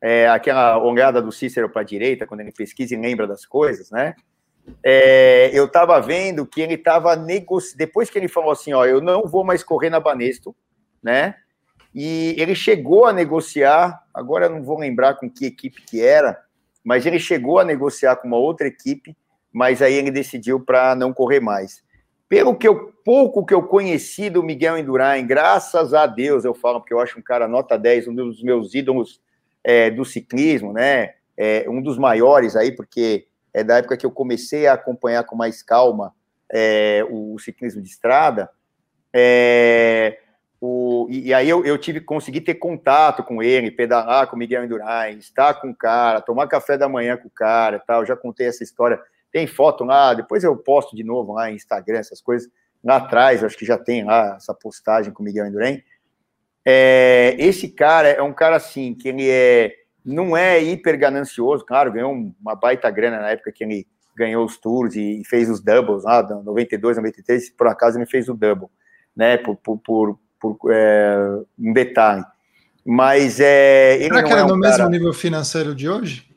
é, 0.00 0.28
aquela 0.28 0.78
olhada 0.82 1.20
do 1.20 1.32
Cícero 1.32 1.68
para 1.68 1.82
a 1.82 1.84
direita, 1.84 2.26
quando 2.26 2.40
ele 2.40 2.52
pesquisa 2.52 2.94
e 2.94 2.98
lembra 2.98 3.26
das 3.26 3.44
coisas, 3.44 3.90
né? 3.90 4.14
É, 4.84 5.50
eu 5.52 5.64
estava 5.64 5.98
vendo 6.00 6.46
que 6.46 6.60
ele 6.60 6.74
estava 6.74 7.16
negociando. 7.16 7.78
Depois 7.78 8.10
que 8.10 8.18
ele 8.18 8.28
falou 8.28 8.50
assim: 8.50 8.72
Ó, 8.72 8.84
eu 8.84 9.00
não 9.00 9.26
vou 9.26 9.44
mais 9.44 9.64
correr 9.64 9.90
na 9.90 9.98
Banesto, 9.98 10.54
né? 11.02 11.34
e 11.94 12.34
ele 12.38 12.54
chegou 12.54 13.06
a 13.06 13.12
negociar, 13.12 14.02
agora 14.12 14.46
eu 14.46 14.50
não 14.50 14.62
vou 14.62 14.78
lembrar 14.78 15.14
com 15.14 15.30
que 15.30 15.46
equipe 15.46 15.82
que 15.82 16.00
era, 16.00 16.38
mas 16.84 17.06
ele 17.06 17.18
chegou 17.18 17.58
a 17.58 17.64
negociar 17.64 18.16
com 18.16 18.28
uma 18.28 18.36
outra 18.36 18.66
equipe, 18.66 19.16
mas 19.52 19.82
aí 19.82 19.94
ele 19.94 20.10
decidiu 20.10 20.60
para 20.60 20.94
não 20.94 21.12
correr 21.12 21.40
mais. 21.40 21.82
Pelo 22.28 22.54
que 22.54 22.68
eu, 22.68 22.92
pouco 23.04 23.44
que 23.44 23.54
eu 23.54 23.62
conheci 23.62 24.28
do 24.28 24.42
Miguel 24.42 24.76
Indurain, 24.76 25.26
graças 25.26 25.94
a 25.94 26.06
Deus 26.06 26.44
eu 26.44 26.54
falo, 26.54 26.80
porque 26.80 26.92
eu 26.92 27.00
acho 27.00 27.18
um 27.18 27.22
cara 27.22 27.48
nota 27.48 27.78
10, 27.78 28.08
um 28.08 28.14
dos 28.14 28.42
meus 28.42 28.74
ídolos 28.74 29.20
é, 29.64 29.90
do 29.90 30.04
ciclismo, 30.04 30.72
né? 30.72 31.14
É, 31.36 31.64
um 31.68 31.80
dos 31.80 31.96
maiores 31.96 32.54
aí, 32.54 32.72
porque 32.72 33.26
é 33.54 33.64
da 33.64 33.78
época 33.78 33.96
que 33.96 34.04
eu 34.04 34.10
comecei 34.10 34.66
a 34.66 34.74
acompanhar 34.74 35.24
com 35.24 35.36
mais 35.36 35.62
calma 35.62 36.12
é, 36.52 37.04
o 37.08 37.38
ciclismo 37.38 37.80
de 37.80 37.88
estrada. 37.88 38.50
É, 39.12 40.18
o, 40.60 41.06
e, 41.08 41.28
e, 41.28 41.34
aí 41.34 41.48
eu, 41.48 41.64
eu 41.64 41.78
tive 41.78 42.00
consegui 42.00 42.40
ter 42.40 42.54
contato 42.54 43.22
com 43.22 43.42
ele, 43.42 43.70
pedalar 43.70 44.26
com 44.26 44.36
o 44.36 44.38
Miguel 44.38 44.64
Indurain, 44.64 45.16
estar 45.18 45.54
com 45.54 45.70
o 45.70 45.74
cara, 45.74 46.20
tomar 46.20 46.46
café 46.48 46.76
da 46.76 46.88
manhã 46.88 47.16
com 47.16 47.28
o 47.28 47.30
cara 47.30 47.78
tal. 47.78 48.04
Já 48.04 48.16
contei 48.16 48.46
essa 48.46 48.64
história 48.64 49.00
tem 49.32 49.46
foto 49.46 49.84
lá, 49.84 50.14
depois 50.14 50.42
eu 50.44 50.56
posto 50.56 50.96
de 50.96 51.04
novo 51.04 51.34
lá 51.34 51.50
em 51.50 51.56
Instagram, 51.56 51.98
essas 51.98 52.20
coisas. 52.20 52.48
Lá 52.82 52.96
atrás, 52.96 53.42
acho 53.42 53.56
que 53.56 53.66
já 53.66 53.76
tem 53.76 54.04
lá 54.04 54.36
essa 54.36 54.54
postagem 54.54 55.12
com 55.12 55.22
o 55.22 55.24
Miguel 55.24 55.46
Indurain. 55.46 55.82
É, 56.64 57.34
esse 57.38 57.68
cara 57.68 58.08
é 58.08 58.22
um 58.22 58.32
cara 58.32 58.56
assim, 58.56 58.94
que 58.94 59.08
ele 59.08 59.28
é, 59.28 59.74
não 60.04 60.36
é 60.36 60.62
hiper 60.62 60.98
ganancioso, 60.98 61.64
claro, 61.64 61.92
ganhou 61.92 62.12
uma 62.12 62.54
baita 62.54 62.90
grana 62.90 63.20
na 63.20 63.30
época 63.30 63.52
que 63.52 63.64
ele 63.64 63.86
ganhou 64.16 64.44
os 64.44 64.56
tours 64.58 64.96
e 64.96 65.22
fez 65.24 65.48
os 65.48 65.60
doubles 65.60 66.04
lá, 66.04 66.22
92, 66.22 66.96
93, 66.96 67.50
por 67.50 67.68
acaso 67.68 67.98
ele 67.98 68.06
fez 68.06 68.28
o 68.28 68.34
double, 68.34 68.68
né, 69.14 69.36
por, 69.38 69.56
por, 69.56 69.78
por, 69.78 70.18
por 70.38 70.58
é, 70.72 71.16
um 71.58 71.72
detalhe. 71.72 72.24
Mas 72.84 73.38
é. 73.38 73.96
Ele 73.96 74.04
Será 74.04 74.22
que 74.22 74.32
era 74.32 74.40
é 74.40 74.44
um 74.44 74.48
no 74.48 74.60
cara... 74.60 74.76
mesmo 74.76 74.88
nível 74.88 75.12
financeiro 75.12 75.74
de 75.74 75.88
hoje? 75.88 76.27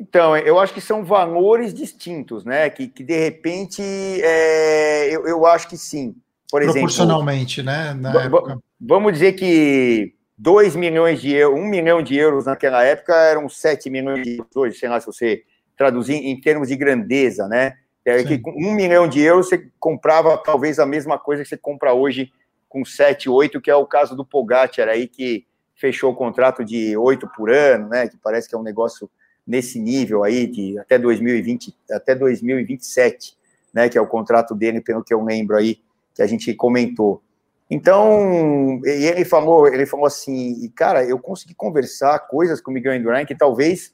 Então, 0.00 0.36
eu 0.36 0.58
acho 0.58 0.74
que 0.74 0.80
são 0.80 1.04
valores 1.04 1.72
distintos, 1.72 2.44
né? 2.44 2.68
Que, 2.70 2.88
que 2.88 3.02
de 3.02 3.18
repente 3.18 3.82
é, 3.82 5.08
eu, 5.14 5.26
eu 5.26 5.46
acho 5.46 5.68
que 5.68 5.76
sim. 5.76 6.14
Por 6.50 6.62
Proporcionalmente, 6.62 7.60
exemplo, 7.60 8.48
né? 8.48 8.58
Vamos 8.80 9.12
dizer 9.12 9.32
que 9.32 10.14
2 10.38 10.76
milhões 10.76 11.20
de 11.20 11.32
euros, 11.32 11.58
1 11.58 11.62
um 11.62 11.66
milhão 11.66 12.02
de 12.02 12.16
euros 12.16 12.46
naquela 12.46 12.84
época 12.84 13.14
eram 13.14 13.48
7 13.48 13.90
milhões 13.90 14.22
de 14.22 14.36
euros 14.36 14.56
hoje, 14.56 14.78
sei 14.78 14.88
lá 14.88 15.00
se 15.00 15.06
você 15.06 15.42
traduzir 15.76 16.14
em 16.14 16.40
termos 16.40 16.68
de 16.68 16.76
grandeza, 16.76 17.48
né? 17.48 17.74
É 18.04 18.22
que 18.22 18.38
com 18.38 18.52
1 18.52 18.68
um 18.68 18.72
milhão 18.72 19.08
de 19.08 19.20
euros 19.20 19.48
você 19.48 19.68
comprava 19.80 20.38
talvez 20.38 20.78
a 20.78 20.86
mesma 20.86 21.18
coisa 21.18 21.42
que 21.42 21.48
você 21.48 21.56
compra 21.56 21.92
hoje 21.92 22.32
com 22.68 22.84
7, 22.84 23.28
8, 23.28 23.60
que 23.60 23.70
é 23.70 23.74
o 23.74 23.86
caso 23.86 24.14
do 24.14 24.24
Pogacar 24.24 24.88
aí, 24.88 25.08
que 25.08 25.44
fechou 25.74 26.12
o 26.12 26.16
contrato 26.16 26.64
de 26.64 26.96
8 26.96 27.28
por 27.36 27.50
ano, 27.50 27.88
né? 27.88 28.06
Que 28.06 28.16
parece 28.16 28.48
que 28.48 28.54
é 28.54 28.58
um 28.58 28.62
negócio 28.62 29.10
nesse 29.46 29.78
nível 29.78 30.24
aí 30.24 30.46
de 30.46 30.78
até 30.78 30.98
2020, 30.98 31.74
até 31.90 32.14
2027, 32.14 33.36
né, 33.72 33.88
que 33.88 33.96
é 33.96 34.00
o 34.00 34.06
contrato 34.06 34.54
dele, 34.54 34.80
pelo 34.80 35.04
que 35.04 35.14
eu 35.14 35.22
lembro 35.22 35.56
aí, 35.56 35.78
que 36.14 36.22
a 36.22 36.26
gente 36.26 36.52
comentou. 36.54 37.22
Então, 37.70 38.80
ele 38.84 39.24
falou, 39.24 39.66
ele 39.66 39.86
falou 39.86 40.06
assim, 40.06 40.70
cara, 40.74 41.04
eu 41.04 41.18
consegui 41.18 41.54
conversar 41.54 42.18
coisas 42.20 42.60
com 42.60 42.70
o 42.70 42.74
Miguel 42.74 42.94
Indurain 42.94 43.26
que 43.26 43.34
talvez 43.34 43.92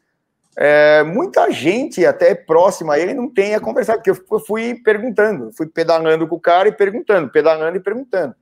é, 0.56 1.02
muita 1.02 1.50
gente 1.50 2.04
até 2.04 2.34
próxima 2.34 2.94
a 2.94 2.98
ele 2.98 3.14
não 3.14 3.28
tenha 3.28 3.58
conversado, 3.58 3.98
porque 3.98 4.10
eu 4.10 4.40
fui 4.40 4.74
perguntando, 4.74 5.50
fui 5.52 5.66
pedalando 5.66 6.28
com 6.28 6.36
o 6.36 6.40
cara 6.40 6.68
e 6.68 6.72
perguntando, 6.72 7.30
pedalando 7.30 7.76
e 7.76 7.80
perguntando. 7.80 8.34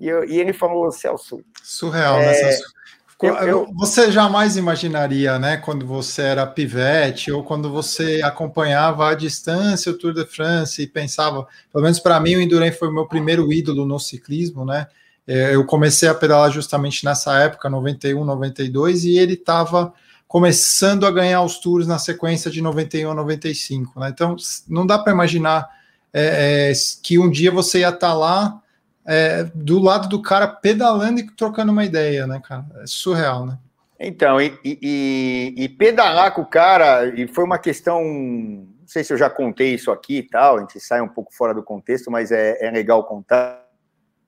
E, 0.00 0.08
eu, 0.08 0.24
e 0.24 0.40
ele 0.40 0.52
falou, 0.52 0.90
Celso. 0.90 1.44
Surreal, 1.62 2.18
né, 2.18 2.24
é, 2.24 2.26
né, 2.26 2.34
Celso? 2.34 2.74
Eu, 3.22 3.34
eu... 3.36 3.72
Você 3.74 4.10
jamais 4.10 4.56
imaginaria, 4.56 5.38
né, 5.38 5.56
quando 5.56 5.86
você 5.86 6.22
era 6.22 6.46
pivete 6.46 7.30
ou 7.30 7.42
quando 7.42 7.70
você 7.70 8.20
acompanhava 8.22 9.10
à 9.10 9.14
distância 9.14 9.92
o 9.92 9.96
Tour 9.96 10.12
de 10.12 10.26
France 10.26 10.82
e 10.82 10.86
pensava, 10.86 11.46
pelo 11.72 11.84
menos 11.84 12.00
para 12.00 12.18
mim, 12.20 12.36
o 12.36 12.40
Indurain 12.40 12.72
foi 12.72 12.88
o 12.88 12.92
meu 12.92 13.06
primeiro 13.06 13.52
ídolo 13.52 13.86
no 13.86 13.98
ciclismo, 13.98 14.64
né? 14.64 14.86
É, 15.26 15.54
eu 15.54 15.64
comecei 15.64 16.08
a 16.08 16.14
pedalar 16.14 16.50
justamente 16.50 17.04
nessa 17.04 17.38
época, 17.38 17.70
91, 17.70 18.24
92, 18.24 19.04
e 19.04 19.16
ele 19.16 19.34
estava 19.34 19.92
começando 20.28 21.06
a 21.06 21.10
ganhar 21.10 21.42
os 21.42 21.58
tours 21.58 21.86
na 21.86 21.98
sequência 21.98 22.50
de 22.50 22.60
91 22.60 23.10
a 23.10 23.14
95, 23.14 24.00
né? 24.00 24.10
Então, 24.12 24.36
não 24.68 24.84
dá 24.86 24.98
para 24.98 25.12
imaginar 25.12 25.68
é, 26.12 26.70
é, 26.70 26.72
que 27.02 27.18
um 27.18 27.30
dia 27.30 27.50
você 27.50 27.80
ia 27.80 27.88
estar 27.88 28.08
tá 28.08 28.14
lá 28.14 28.60
é, 29.06 29.44
do 29.54 29.78
lado 29.78 30.08
do 30.08 30.20
cara 30.22 30.46
pedalando 30.46 31.20
e 31.20 31.30
trocando 31.30 31.72
uma 31.72 31.84
ideia, 31.84 32.26
né, 32.26 32.40
cara? 32.42 32.64
É 32.82 32.86
surreal, 32.86 33.46
né? 33.46 33.58
Então, 33.98 34.40
e, 34.40 34.58
e, 34.64 35.54
e, 35.56 35.68
pedalar 35.68 36.34
com 36.34 36.42
o 36.42 36.46
cara, 36.46 37.06
e 37.06 37.26
foi 37.28 37.44
uma 37.44 37.58
questão, 37.58 38.02
não 38.02 38.86
sei 38.86 39.04
se 39.04 39.12
eu 39.12 39.16
já 39.16 39.30
contei 39.30 39.74
isso 39.74 39.90
aqui 39.90 40.18
e 40.18 40.22
tal, 40.22 40.56
a 40.56 40.60
gente 40.60 40.80
sai 40.80 41.00
um 41.00 41.08
pouco 41.08 41.32
fora 41.32 41.54
do 41.54 41.62
contexto, 41.62 42.10
mas 42.10 42.32
é, 42.32 42.58
é 42.60 42.70
legal 42.70 43.04
contar. 43.04 43.64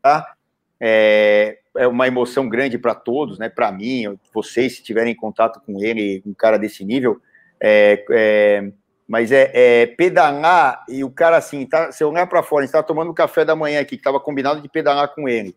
Tá? 0.01 0.35
É, 0.81 1.59
é 1.77 1.87
uma 1.87 2.07
emoção 2.07 2.49
grande 2.49 2.79
para 2.79 2.95
todos, 2.95 3.39
né? 3.39 3.49
Para 3.49 3.73
mim, 3.73 4.17
vocês, 4.33 4.77
se 4.77 4.83
tiverem 4.83 5.15
contato 5.15 5.61
com 5.61 5.83
ele, 5.83 6.23
um 6.25 6.33
cara 6.33 6.59
desse 6.59 6.85
nível, 6.85 7.21
é, 7.61 8.05
é 8.11 8.73
mas 9.09 9.31
é, 9.31 9.51
é, 9.55 9.87
pedalar 9.87 10.85
e 10.89 11.05
o 11.05 11.11
cara 11.11 11.37
assim, 11.37 11.65
tá, 11.65 11.93
se 11.93 12.03
eu 12.03 12.11
olhar 12.11 12.27
para 12.27 12.43
fora, 12.43 12.65
estava 12.65 12.87
tomando 12.87 13.15
café 13.15 13.45
da 13.45 13.55
manhã 13.55 13.81
aqui, 13.81 13.97
que 13.97 14.01
estava 14.01 14.19
combinado 14.19 14.61
de 14.61 14.69
pedalar 14.69 15.15
com 15.15 15.29
ele. 15.29 15.57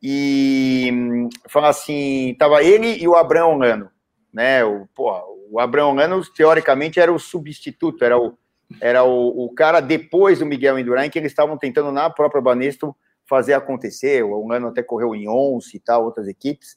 E 0.00 0.90
hum, 0.92 1.28
fala 1.48 1.68
assim, 1.68 2.36
tava 2.38 2.62
ele 2.62 2.96
e 3.02 3.08
o 3.08 3.16
Abrão 3.16 3.56
Lano, 3.58 3.90
né? 4.32 4.64
O, 4.64 4.86
porra, 4.94 5.22
o 5.50 5.58
Abrão 5.58 5.94
Lano, 5.94 6.22
teoricamente, 6.32 7.00
era 7.00 7.12
o 7.12 7.18
substituto, 7.18 8.04
era 8.04 8.16
o, 8.16 8.38
era 8.80 9.02
o, 9.02 9.46
o 9.46 9.54
cara 9.54 9.80
depois 9.80 10.38
do 10.38 10.46
Miguel 10.46 10.78
Indurain, 10.78 11.10
que 11.10 11.18
eles 11.18 11.32
estavam 11.32 11.56
tentando 11.56 11.90
na 11.90 12.08
própria 12.08 12.40
Banesto 12.40 12.94
fazer 13.28 13.54
acontecer. 13.54 14.22
O 14.22 14.46
Lano 14.46 14.68
até 14.68 14.82
correu 14.82 15.14
em 15.14 15.28
Once 15.28 15.76
e 15.76 15.80
tal, 15.80 16.04
outras 16.04 16.28
equipes. 16.28 16.76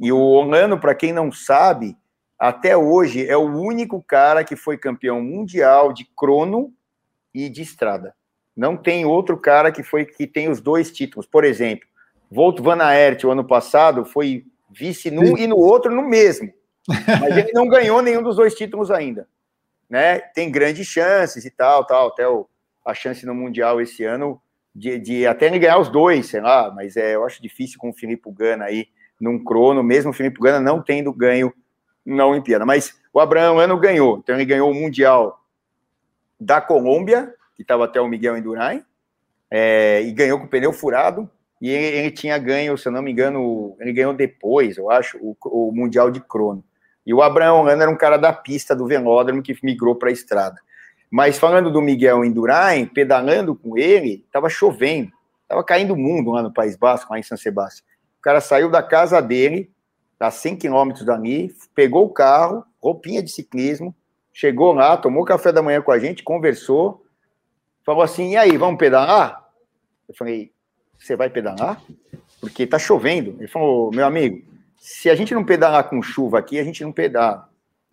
E 0.00 0.10
o 0.10 0.42
Lano, 0.42 0.78
para 0.80 0.94
quem 0.94 1.12
não 1.12 1.30
sabe, 1.30 1.96
até 2.38 2.76
hoje 2.76 3.26
é 3.26 3.36
o 3.36 3.46
único 3.46 4.02
cara 4.02 4.44
que 4.44 4.56
foi 4.56 4.76
campeão 4.76 5.20
mundial 5.22 5.92
de 5.92 6.04
crono 6.16 6.72
e 7.34 7.48
de 7.48 7.62
estrada. 7.62 8.14
Não 8.56 8.76
tem 8.76 9.04
outro 9.04 9.36
cara 9.36 9.70
que 9.70 9.82
foi 9.82 10.04
que 10.04 10.26
tem 10.26 10.48
os 10.48 10.60
dois 10.60 10.90
títulos. 10.90 11.26
Por 11.26 11.44
exemplo, 11.44 11.86
Volt 12.30 12.60
Van 12.60 12.82
Aert, 12.82 13.24
o 13.24 13.30
ano 13.30 13.44
passado, 13.44 14.04
foi 14.04 14.44
vice 14.70 15.10
num 15.10 15.36
e 15.36 15.46
no 15.46 15.56
outro 15.56 15.94
no 15.94 16.02
mesmo. 16.02 16.52
Mas 16.88 17.36
ele 17.36 17.52
não 17.52 17.68
ganhou 17.68 18.00
nenhum 18.02 18.22
dos 18.22 18.36
dois 18.36 18.54
títulos 18.54 18.90
ainda. 18.90 19.28
Né? 19.88 20.18
Tem 20.18 20.50
grandes 20.50 20.86
chances 20.86 21.44
e 21.44 21.50
tal, 21.50 21.86
tal, 21.86 22.08
até 22.08 22.26
o, 22.28 22.48
a 22.84 22.94
chance 22.94 23.24
no 23.24 23.34
Mundial 23.34 23.80
esse 23.80 24.04
ano 24.04 24.40
de, 24.74 24.98
de 24.98 25.26
até 25.26 25.46
ele 25.46 25.58
ganhar 25.58 25.78
os 25.78 25.88
dois, 25.88 26.26
sei 26.26 26.40
lá, 26.40 26.70
mas 26.74 26.96
é, 26.96 27.14
eu 27.14 27.24
acho 27.24 27.40
difícil 27.40 27.78
com 27.78 27.90
o 27.90 27.94
Filipe 27.94 28.30
Gana 28.30 28.64
aí 28.64 28.88
num 29.20 29.42
crono, 29.42 29.82
mesmo 29.82 30.10
o 30.10 30.14
Filipe 30.14 30.40
Gana 30.40 30.60
não 30.60 30.82
tendo 30.82 31.12
ganho 31.12 31.52
na 32.06 32.24
Olimpíada. 32.24 32.64
Mas 32.64 32.94
o 33.12 33.18
Abraão 33.18 33.58
Ano 33.58 33.76
ganhou. 33.76 34.18
Então 34.18 34.34
ele 34.34 34.44
ganhou 34.44 34.70
o 34.70 34.74
Mundial 34.74 35.42
da 36.38 36.60
Colômbia, 36.60 37.34
que 37.54 37.62
estava 37.62 37.84
até 37.84 38.00
o 38.00 38.08
Miguel 38.08 38.36
Indurain, 38.36 38.82
é, 39.50 40.02
e 40.02 40.12
ganhou 40.12 40.38
com 40.38 40.46
o 40.46 40.48
pneu 40.48 40.72
furado. 40.72 41.28
E 41.60 41.70
ele, 41.70 41.96
ele, 41.98 42.10
tinha 42.10 42.36
ganho, 42.36 42.76
se 42.76 42.86
eu 42.86 42.92
não 42.92 43.02
me 43.02 43.10
engano, 43.10 43.74
ele 43.80 43.92
ganhou 43.92 44.12
depois, 44.12 44.76
eu 44.76 44.90
acho, 44.90 45.18
o, 45.18 45.34
o 45.46 45.72
Mundial 45.72 46.10
de 46.10 46.20
Crono. 46.20 46.62
E 47.06 47.14
o 47.14 47.22
Abraão 47.22 47.66
Ano 47.66 47.82
era 47.82 47.90
um 47.90 47.96
cara 47.96 48.16
da 48.16 48.32
pista 48.32 48.76
do 48.76 48.86
velódromo 48.86 49.42
que 49.42 49.56
migrou 49.62 49.94
para 49.94 50.10
a 50.10 50.12
estrada. 50.12 50.60
Mas 51.10 51.38
falando 51.38 51.70
do 51.70 51.80
Miguel 51.80 52.24
Indurain, 52.24 52.84
pedalando 52.84 53.54
com 53.54 53.78
ele, 53.78 54.24
estava 54.26 54.50
chovendo, 54.50 55.10
estava 55.42 55.62
caindo 55.64 55.94
o 55.94 55.96
mundo 55.96 56.32
lá 56.32 56.42
no 56.42 56.52
País 56.52 56.76
Basco, 56.76 57.12
lá 57.12 57.18
em 57.18 57.22
São 57.22 57.38
Sebastião. 57.38 57.86
O 58.18 58.22
cara 58.22 58.40
saiu 58.40 58.68
da 58.68 58.82
casa 58.82 59.22
dele, 59.22 59.70
a 60.18 60.30
100 60.30 60.56
quilômetros 60.56 61.04
dali, 61.04 61.54
pegou 61.74 62.06
o 62.06 62.12
carro, 62.12 62.64
roupinha 62.80 63.22
de 63.22 63.30
ciclismo, 63.30 63.94
chegou 64.32 64.72
lá, 64.72 64.96
tomou 64.96 65.24
café 65.24 65.52
da 65.52 65.62
manhã 65.62 65.80
com 65.80 65.92
a 65.92 65.98
gente, 65.98 66.22
conversou, 66.22 67.04
falou 67.84 68.02
assim: 68.02 68.32
e 68.32 68.36
aí, 68.36 68.56
vamos 68.56 68.78
pedalar? 68.78 69.46
Eu 70.08 70.14
falei: 70.14 70.52
você 70.98 71.16
vai 71.16 71.28
pedalar? 71.28 71.82
Porque 72.40 72.66
tá 72.66 72.78
chovendo. 72.78 73.36
Ele 73.38 73.48
falou: 73.48 73.90
meu 73.92 74.06
amigo, 74.06 74.42
se 74.78 75.10
a 75.10 75.14
gente 75.14 75.34
não 75.34 75.44
pedalar 75.44 75.88
com 75.88 76.02
chuva 76.02 76.38
aqui, 76.38 76.58
a 76.58 76.64
gente 76.64 76.82
não 76.82 76.92
pedala. 76.92 77.48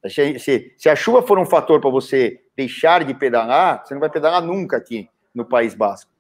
Se, 0.08 0.74
se 0.78 0.90
a 0.90 0.96
chuva 0.96 1.22
for 1.22 1.40
um 1.40 1.46
fator 1.46 1.80
para 1.80 1.90
você 1.90 2.42
deixar 2.56 3.06
de 3.06 3.14
pedalar, 3.14 3.86
você 3.86 3.94
não 3.94 4.02
vai 4.02 4.10
pedalar 4.10 4.42
nunca 4.42 4.76
aqui 4.78 5.10
no 5.34 5.46
País 5.46 5.74
Basco. 5.74 6.12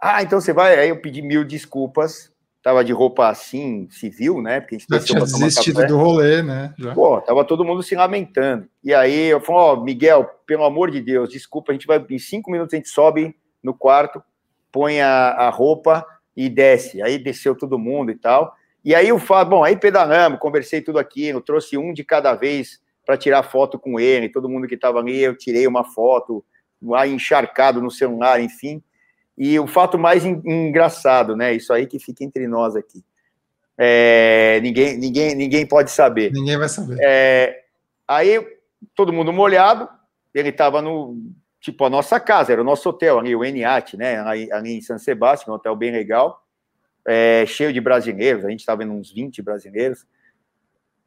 Ah, 0.00 0.22
então 0.22 0.40
você 0.40 0.52
vai. 0.52 0.78
Aí 0.78 0.88
eu 0.88 1.00
pedi 1.00 1.22
mil 1.22 1.44
desculpas 1.44 2.33
tava 2.64 2.82
de 2.82 2.92
roupa 2.92 3.28
assim, 3.28 3.86
civil, 3.90 4.42
né? 4.42 4.60
Porque 4.60 4.76
a 4.76 4.78
gente 4.78 5.04
tinha 5.04 5.20
desistido 5.20 5.86
do 5.86 5.96
rolê, 5.96 6.42
né? 6.42 6.74
Já. 6.76 6.94
Pô, 6.94 7.20
tava 7.20 7.44
todo 7.44 7.64
mundo 7.64 7.82
se 7.82 7.94
lamentando. 7.94 8.66
E 8.82 8.92
aí 8.92 9.26
eu 9.26 9.40
falei, 9.40 9.60
ó, 9.60 9.74
oh, 9.74 9.84
Miguel, 9.84 10.24
pelo 10.46 10.64
amor 10.64 10.90
de 10.90 11.00
Deus, 11.00 11.30
desculpa, 11.30 11.70
a 11.70 11.74
gente 11.74 11.86
vai, 11.86 12.04
em 12.10 12.18
cinco 12.18 12.50
minutos 12.50 12.74
a 12.74 12.76
gente 12.78 12.88
sobe 12.88 13.36
no 13.62 13.72
quarto, 13.72 14.20
põe 14.72 15.00
a, 15.00 15.28
a 15.28 15.50
roupa, 15.50 16.04
e 16.36 16.48
desce. 16.48 17.02
Aí 17.02 17.18
desceu 17.18 17.54
todo 17.54 17.78
mundo 17.78 18.10
e 18.10 18.14
tal. 18.14 18.54
E 18.84 18.94
aí 18.94 19.10
o 19.12 19.18
Fábio, 19.18 19.58
bom, 19.58 19.64
aí 19.64 19.76
pedalamos, 19.76 20.38
conversei 20.38 20.82
tudo 20.82 20.98
aqui, 20.98 21.26
eu 21.26 21.40
trouxe 21.40 21.78
um 21.78 21.92
de 21.92 22.04
cada 22.04 22.34
vez 22.34 22.80
para 23.06 23.16
tirar 23.16 23.42
foto 23.42 23.78
com 23.78 23.98
ele, 23.98 24.28
todo 24.28 24.48
mundo 24.48 24.66
que 24.66 24.74
estava 24.74 24.98
ali, 24.98 25.20
eu 25.20 25.36
tirei 25.36 25.66
uma 25.66 25.84
foto, 25.84 26.44
lá 26.82 27.06
encharcado 27.06 27.80
no 27.80 27.90
celular, 27.90 28.40
enfim. 28.40 28.82
E 29.36 29.58
o 29.58 29.66
fato 29.66 29.98
mais 29.98 30.24
engraçado, 30.24 31.36
né? 31.36 31.52
Isso 31.52 31.72
aí 31.72 31.86
que 31.86 31.98
fica 31.98 32.22
entre 32.22 32.46
nós 32.46 32.76
aqui. 32.76 33.04
É, 33.76 34.60
ninguém, 34.62 34.96
ninguém, 34.96 35.34
ninguém 35.34 35.66
pode 35.66 35.90
saber. 35.90 36.32
Ninguém 36.32 36.56
vai 36.56 36.68
saber. 36.68 36.96
É, 37.00 37.64
aí 38.06 38.46
todo 38.94 39.12
mundo 39.12 39.32
molhado, 39.32 39.88
ele 40.32 40.50
estava 40.50 40.80
no 40.80 41.16
tipo 41.60 41.84
a 41.84 41.90
nossa 41.90 42.20
casa, 42.20 42.52
era 42.52 42.60
o 42.60 42.64
nosso 42.64 42.88
hotel 42.88 43.18
ali, 43.18 43.34
o 43.34 43.44
Eniate, 43.44 43.96
né? 43.96 44.20
Ali, 44.20 44.52
ali, 44.52 44.76
em 44.76 44.80
San 44.82 44.98
Sebastião, 44.98 45.54
um 45.54 45.56
hotel 45.56 45.74
bem 45.74 45.90
legal, 45.90 46.44
é, 47.06 47.44
cheio 47.46 47.72
de 47.72 47.80
brasileiros, 47.80 48.44
a 48.44 48.50
gente 48.50 48.60
estava 48.60 48.84
vendo 48.84 48.92
uns 48.92 49.10
20 49.10 49.42
brasileiros. 49.42 50.06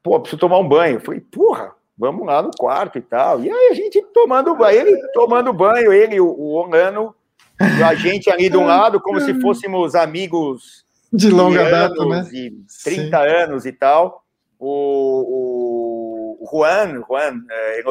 Pô, 0.01 0.19
preciso 0.19 0.39
tomar 0.39 0.57
um 0.57 0.67
banho. 0.67 0.95
Eu 0.95 1.01
falei, 1.01 1.21
porra, 1.21 1.75
vamos 1.97 2.25
lá 2.25 2.41
no 2.41 2.51
quarto 2.57 2.97
e 2.97 3.01
tal. 3.01 3.43
E 3.43 3.51
aí 3.51 3.69
a 3.71 3.73
gente 3.73 4.01
tomando 4.13 4.55
banho, 4.55 4.79
ele 4.79 5.07
tomando 5.13 5.53
banho, 5.53 5.93
ele, 5.93 6.19
o, 6.19 6.27
o 6.27 6.53
Orlando, 6.55 7.15
a 7.59 7.95
gente 7.95 8.29
ali 8.29 8.49
de 8.49 8.57
um 8.57 8.65
lado, 8.65 8.99
como 9.01 9.19
se 9.19 9.33
fôssemos 9.41 9.95
amigos 9.95 10.85
de 11.11 11.29
longa 11.29 11.69
data, 11.69 12.05
né? 12.05 12.21
De 12.29 12.53
30 12.83 13.01
Sim. 13.03 13.35
anos 13.35 13.65
e 13.65 13.71
tal. 13.71 14.23
O, 14.59 16.37
o 16.41 16.49
Juan, 16.51 17.01
Juan 17.07 17.41
é, 17.49 17.81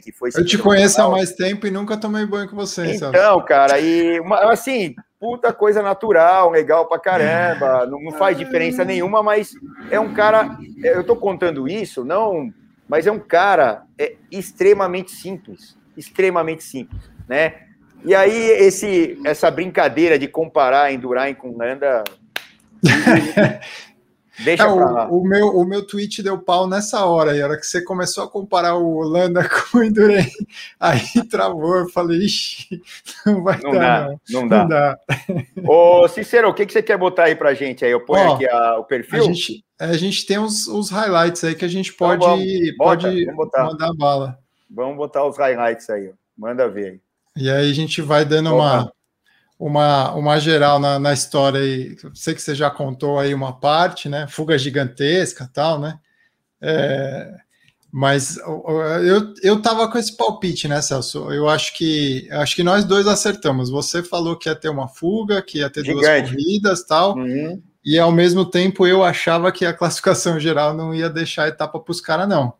que 0.00 0.12
foi. 0.12 0.30
Eu 0.34 0.44
te 0.44 0.56
conheço 0.56 1.00
há 1.02 1.08
mais 1.08 1.32
tempo 1.32 1.66
e 1.66 1.70
nunca 1.70 1.96
tomei 1.96 2.24
banho 2.24 2.48
com 2.48 2.56
você, 2.56 2.94
Então, 2.94 3.12
sabe? 3.12 3.46
cara, 3.46 3.78
e 3.78 4.20
assim, 4.50 4.94
puta 5.18 5.52
coisa 5.52 5.82
natural, 5.82 6.50
legal 6.50 6.86
pra 6.86 6.98
caramba, 6.98 7.86
não, 7.90 8.00
não 8.00 8.12
faz 8.12 8.38
diferença 8.38 8.84
nenhuma, 8.84 9.22
mas 9.22 9.52
é 9.90 9.98
um 9.98 10.14
cara. 10.14 10.56
Eu 10.82 11.04
tô 11.04 11.16
contando 11.16 11.68
isso, 11.68 12.04
não. 12.04 12.52
Mas 12.86 13.06
é 13.06 13.12
um 13.12 13.18
cara 13.18 13.84
é, 13.98 14.14
extremamente 14.30 15.10
simples, 15.10 15.76
extremamente 15.96 16.62
simples, 16.62 17.10
né? 17.26 17.54
E 18.04 18.14
aí, 18.14 18.50
esse, 18.50 19.18
essa 19.24 19.50
brincadeira 19.50 20.18
de 20.18 20.28
comparar 20.28 20.92
Endurain 20.92 21.34
com 21.34 21.56
Landa. 21.56 22.04
Deixa 24.42 24.64
é, 24.64 24.66
o, 24.66 25.20
o, 25.20 25.24
meu, 25.24 25.46
o 25.48 25.64
meu 25.64 25.86
tweet 25.86 26.20
deu 26.20 26.36
pau 26.36 26.66
nessa 26.66 27.04
hora, 27.06 27.36
e 27.36 27.40
a 27.40 27.46
hora 27.46 27.56
que 27.56 27.64
você 27.64 27.80
começou 27.80 28.24
a 28.24 28.28
comparar 28.28 28.74
o 28.74 28.96
Holanda 28.96 29.46
com 29.70 29.78
o 29.78 29.84
Endurain, 29.84 30.28
aí 30.78 31.00
travou, 31.30 31.76
eu 31.76 31.88
falei, 31.88 32.18
ixi, 32.18 32.82
não 33.24 33.44
vai 33.44 33.60
não 33.62 33.70
dar, 33.70 33.78
dá, 33.78 34.08
não. 34.08 34.40
Não 34.40 34.48
dá. 34.48 34.58
Não 34.58 34.68
dá. 34.68 34.98
Ô, 35.72 36.08
Cicero, 36.08 36.48
o 36.48 36.54
que, 36.54 36.66
que 36.66 36.72
você 36.72 36.82
quer 36.82 36.98
botar 36.98 37.24
aí 37.24 37.36
pra 37.36 37.54
gente 37.54 37.84
aí? 37.84 37.92
Eu 37.92 38.04
ponho 38.04 38.28
Ó, 38.28 38.34
aqui 38.34 38.48
a, 38.48 38.78
o 38.78 38.84
perfil? 38.84 39.22
A 39.22 39.26
gente, 39.26 39.64
a 39.78 39.96
gente 39.96 40.26
tem 40.26 40.38
os, 40.38 40.66
os 40.66 40.90
highlights 40.90 41.44
aí 41.44 41.54
que 41.54 41.64
a 41.64 41.68
gente 41.68 41.92
pode, 41.92 42.24
então, 42.24 42.36
vamos, 42.36 42.76
pode 42.76 43.32
bota, 43.32 43.64
mandar 43.64 43.94
bala. 43.94 44.38
Vamos 44.68 44.96
botar 44.96 45.24
os 45.24 45.38
highlights 45.38 45.88
aí, 45.88 46.10
manda 46.36 46.68
ver 46.68 46.86
aí. 46.86 47.03
E 47.36 47.50
aí 47.50 47.70
a 47.70 47.74
gente 47.74 48.00
vai 48.00 48.24
dando 48.24 48.54
uma, 48.54 48.92
uma, 49.58 50.14
uma 50.14 50.38
geral 50.38 50.78
na, 50.78 50.98
na 50.98 51.12
história 51.12 51.60
aí. 51.60 51.96
Sei 52.14 52.34
que 52.34 52.42
você 52.42 52.54
já 52.54 52.70
contou 52.70 53.18
aí 53.18 53.34
uma 53.34 53.52
parte, 53.58 54.08
né? 54.08 54.26
Fuga 54.28 54.56
gigantesca 54.56 55.50
tal, 55.52 55.80
né? 55.80 55.98
É, 56.60 57.34
mas 57.92 58.38
eu, 58.38 59.34
eu 59.42 59.62
tava 59.62 59.88
com 59.88 59.98
esse 59.98 60.16
palpite, 60.16 60.66
né, 60.66 60.80
Celso? 60.80 61.30
Eu 61.30 61.48
acho 61.48 61.74
que 61.76 62.28
acho 62.30 62.56
que 62.56 62.62
nós 62.62 62.84
dois 62.84 63.06
acertamos. 63.06 63.70
Você 63.70 64.02
falou 64.02 64.36
que 64.36 64.48
ia 64.48 64.56
ter 64.56 64.68
uma 64.68 64.88
fuga, 64.88 65.42
que 65.42 65.58
ia 65.58 65.70
ter 65.70 65.84
Gigante. 65.84 66.00
duas 66.00 66.30
corridas 66.30 66.84
tal. 66.84 67.16
Uhum. 67.16 67.62
E 67.84 67.98
ao 67.98 68.10
mesmo 68.10 68.44
tempo 68.46 68.86
eu 68.86 69.04
achava 69.04 69.52
que 69.52 69.66
a 69.66 69.74
classificação 69.74 70.40
geral 70.40 70.74
não 70.74 70.94
ia 70.94 71.10
deixar 71.10 71.44
a 71.44 71.48
etapa 71.48 71.78
para 71.78 71.92
os 71.92 72.00
caras, 72.00 72.28
não. 72.28 72.54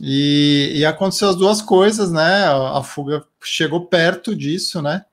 E, 0.00 0.72
e, 0.76 0.84
aconteceu 0.84 1.28
as 1.28 1.36
duas 1.36 1.60
coisas, 1.60 2.12
né? 2.12 2.44
A, 2.44 2.78
a, 2.78 2.82
fuga 2.82 3.24
chegou 3.42 3.86
perto 3.86 4.34
disso, 4.34 4.80
né? 4.80 5.04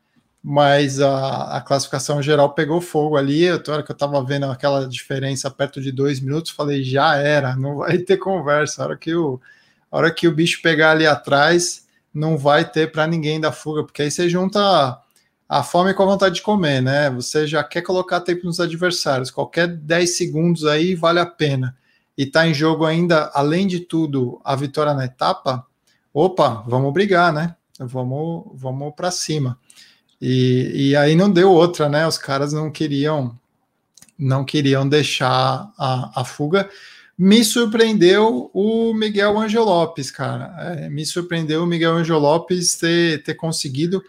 Mas 0.43 0.99
a, 1.01 1.57
a 1.57 1.61
classificação 1.61 2.21
geral 2.21 2.53
pegou 2.53 2.79
fogo 2.79 3.17
ali. 3.17 3.49
A 3.49 3.53
hora 3.67 3.81
que 3.83 3.91
eu 3.91 3.97
tava 3.97 4.23
vendo 4.23 4.45
aquela 4.45 4.87
diferença 4.87 5.49
perto 5.49 5.81
de 5.81 5.91
dois 5.91 6.19
minutos, 6.19 6.51
falei, 6.51 6.83
já 6.83 7.15
era, 7.17 7.55
não 7.55 7.77
vai 7.77 7.97
ter 7.97 8.17
conversa. 8.17 8.83
A 8.83 8.85
hora 8.85 8.97
que 8.97 9.15
o, 9.15 9.41
a 9.91 9.97
hora 9.97 10.13
que 10.13 10.27
o 10.27 10.35
bicho 10.35 10.61
pegar 10.61 10.91
ali 10.91 11.07
atrás, 11.07 11.87
não 12.13 12.37
vai 12.37 12.63
ter 12.69 12.91
para 12.91 13.07
ninguém 13.07 13.39
da 13.39 13.51
fuga, 13.51 13.83
porque 13.83 14.03
aí 14.03 14.11
você 14.11 14.29
junta 14.29 14.99
a 15.49 15.63
fome 15.63 15.93
com 15.93 16.03
a 16.03 16.07
vontade 16.07 16.35
de 16.35 16.41
comer, 16.41 16.81
né? 16.81 17.09
Você 17.09 17.47
já 17.47 17.63
quer 17.63 17.81
colocar 17.81 18.21
tempo 18.21 18.45
nos 18.45 18.59
adversários, 18.59 19.31
qualquer 19.31 19.67
10 19.67 20.17
segundos 20.17 20.65
aí 20.65 20.95
vale 20.95 21.19
a 21.19 21.25
pena 21.25 21.75
e 22.17 22.23
está 22.23 22.47
em 22.47 22.53
jogo 22.53 22.85
ainda, 22.85 23.31
além 23.33 23.67
de 23.67 23.79
tudo, 23.79 24.39
a 24.43 24.55
vitória 24.55 24.93
na 24.93 25.05
etapa, 25.05 25.65
opa, 26.13 26.63
vamos 26.67 26.93
brigar, 26.93 27.33
né? 27.33 27.55
Vamos, 27.77 28.45
vamos 28.53 28.93
para 28.95 29.11
cima. 29.11 29.59
E, 30.21 30.89
e 30.89 30.95
aí 30.95 31.15
não 31.15 31.29
deu 31.29 31.51
outra, 31.51 31.89
né? 31.89 32.07
Os 32.07 32.17
caras 32.17 32.53
não 32.53 32.71
queriam 32.71 33.37
não 34.17 34.45
queriam 34.45 34.87
deixar 34.87 35.71
a, 35.77 36.21
a 36.21 36.23
fuga. 36.23 36.69
Me 37.17 37.43
surpreendeu 37.43 38.49
o 38.53 38.93
Miguel 38.93 39.37
Angel 39.37 39.63
Lopes, 39.63 40.09
cara. 40.09 40.55
É, 40.59 40.89
me 40.89 41.05
surpreendeu 41.05 41.63
o 41.63 41.67
Miguel 41.67 41.95
Angel 41.95 42.19
Lopes 42.19 42.75
ter, 42.75 43.23
ter 43.23 43.35
conseguido 43.35 44.01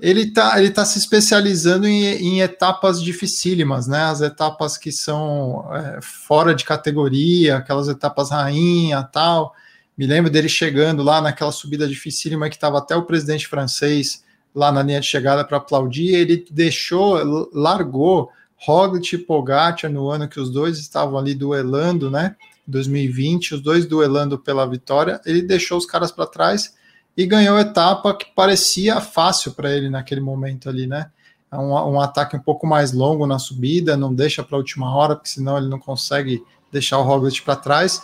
ele 0.00 0.22
está 0.22 0.58
ele 0.58 0.70
tá 0.70 0.84
se 0.84 0.98
especializando 0.98 1.86
em, 1.86 2.04
em, 2.04 2.40
etapas 2.40 3.02
dificílimas, 3.02 3.86
né? 3.86 4.02
As 4.04 4.20
etapas 4.20 4.76
que 4.76 4.92
são 4.92 5.68
é, 5.72 6.00
fora 6.02 6.54
de 6.54 6.64
categoria, 6.64 7.56
aquelas 7.56 7.88
etapas 7.88 8.30
rainha 8.30 9.02
tal. 9.02 9.54
Me 9.96 10.06
lembro 10.06 10.30
dele 10.30 10.48
chegando 10.48 11.02
lá 11.02 11.20
naquela 11.20 11.52
subida 11.52 11.88
dificílima 11.88 12.48
que 12.50 12.56
estava 12.56 12.78
até 12.78 12.94
o 12.94 13.04
presidente 13.04 13.46
francês 13.48 14.22
lá 14.54 14.70
na 14.70 14.82
linha 14.82 15.00
de 15.00 15.06
chegada 15.06 15.44
para 15.44 15.56
aplaudir. 15.56 16.14
Ele 16.14 16.44
deixou, 16.50 17.48
largou 17.52 18.30
Roglic 18.56 19.14
e 19.14 19.18
Pogacar 19.18 19.90
no 19.90 20.08
ano 20.10 20.28
que 20.28 20.40
os 20.40 20.50
dois 20.50 20.78
estavam 20.78 21.18
ali 21.18 21.34
duelando, 21.34 22.10
né? 22.10 22.36
2020, 22.66 23.54
os 23.54 23.60
dois 23.60 23.86
duelando 23.86 24.38
pela 24.38 24.66
vitória. 24.66 25.20
Ele 25.24 25.40
deixou 25.40 25.78
os 25.78 25.86
caras 25.86 26.10
para 26.10 26.26
trás 26.26 26.74
e 27.16 27.26
ganhou 27.26 27.56
a 27.56 27.62
etapa 27.62 28.14
que 28.14 28.26
parecia 28.34 29.00
fácil 29.00 29.52
para 29.52 29.72
ele 29.72 29.88
naquele 29.88 30.20
momento 30.20 30.68
ali, 30.68 30.86
né? 30.86 31.10
É 31.50 31.56
um, 31.56 31.72
um, 31.92 32.00
ataque 32.00 32.36
um 32.36 32.40
pouco 32.40 32.66
mais 32.66 32.92
longo 32.92 33.26
na 33.26 33.38
subida, 33.38 33.96
não 33.96 34.12
deixa 34.14 34.42
para 34.42 34.56
a 34.56 34.58
última 34.58 34.94
hora, 34.94 35.14
porque 35.14 35.30
senão 35.30 35.56
ele 35.56 35.68
não 35.68 35.78
consegue 35.78 36.44
deixar 36.70 36.98
o 36.98 37.02
Roglic 37.02 37.40
para 37.42 37.56
trás. 37.56 38.02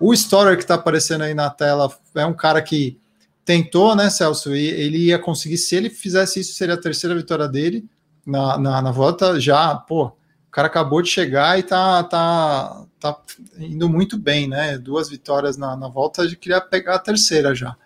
O 0.00 0.14
Storer 0.14 0.56
que 0.56 0.62
está 0.62 0.74
aparecendo 0.76 1.22
aí 1.22 1.34
na 1.34 1.50
tela 1.50 1.92
é 2.14 2.24
um 2.24 2.32
cara 2.32 2.62
que 2.62 2.98
tentou, 3.44 3.94
né, 3.94 4.08
Celso? 4.08 4.54
E 4.54 4.66
ele 4.66 4.98
ia 4.98 5.18
conseguir, 5.18 5.58
se 5.58 5.76
ele 5.76 5.90
fizesse 5.90 6.40
isso, 6.40 6.54
seria 6.54 6.74
a 6.74 6.80
terceira 6.80 7.14
vitória 7.14 7.48
dele 7.48 7.84
na, 8.24 8.56
na, 8.56 8.82
na 8.82 8.90
volta. 8.90 9.38
Já, 9.38 9.74
pô, 9.74 10.06
o 10.06 10.50
cara 10.50 10.68
acabou 10.68 11.02
de 11.02 11.10
chegar 11.10 11.58
e 11.58 11.62
tá, 11.62 12.02
tá, 12.04 12.84
tá 12.98 13.20
indo 13.58 13.88
muito 13.88 14.16
bem, 14.16 14.48
né? 14.48 14.78
Duas 14.78 15.10
vitórias 15.10 15.56
na, 15.56 15.76
na 15.76 15.88
volta, 15.88 16.22
ele 16.22 16.36
queria 16.36 16.60
pegar 16.60 16.94
a 16.94 17.00
terceira 17.00 17.54
já. 17.54 17.76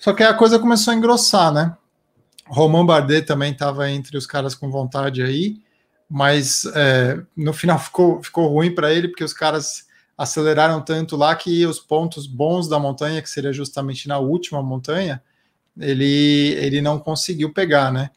Só 0.00 0.14
que 0.14 0.22
a 0.22 0.32
coisa 0.32 0.58
começou 0.58 0.92
a 0.92 0.96
engrossar, 0.96 1.52
né? 1.52 1.76
Romain 2.46 2.86
Bardet 2.86 3.26
também 3.26 3.52
estava 3.52 3.88
entre 3.90 4.16
os 4.16 4.26
caras 4.26 4.54
com 4.54 4.70
vontade 4.70 5.22
aí, 5.22 5.60
mas 6.08 6.64
é, 6.74 7.20
no 7.36 7.52
final 7.52 7.78
ficou, 7.78 8.22
ficou 8.22 8.48
ruim 8.48 8.74
para 8.74 8.92
ele, 8.92 9.08
porque 9.08 9.22
os 9.22 9.34
caras 9.34 9.86
aceleraram 10.16 10.80
tanto 10.80 11.16
lá 11.16 11.36
que 11.36 11.64
os 11.66 11.78
pontos 11.78 12.26
bons 12.26 12.66
da 12.66 12.78
montanha, 12.78 13.20
que 13.20 13.28
seria 13.28 13.52
justamente 13.52 14.08
na 14.08 14.18
última 14.18 14.62
montanha, 14.62 15.22
ele, 15.78 16.54
ele 16.58 16.80
não 16.80 16.98
conseguiu 16.98 17.52
pegar, 17.52 17.92
né? 17.92 18.10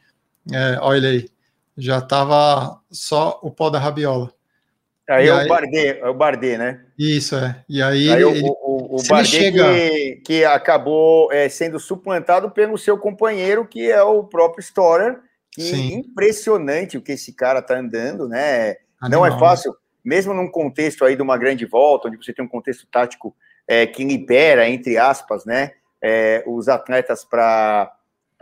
É, 0.51 0.77
olha 0.81 1.09
aí, 1.09 1.29
já 1.77 1.99
estava 1.99 2.79
só 2.89 3.39
o 3.43 3.51
pó 3.51 3.69
da 3.69 3.77
rabiola. 3.77 4.32
Aí 5.09 5.27
é 5.27 5.33
o 5.33 5.47
Bardet, 5.47 5.99
é 5.99 6.07
o 6.07 6.13
Bardet, 6.13 6.57
né? 6.57 6.81
Isso, 6.97 7.35
é. 7.35 7.63
E 7.67 7.81
aí, 7.81 8.09
aí 8.09 8.21
ele, 8.21 8.41
o, 8.41 8.47
o, 8.47 8.95
o 8.95 9.07
Bardet 9.07 9.35
chega... 9.35 9.63
que, 9.63 10.21
que 10.25 10.45
acabou 10.45 11.31
é, 11.31 11.49
sendo 11.49 11.79
suplantado 11.79 12.49
pelo 12.49 12.77
seu 12.77 12.97
companheiro, 12.97 13.65
que 13.65 13.91
é 13.91 14.01
o 14.01 14.23
próprio 14.23 14.63
Storer, 14.63 15.19
que 15.51 15.61
Sim. 15.61 15.95
impressionante 15.95 16.97
o 16.97 17.01
que 17.01 17.11
esse 17.11 17.33
cara 17.33 17.61
tá 17.61 17.77
andando, 17.77 18.27
né? 18.27 18.77
Animal. 19.01 19.09
Não 19.09 19.25
é 19.25 19.37
fácil, 19.37 19.75
mesmo 20.03 20.33
num 20.33 20.49
contexto 20.49 21.03
aí 21.03 21.15
de 21.15 21.21
uma 21.21 21.37
grande 21.37 21.65
volta, 21.65 22.07
onde 22.07 22.17
você 22.17 22.33
tem 22.33 22.43
um 22.43 22.49
contexto 22.49 22.87
tático 22.89 23.35
é, 23.67 23.85
que 23.85 24.03
libera, 24.03 24.67
entre 24.67 24.97
aspas, 24.97 25.45
né, 25.45 25.71
é, 26.01 26.43
os 26.45 26.67
atletas 26.67 27.23
para 27.23 27.91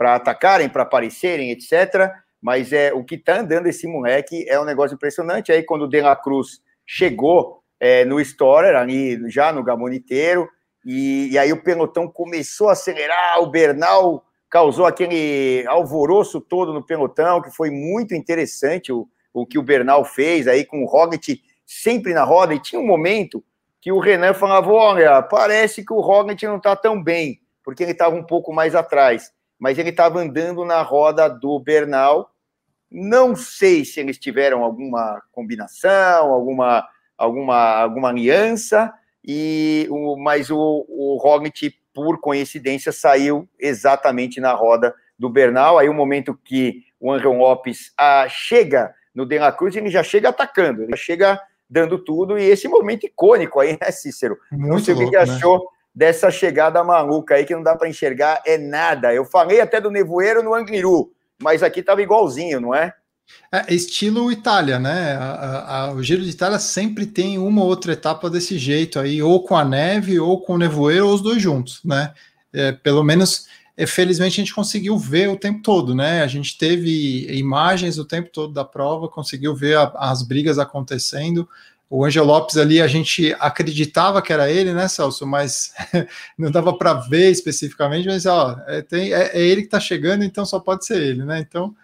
atacarem, 0.00 0.68
para 0.68 0.82
aparecerem, 0.82 1.50
etc., 1.50 2.10
mas 2.42 2.72
é 2.72 2.92
o 2.92 3.04
que 3.04 3.14
está 3.14 3.38
andando 3.38 3.68
esse 3.68 3.86
moleque 3.86 4.44
é 4.48 4.60
um 4.60 4.64
negócio 4.64 4.96
impressionante. 4.96 5.52
Aí, 5.52 5.62
quando 5.62 5.82
o 5.82 5.88
De 5.88 6.00
La 6.00 6.16
Cruz 6.16 6.60
chegou 6.84 7.62
é, 7.78 8.04
no 8.04 8.20
Storer, 8.20 8.74
ali 8.74 9.30
já 9.30 9.52
no 9.52 9.62
Gamoniteiro, 9.62 10.48
e, 10.84 11.28
e, 11.30 11.38
aí 11.38 11.52
o 11.52 11.62
pelotão 11.62 12.08
começou 12.08 12.68
a 12.68 12.72
acelerar, 12.72 13.40
o 13.40 13.46
Bernal 13.46 14.24
causou 14.50 14.84
aquele 14.84 15.64
alvoroço 15.68 16.40
todo 16.40 16.72
no 16.72 16.84
pelotão, 16.84 17.40
que 17.40 17.50
foi 17.50 17.70
muito 17.70 18.12
interessante, 18.14 18.92
o, 18.92 19.08
o 19.32 19.46
que 19.46 19.58
o 19.58 19.62
Bernal 19.62 20.04
fez 20.04 20.48
aí 20.48 20.64
com 20.64 20.82
o 20.82 20.86
Roglic 20.86 21.40
sempre 21.64 22.12
na 22.12 22.24
roda, 22.24 22.52
e 22.52 22.58
tinha 22.58 22.80
um 22.80 22.86
momento 22.86 23.42
que 23.80 23.92
o 23.92 24.00
Renan 24.00 24.34
falava, 24.34 24.70
olha, 24.70 25.22
parece 25.22 25.84
que 25.84 25.92
o 25.92 26.00
Roglic 26.00 26.44
não 26.44 26.56
está 26.56 26.74
tão 26.74 27.00
bem, 27.00 27.40
porque 27.64 27.84
ele 27.84 27.92
estava 27.92 28.16
um 28.16 28.24
pouco 28.24 28.52
mais 28.52 28.74
atrás, 28.74 29.32
mas 29.58 29.78
ele 29.78 29.90
estava 29.90 30.20
andando 30.20 30.64
na 30.64 30.82
roda 30.82 31.28
do 31.28 31.58
Bernal, 31.60 32.31
não 32.92 33.34
sei 33.34 33.84
se 33.84 34.00
eles 34.00 34.18
tiveram 34.18 34.62
alguma 34.62 35.22
combinação, 35.32 36.32
alguma, 36.32 36.86
alguma, 37.16 37.56
alguma 37.76 38.08
aliança, 38.10 38.92
e 39.24 39.86
o, 39.90 40.16
mas 40.16 40.50
o, 40.50 40.84
o 40.88 41.18
Roglic, 41.22 41.74
por 41.94 42.20
coincidência, 42.20 42.92
saiu 42.92 43.48
exatamente 43.58 44.40
na 44.40 44.52
roda 44.52 44.94
do 45.18 45.30
Bernal. 45.30 45.78
Aí 45.78 45.88
o 45.88 45.94
momento 45.94 46.38
que 46.44 46.84
o 47.00 47.12
Angel 47.12 47.32
Lopes 47.32 47.92
ah, 47.98 48.26
chega 48.28 48.94
no 49.14 49.24
De 49.24 49.38
La 49.38 49.52
Cruz, 49.52 49.76
ele 49.76 49.90
já 49.90 50.02
chega 50.02 50.28
atacando, 50.28 50.82
ele 50.82 50.90
já 50.90 50.96
chega 50.96 51.40
dando 51.68 51.98
tudo, 51.98 52.38
e 52.38 52.44
esse 52.44 52.68
momento 52.68 53.06
icônico 53.06 53.58
aí, 53.58 53.78
né, 53.80 53.90
Cícero? 53.90 54.36
Muito 54.50 54.68
não 54.68 54.78
sei 54.78 54.94
louco, 54.94 55.08
o 55.08 55.10
que, 55.10 55.16
né? 55.16 55.22
achou 55.22 55.68
dessa 55.94 56.30
chegada 56.30 56.82
maluca 56.84 57.34
aí, 57.34 57.44
que 57.44 57.54
não 57.54 57.62
dá 57.62 57.74
para 57.76 57.88
enxergar 57.88 58.42
é 58.44 58.58
nada. 58.58 59.14
Eu 59.14 59.24
falei 59.24 59.60
até 59.60 59.80
do 59.80 59.90
nevoeiro 59.90 60.42
no 60.42 60.54
Angliru, 60.54 61.10
mas 61.42 61.62
aqui 61.62 61.80
estava 61.80 62.02
igualzinho, 62.02 62.60
não 62.60 62.74
é? 62.74 62.94
É 63.50 63.74
estilo 63.74 64.32
Itália, 64.32 64.78
né? 64.78 65.14
A, 65.14 65.76
a, 65.84 65.92
o 65.92 66.02
Giro 66.02 66.22
de 66.22 66.30
Itália 66.30 66.58
sempre 66.58 67.06
tem 67.06 67.38
uma 67.38 67.62
ou 67.62 67.68
outra 67.68 67.92
etapa 67.92 68.30
desse 68.30 68.58
jeito 68.58 68.98
aí, 68.98 69.22
ou 69.22 69.42
com 69.42 69.56
a 69.56 69.64
neve, 69.64 70.18
ou 70.18 70.40
com 70.40 70.54
o 70.54 70.58
nevoeiro, 70.58 71.06
ou 71.06 71.14
os 71.14 71.20
dois 71.20 71.42
juntos, 71.42 71.80
né? 71.84 72.12
É, 72.52 72.72
pelo 72.72 73.02
menos, 73.02 73.46
é, 73.76 73.86
felizmente, 73.86 74.40
a 74.40 74.44
gente 74.44 74.54
conseguiu 74.54 74.98
ver 74.98 75.28
o 75.28 75.36
tempo 75.36 75.62
todo, 75.62 75.94
né? 75.94 76.22
A 76.22 76.26
gente 76.26 76.56
teve 76.56 77.26
imagens 77.30 77.98
o 77.98 78.04
tempo 78.04 78.30
todo 78.30 78.52
da 78.52 78.64
prova, 78.64 79.08
conseguiu 79.08 79.54
ver 79.54 79.76
a, 79.76 79.92
as 79.96 80.22
brigas 80.22 80.58
acontecendo. 80.58 81.48
O 81.94 82.06
Angel 82.06 82.24
Lopes 82.24 82.56
ali, 82.56 82.80
a 82.80 82.86
gente 82.86 83.36
acreditava 83.38 84.22
que 84.22 84.32
era 84.32 84.50
ele, 84.50 84.72
né, 84.72 84.88
Celso? 84.88 85.26
Mas 85.26 85.74
não 86.38 86.50
dava 86.50 86.72
para 86.72 86.94
ver 86.94 87.30
especificamente, 87.30 88.08
mas 88.08 88.24
ó, 88.24 88.58
é, 88.66 88.80
tem, 88.80 89.12
é, 89.12 89.32
é 89.34 89.42
ele 89.42 89.60
que 89.60 89.66
está 89.66 89.78
chegando, 89.78 90.24
então 90.24 90.46
só 90.46 90.58
pode 90.58 90.86
ser 90.86 90.96
ele, 90.96 91.22
né? 91.22 91.44
Então 91.46 91.74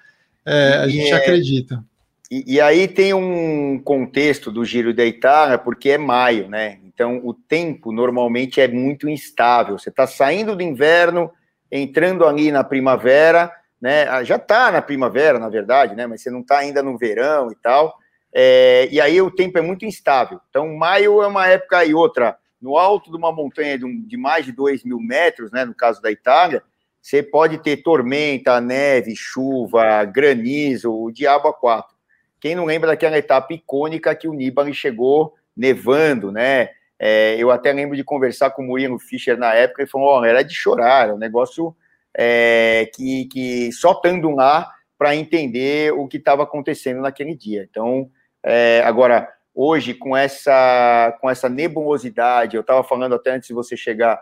é, 0.47 0.79
a 0.79 0.89
gente 0.89 1.11
é, 1.11 1.13
acredita. 1.13 1.85
E, 2.31 2.55
e, 2.55 2.59
aí 2.59 2.89
tem 2.89 3.13
um 3.13 3.79
contexto 3.85 4.51
do 4.51 4.65
Giro 4.65 4.95
da 4.95 5.05
Itália, 5.05 5.59
porque 5.59 5.91
é 5.91 5.99
maio, 5.99 6.49
né? 6.49 6.79
Então 6.87 7.21
o 7.23 7.35
tempo 7.35 7.93
normalmente 7.93 8.63
é 8.63 8.67
muito 8.67 9.11
instável. 9.11 9.79
Você 9.79 9.91
está 9.91 10.07
saindo 10.07 10.57
do 10.57 10.63
inverno, 10.63 11.31
entrando 11.71 12.25
ali 12.25 12.51
na 12.51 12.65
primavera, 12.65 13.53
né? 13.79 14.09
Ah, 14.09 14.25
já 14.25 14.37
está 14.37 14.73
na 14.73 14.81
primavera, 14.81 15.39
na 15.39 15.51
verdade, 15.51 15.95
né? 15.95 16.07
Mas 16.07 16.23
você 16.23 16.31
não 16.31 16.41
está 16.41 16.57
ainda 16.57 16.83
no 16.83 16.97
verão 16.97 17.53
e 17.53 17.57
tal. 17.57 17.95
É, 18.33 18.89
e 18.91 19.01
aí 19.01 19.21
o 19.21 19.31
tempo 19.31 19.59
é 19.59 19.63
muito 19.63 19.85
instável. 19.85 20.41
Então, 20.51 20.75
maio 20.77 21.23
é 21.23 21.27
uma 21.27 21.47
época 21.47 21.85
e 21.85 21.95
outra. 21.95 22.37
No 22.61 22.77
alto 22.77 23.11
de 23.11 23.17
uma 23.17 23.33
montanha 23.33 23.79
de, 23.79 24.01
de 24.03 24.17
mais 24.17 24.45
de 24.45 24.53
2 24.53 24.85
mil 24.85 24.99
metros, 24.99 25.51
né, 25.51 25.65
no 25.65 25.75
caso 25.75 26.03
da 26.03 26.11
Itália, 26.11 26.63
você 27.01 27.23
pode 27.23 27.59
ter 27.59 27.79
tormenta, 27.79 28.61
neve, 28.61 29.15
chuva, 29.17 30.05
granizo, 30.05 30.93
o 30.93 31.11
diabo 31.11 31.49
a 31.49 31.55
quatro. 31.55 31.97
Quem 32.41 32.55
não 32.55 32.65
lembra 32.65 32.89
daquela 32.89 33.19
etapa 33.19 33.55
icônica 33.55 34.15
que 34.15 34.29
o 34.29 34.33
Nibali 34.33 34.75
chegou 34.75 35.35
nevando, 35.57 36.31
né? 36.31 36.71
É, 36.99 37.37
eu 37.39 37.51
até 37.51 37.73
lembro 37.73 37.97
de 37.97 38.05
conversar 38.05 38.51
com 38.51 38.63
o 38.63 38.67
Murilo 38.67 38.99
Fischer 38.99 39.39
na 39.39 39.55
época 39.55 39.83
e 39.83 39.87
falou: 39.87 40.21
oh, 40.21 40.25
era 40.25 40.43
de 40.43 40.55
chorar, 40.55 41.09
é 41.09 41.13
um 41.13 41.19
negócio 41.19 41.75
é, 42.17 42.91
que, 42.95 43.27
que 43.27 43.73
só 43.73 43.93
estando 43.93 44.31
lá 44.31 44.71
para 44.97 45.15
entender 45.15 45.93
o 45.93 46.09
que 46.09 46.17
estava 46.17 46.43
acontecendo 46.43 47.01
naquele 47.01 47.35
dia. 47.37 47.67
Então, 47.71 48.11
é, 48.45 48.83
agora, 48.85 49.29
hoje, 49.55 49.95
com 49.95 50.17
essa, 50.17 51.17
com 51.21 51.29
essa 51.29 51.49
nebulosidade, 51.49 52.57
eu 52.57 52.61
estava 52.61 52.83
falando 52.85 53.15
até 53.15 53.33
antes 53.33 53.49
de 53.49 53.55
você 53.55 53.77
chegar 53.77 54.21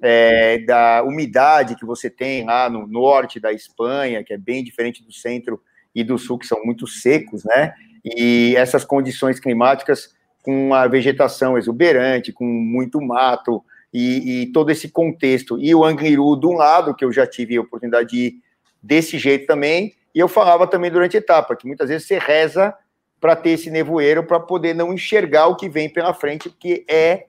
é, 0.00 0.58
da 0.60 1.02
umidade 1.02 1.74
que 1.74 1.84
você 1.84 2.08
tem 2.08 2.44
lá 2.44 2.70
no 2.70 2.86
norte 2.86 3.40
da 3.40 3.52
Espanha, 3.52 4.22
que 4.22 4.32
é 4.32 4.38
bem 4.38 4.62
diferente 4.62 5.04
do 5.04 5.12
centro 5.12 5.60
e 5.94 6.04
do 6.04 6.18
sul, 6.18 6.38
que 6.38 6.46
são 6.46 6.64
muito 6.64 6.86
secos, 6.86 7.44
né? 7.44 7.74
E 8.04 8.54
essas 8.56 8.84
condições 8.84 9.40
climáticas 9.40 10.14
com 10.42 10.72
a 10.72 10.86
vegetação 10.86 11.58
exuberante, 11.58 12.32
com 12.32 12.44
muito 12.44 13.00
mato 13.00 13.62
e, 13.92 14.42
e 14.42 14.52
todo 14.52 14.70
esse 14.70 14.88
contexto. 14.88 15.58
E 15.58 15.74
o 15.74 15.84
Angliru, 15.84 16.38
um 16.44 16.56
lado, 16.56 16.94
que 16.94 17.04
eu 17.04 17.12
já 17.12 17.26
tive 17.26 17.56
a 17.56 17.60
oportunidade 17.60 18.10
de 18.10 18.16
ir 18.16 18.34
desse 18.82 19.18
jeito 19.18 19.46
também, 19.46 19.94
e 20.14 20.20
eu 20.20 20.28
falava 20.28 20.66
também 20.66 20.90
durante 20.90 21.16
a 21.16 21.20
etapa, 21.20 21.56
que 21.56 21.66
muitas 21.66 21.88
vezes 21.88 22.06
você 22.06 22.18
reza 22.18 22.74
para 23.20 23.34
ter 23.34 23.50
esse 23.50 23.70
nevoeiro, 23.70 24.24
para 24.24 24.40
poder 24.40 24.74
não 24.74 24.92
enxergar 24.92 25.46
o 25.46 25.56
que 25.56 25.68
vem 25.68 25.88
pela 25.88 26.14
frente, 26.14 26.48
porque 26.48 26.84
é 26.88 27.26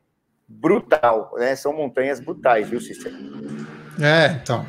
brutal, 0.48 1.32
né? 1.38 1.56
São 1.56 1.74
montanhas 1.74 2.20
brutais, 2.20 2.70
viu, 2.70 2.82
Cícero? 2.82 3.16
É, 4.00 4.40
então. 4.42 4.66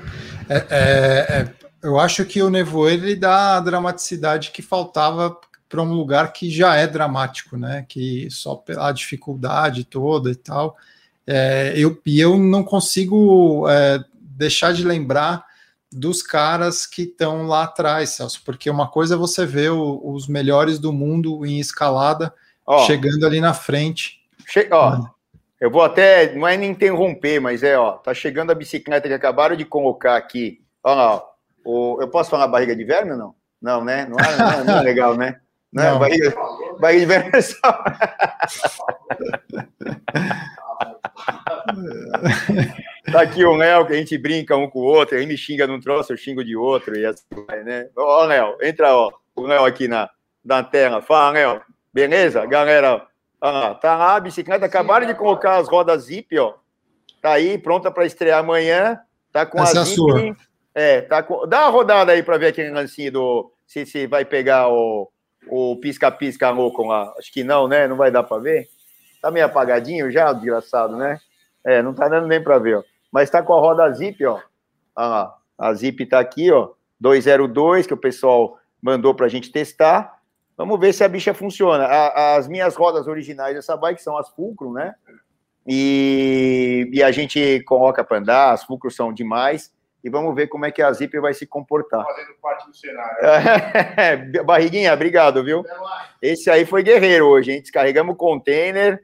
É, 0.48 0.56
é, 0.70 1.40
é, 1.40 1.54
eu 1.82 1.98
acho 1.98 2.24
que 2.24 2.42
o 2.42 2.50
nevoeiro 2.50 3.04
ele 3.04 3.16
dá 3.16 3.56
a 3.56 3.60
dramaticidade 3.60 4.50
que 4.50 4.62
faltava 4.62 5.36
para 5.68 5.82
um 5.82 5.92
lugar 5.92 6.32
que 6.32 6.50
já 6.50 6.74
é 6.76 6.86
dramático, 6.86 7.56
né? 7.56 7.86
Que 7.88 8.28
só 8.30 8.56
pela 8.56 8.90
dificuldade 8.92 9.84
toda 9.84 10.30
e 10.30 10.34
tal. 10.34 10.76
É, 11.26 11.72
eu, 11.76 12.00
e 12.04 12.20
eu 12.20 12.36
não 12.36 12.64
consigo 12.64 13.68
é, 13.68 14.02
deixar 14.12 14.72
de 14.72 14.84
lembrar 14.84 15.44
dos 15.92 16.22
caras 16.22 16.86
que 16.86 17.02
estão 17.02 17.46
lá 17.46 17.64
atrás, 17.64 18.10
Celso, 18.10 18.42
porque 18.44 18.70
uma 18.70 18.88
coisa 18.88 19.14
é 19.14 19.18
você 19.18 19.44
ver 19.44 19.70
o, 19.70 20.00
os 20.04 20.28
melhores 20.28 20.78
do 20.78 20.92
mundo 20.92 21.44
em 21.44 21.58
escalada 21.58 22.32
ó, 22.64 22.86
chegando 22.86 23.26
ali 23.26 23.40
na 23.40 23.52
frente. 23.52 24.20
Che 24.46 24.68
ó, 24.70 25.00
eu 25.60 25.70
vou 25.70 25.82
até, 25.82 26.34
não 26.34 26.46
é 26.46 26.56
nem 26.56 26.70
interromper, 26.70 27.40
mas 27.40 27.62
é, 27.62 27.76
ó, 27.76 27.92
tá 27.92 28.14
chegando 28.14 28.52
a 28.52 28.54
bicicleta 28.54 29.08
que 29.08 29.14
acabaram 29.14 29.56
de 29.56 29.64
colocar 29.64 30.16
aqui. 30.16 30.62
Ó 30.82 30.94
ó, 30.94 31.22
o, 31.64 31.98
eu 32.00 32.08
posso 32.08 32.30
falar 32.30 32.46
barriga 32.46 32.76
de 32.76 32.84
verme 32.84 33.12
ou 33.12 33.18
não? 33.18 33.34
Não, 33.60 33.84
né? 33.84 34.06
Não 34.08 34.16
é, 34.18 34.38
não 34.38 34.50
é, 34.50 34.64
não 34.64 34.78
é 34.78 34.82
legal, 34.82 35.16
né? 35.16 35.40
Não, 35.72 35.84
é 35.84 35.90
não. 35.92 36.00
Barriga, 36.00 36.34
barriga 36.80 37.00
de 37.00 37.06
verme 37.06 37.30
é 37.32 37.40
só... 37.40 37.56
tá 43.10 43.22
aqui 43.22 43.44
o 43.44 43.56
Léo, 43.56 43.86
que 43.86 43.92
a 43.92 43.96
gente 43.96 44.16
brinca 44.16 44.56
um 44.56 44.68
com 44.68 44.80
o 44.80 44.84
outro, 44.84 45.18
aí 45.18 45.26
me 45.26 45.36
xinga 45.36 45.66
num 45.66 45.80
troço, 45.80 46.12
eu 46.12 46.16
xingo 46.16 46.44
de 46.44 46.56
outro, 46.56 46.96
e 46.96 47.04
assim 47.04 47.24
vai, 47.46 47.62
né? 47.64 47.88
Ó, 47.96 48.24
Léo, 48.24 48.56
entra, 48.62 48.94
ó, 48.94 49.10
o 49.34 49.42
Léo 49.42 49.64
aqui 49.64 49.88
na, 49.88 50.08
na 50.44 50.62
tela. 50.62 51.02
Fala, 51.02 51.32
Léo. 51.32 51.62
Beleza? 51.92 52.46
Galera, 52.46 53.04
ah, 53.40 53.74
tá 53.74 53.96
lá, 53.96 54.16
a 54.16 54.20
bicicleta, 54.20 54.66
acabaram 54.66 55.06
de 55.06 55.14
colocar 55.14 55.56
as 55.56 55.68
rodas 55.68 56.04
zip, 56.04 56.38
ó. 56.38 56.54
Tá 57.20 57.32
aí, 57.32 57.58
pronta 57.58 57.90
para 57.90 58.06
estrear 58.06 58.40
amanhã. 58.40 58.98
Tá 59.32 59.44
com 59.44 59.60
Essa 59.60 59.80
a 59.80 59.84
zip. 59.84 60.00
É, 60.00 60.02
a 60.02 60.14
sua. 60.14 60.36
é, 60.74 61.00
tá 61.02 61.22
com... 61.22 61.46
Dá 61.46 61.62
uma 61.62 61.70
rodada 61.70 62.12
aí 62.12 62.22
para 62.22 62.38
ver 62.38 62.46
aquele 62.46 62.70
lancinho 62.70 63.12
do. 63.12 63.52
Se, 63.66 63.84
se 63.86 64.06
vai 64.06 64.24
pegar 64.24 64.68
o, 64.68 65.10
o 65.48 65.76
pisca-pisca 65.76 66.50
louco 66.50 66.84
lá. 66.84 67.12
Acho 67.18 67.32
que 67.32 67.44
não, 67.44 67.66
né? 67.66 67.86
Não 67.86 67.96
vai 67.96 68.10
dar 68.10 68.22
para 68.22 68.40
ver. 68.40 68.68
Tá 69.20 69.30
meio 69.30 69.46
apagadinho 69.46 70.10
já, 70.10 70.32
desgraçado, 70.32 70.96
né? 70.96 71.18
É, 71.64 71.82
não 71.82 71.92
tá 71.92 72.08
dando 72.08 72.26
nem 72.26 72.42
para 72.42 72.58
ver, 72.58 72.78
ó. 72.78 72.82
Mas 73.10 73.30
tá 73.30 73.42
com 73.42 73.54
a 73.54 73.60
roda 73.60 73.90
zip, 73.92 74.24
ó. 74.24 74.40
Ah, 74.96 75.34
a 75.58 75.74
zip 75.74 76.04
tá 76.06 76.20
aqui, 76.20 76.50
ó. 76.50 76.70
202, 77.00 77.86
que 77.86 77.94
o 77.94 77.96
pessoal 77.96 78.58
mandou 78.80 79.14
para 79.14 79.26
a 79.26 79.28
gente 79.28 79.50
testar. 79.50 80.20
Vamos 80.56 80.78
ver 80.78 80.92
se 80.92 81.02
a 81.02 81.08
bicha 81.08 81.32
funciona. 81.32 81.84
A, 81.84 82.36
as 82.36 82.46
minhas 82.46 82.76
rodas 82.76 83.06
originais 83.06 83.54
dessa 83.54 83.76
bike 83.76 84.02
são 84.02 84.16
as 84.16 84.28
Fulcrum, 84.30 84.72
né? 84.72 84.94
E, 85.66 86.88
e 86.92 87.02
a 87.02 87.10
gente 87.10 87.62
coloca 87.64 88.04
para 88.04 88.18
andar, 88.18 88.52
as 88.52 88.64
Fulcrum 88.64 88.90
são 88.90 89.12
demais. 89.12 89.72
E 90.02 90.08
vamos 90.08 90.34
ver 90.34 90.46
como 90.46 90.64
é 90.64 90.70
que 90.70 90.80
a 90.80 90.90
Zip 90.92 91.18
vai 91.18 91.34
se 91.34 91.46
comportar. 91.46 92.04
Fazendo 92.04 92.34
parte 92.40 92.66
do 92.66 92.74
cenário. 92.74 94.44
Barriguinha, 94.44 94.94
obrigado, 94.94 95.44
viu? 95.44 95.62
Esse 96.22 96.50
aí 96.50 96.64
foi 96.64 96.82
guerreiro 96.82 97.26
hoje, 97.26 97.52
hein? 97.52 97.60
Descarregamos 97.60 98.14
o 98.14 98.16
container, 98.16 98.98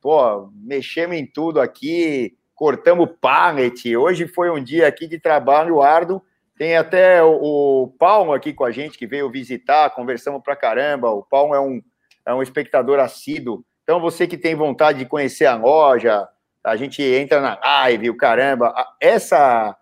pô, 0.00 0.50
mexemos 0.54 1.16
em 1.16 1.26
tudo 1.26 1.60
aqui, 1.60 2.37
cortamos 2.58 3.08
pallet. 3.20 3.96
Hoje 3.96 4.26
foi 4.26 4.50
um 4.50 4.62
dia 4.62 4.86
aqui 4.86 5.06
de 5.06 5.18
trabalho 5.18 5.80
árduo 5.80 6.22
tem 6.58 6.76
até 6.76 7.22
o, 7.22 7.38
o 7.84 7.88
Paulo 7.98 8.32
aqui 8.32 8.52
com 8.52 8.64
a 8.64 8.72
gente, 8.72 8.98
que 8.98 9.06
veio 9.06 9.30
visitar, 9.30 9.90
conversamos 9.90 10.42
pra 10.42 10.56
caramba. 10.56 11.08
O 11.08 11.22
Paulo 11.22 11.54
é 11.54 11.60
um, 11.60 11.80
é 12.26 12.34
um 12.34 12.42
espectador 12.42 12.98
assíduo. 12.98 13.64
Então, 13.84 14.00
você 14.00 14.26
que 14.26 14.36
tem 14.36 14.56
vontade 14.56 14.98
de 14.98 15.06
conhecer 15.06 15.46
a 15.46 15.54
loja, 15.54 16.28
a 16.64 16.74
gente 16.74 17.00
entra 17.00 17.40
na 17.40 17.58
live, 17.62 18.10
o 18.10 18.16
caramba. 18.16 18.74
Essa, 19.00 19.76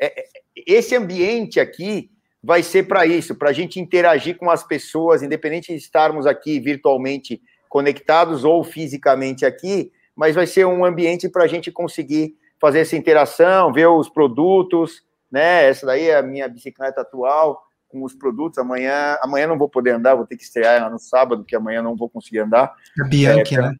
é, 0.00 0.20
é, 0.20 0.24
esse 0.66 0.96
ambiente 0.96 1.60
aqui 1.60 2.10
vai 2.42 2.62
ser 2.62 2.84
para 2.84 3.04
isso, 3.04 3.34
para 3.34 3.50
a 3.50 3.52
gente 3.52 3.78
interagir 3.78 4.38
com 4.38 4.50
as 4.50 4.66
pessoas, 4.66 5.22
independente 5.22 5.70
de 5.70 5.78
estarmos 5.78 6.26
aqui 6.26 6.58
virtualmente 6.58 7.42
conectados 7.68 8.42
ou 8.42 8.64
fisicamente 8.64 9.44
aqui, 9.44 9.92
mas 10.16 10.34
vai 10.34 10.46
ser 10.46 10.66
um 10.66 10.84
ambiente 10.84 11.28
para 11.28 11.44
a 11.44 11.46
gente 11.46 11.70
conseguir 11.70 12.34
fazer 12.60 12.80
essa 12.80 12.96
interação, 12.96 13.72
ver 13.72 13.86
os 13.88 14.08
produtos, 14.08 15.02
né? 15.30 15.68
Essa 15.68 15.86
daí 15.86 16.08
é 16.08 16.16
a 16.16 16.22
minha 16.22 16.48
bicicleta 16.48 17.00
atual. 17.00 17.62
com 17.88 18.04
os 18.04 18.14
produtos. 18.14 18.58
Amanhã, 18.58 19.18
amanhã 19.20 19.46
não 19.46 19.58
vou 19.58 19.68
poder 19.68 19.90
andar, 19.90 20.14
vou 20.14 20.26
ter 20.26 20.36
que 20.36 20.44
estrear 20.44 20.80
ela 20.80 20.88
no 20.88 20.98
sábado, 20.98 21.44
que 21.44 21.54
amanhã 21.54 21.82
não 21.82 21.94
vou 21.94 22.08
conseguir 22.08 22.38
andar. 22.38 22.72
A 22.98 23.04
Bianchi, 23.04 23.54
é, 23.56 23.60
né? 23.60 23.76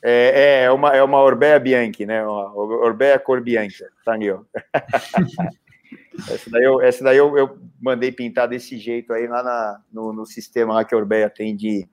É, 0.00 0.62
é, 0.62 0.70
uma, 0.70 0.94
é 0.94 1.02
uma 1.02 1.20
Orbea 1.20 1.58
Bianchi, 1.58 2.06
né? 2.06 2.24
Uma 2.24 2.54
Orbea 2.54 3.18
cor 3.18 3.40
Bianchi, 3.40 3.84
tá 4.04 4.12
ali, 4.12 4.30
ó. 4.30 4.42
essa 6.30 6.50
daí, 6.50 6.62
eu, 6.62 6.80
essa 6.80 7.02
daí 7.02 7.16
eu, 7.16 7.36
eu, 7.36 7.58
mandei 7.80 8.12
pintar 8.12 8.46
desse 8.46 8.76
jeito 8.78 9.12
aí 9.12 9.26
lá 9.26 9.42
na, 9.42 9.80
no, 9.92 10.12
no 10.12 10.26
sistema 10.26 10.74
lá 10.74 10.84
que 10.84 10.94
a 10.94 10.98
Orbea 10.98 11.28
tem 11.28 11.56
de 11.56 11.88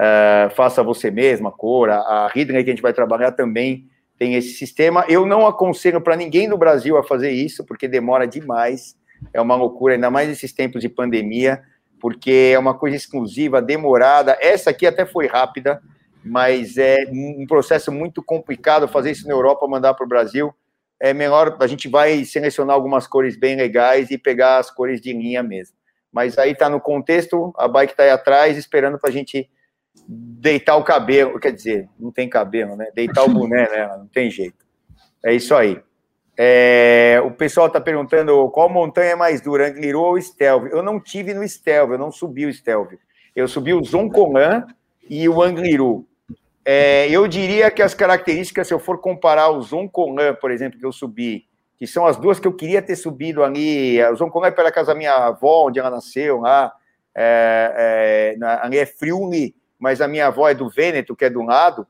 uh, 0.00 0.50
faça 0.54 0.82
você 0.82 1.10
mesma, 1.10 1.52
cor. 1.52 1.90
A, 1.90 2.26
a 2.26 2.30
que 2.32 2.40
a 2.40 2.60
gente 2.62 2.82
vai 2.82 2.92
trabalhar 2.92 3.32
também 3.32 3.86
tem 4.18 4.34
esse 4.34 4.54
sistema. 4.54 5.04
Eu 5.08 5.26
não 5.26 5.46
aconselho 5.46 6.00
para 6.00 6.16
ninguém 6.16 6.48
no 6.48 6.58
Brasil 6.58 6.96
a 6.96 7.04
fazer 7.04 7.30
isso, 7.30 7.64
porque 7.64 7.86
demora 7.86 8.26
demais. 8.26 8.96
É 9.32 9.40
uma 9.40 9.54
loucura, 9.54 9.94
ainda 9.94 10.10
mais 10.10 10.28
nesses 10.28 10.52
tempos 10.52 10.80
de 10.80 10.88
pandemia, 10.88 11.62
porque 12.00 12.50
é 12.54 12.58
uma 12.58 12.74
coisa 12.74 12.96
exclusiva, 12.96 13.60
demorada. 13.60 14.36
Essa 14.40 14.70
aqui 14.70 14.86
até 14.86 15.04
foi 15.04 15.26
rápida, 15.26 15.80
mas 16.24 16.78
é 16.78 17.04
um 17.10 17.46
processo 17.46 17.92
muito 17.92 18.22
complicado 18.22 18.88
fazer 18.88 19.10
isso 19.10 19.26
na 19.26 19.34
Europa, 19.34 19.66
mandar 19.68 19.94
para 19.94 20.04
o 20.04 20.08
Brasil. 20.08 20.52
É 20.98 21.14
melhor, 21.14 21.56
a 21.58 21.66
gente 21.66 21.88
vai 21.88 22.24
selecionar 22.24 22.76
algumas 22.76 23.06
cores 23.06 23.38
bem 23.38 23.56
legais 23.56 24.10
e 24.10 24.18
pegar 24.18 24.58
as 24.58 24.70
cores 24.70 25.00
de 25.00 25.12
linha 25.12 25.42
mesmo. 25.42 25.74
Mas 26.12 26.36
aí 26.36 26.52
está 26.52 26.68
no 26.68 26.80
contexto, 26.80 27.54
a 27.56 27.66
bike 27.66 27.92
está 27.92 28.02
aí 28.02 28.10
atrás, 28.10 28.58
esperando 28.58 28.98
para 28.98 29.08
a 29.08 29.12
gente 29.12 29.48
deitar 30.06 30.76
o 30.76 30.84
cabelo, 30.84 31.38
quer 31.38 31.52
dizer, 31.52 31.88
não 31.98 32.10
tem 32.10 32.28
cabelo, 32.28 32.76
né? 32.76 32.88
Deitar 32.94 33.24
o 33.24 33.28
boné, 33.32 33.68
né? 33.68 33.86
Não 33.96 34.06
tem 34.06 34.30
jeito. 34.30 34.64
É 35.24 35.34
isso 35.34 35.54
aí. 35.54 35.80
É, 36.36 37.20
o 37.24 37.30
pessoal 37.30 37.66
está 37.66 37.80
perguntando 37.80 38.48
qual 38.50 38.68
montanha 38.70 39.10
é 39.10 39.14
mais 39.14 39.40
dura, 39.40 39.68
Angliru 39.68 40.00
ou 40.00 40.20
Stelvio? 40.20 40.70
Eu 40.70 40.82
não 40.82 40.98
tive 40.98 41.34
no 41.34 41.46
Stelvio, 41.46 41.94
eu 41.94 41.98
não 41.98 42.10
subi 42.10 42.46
o 42.46 42.52
Stelvio. 42.52 42.98
Eu 43.36 43.46
subi 43.46 43.74
o 43.74 43.84
Zoncolan 43.84 44.66
e 45.08 45.28
o 45.28 45.42
Angliru. 45.42 46.06
É, 46.64 47.08
eu 47.10 47.28
diria 47.28 47.70
que 47.70 47.82
as 47.82 47.94
características, 47.94 48.66
se 48.66 48.74
eu 48.74 48.78
for 48.78 49.00
comparar 49.00 49.50
o 49.50 49.60
Zoncolan, 49.60 50.34
por 50.34 50.50
exemplo, 50.50 50.78
que 50.78 50.86
eu 50.86 50.92
subi, 50.92 51.44
que 51.78 51.86
são 51.86 52.06
as 52.06 52.16
duas 52.16 52.40
que 52.40 52.46
eu 52.46 52.52
queria 52.54 52.82
ter 52.82 52.96
subido 52.96 53.42
ali, 53.44 54.02
o 54.04 54.16
Zoncolan 54.16 54.48
é 54.48 54.50
pela 54.50 54.72
casa 54.72 54.92
da 54.92 54.98
minha 54.98 55.12
avó, 55.12 55.66
onde 55.66 55.78
ela 55.78 55.90
nasceu, 55.90 56.40
lá, 56.40 56.72
é, 57.14 58.36
é, 58.38 58.44
ali 58.62 58.78
é 58.78 58.86
Friuli, 58.86 59.54
mas 59.80 60.00
a 60.00 60.06
minha 60.06 60.26
avó 60.26 60.48
é 60.48 60.54
do 60.54 60.68
Vêneto, 60.68 61.16
que 61.16 61.24
é 61.24 61.30
do 61.30 61.42
lado. 61.42 61.86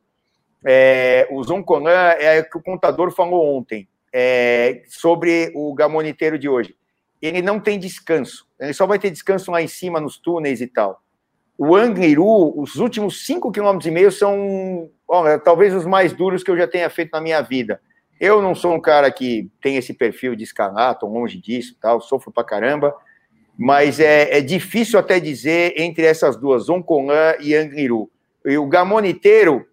É, 0.65 1.27
o 1.31 1.43
Zoncolan 1.43 1.91
é 1.91 2.41
o 2.41 2.49
que 2.49 2.57
o 2.57 2.63
contador 2.63 3.11
falou 3.11 3.57
ontem 3.57 3.89
é, 4.13 4.83
sobre 4.87 5.53
o 5.55 5.75
gamoniteiro 5.75 6.39
de 6.39 6.49
hoje. 6.49 6.77
Ele 7.21 7.43
não 7.43 7.61
tem 7.61 7.79
descanso. 7.79 8.47
Ele 8.59 8.73
só 8.73 8.87
vai 8.87 8.99
ter 8.99 9.11
descanso 9.11 9.51
lá 9.51 9.61
em 9.61 9.69
cima, 9.69 10.01
nos 10.01 10.17
túneis 10.19 10.61
e 10.61 10.67
tal. 10.67 11.03
O 11.59 11.77
Angliru, 11.77 12.59
os 12.59 12.77
últimos 12.77 13.27
5,5 13.27 13.53
km 13.53 14.11
são 14.11 14.91
olha, 15.11 15.39
talvez 15.39 15.75
os 15.75 15.85
mais 15.85 16.13
duros 16.13 16.45
que 16.45 16.51
eu 16.51 16.57
já 16.57 16.69
tenha 16.69 16.89
feito 16.89 17.11
na 17.13 17.21
minha 17.21 17.43
vida. 17.43 17.81
Eu 18.21 18.41
não 18.41 18.55
sou 18.55 18.75
um 18.75 18.81
cara 18.81 19.11
que 19.11 19.51
tem 19.61 19.77
esse 19.77 19.93
perfil 19.93 20.37
de 20.37 20.45
escalar, 20.45 20.93
estou 20.93 21.11
longe 21.11 21.39
disso, 21.39 21.77
tal, 21.81 22.01
sofro 22.01 22.31
pra 22.31 22.45
caramba, 22.45 22.95
mas 23.63 24.01
é, 24.01 24.39
é 24.39 24.41
difícil 24.41 24.99
até 24.99 25.21
dizer 25.21 25.75
entre 25.77 26.07
essas 26.07 26.35
duas, 26.35 26.65
Zoncolan 26.65 27.35
e 27.41 27.55
Angliru. 27.55 28.11
E 28.43 28.57
o 28.57 28.67
gamoniteiro 28.67 29.69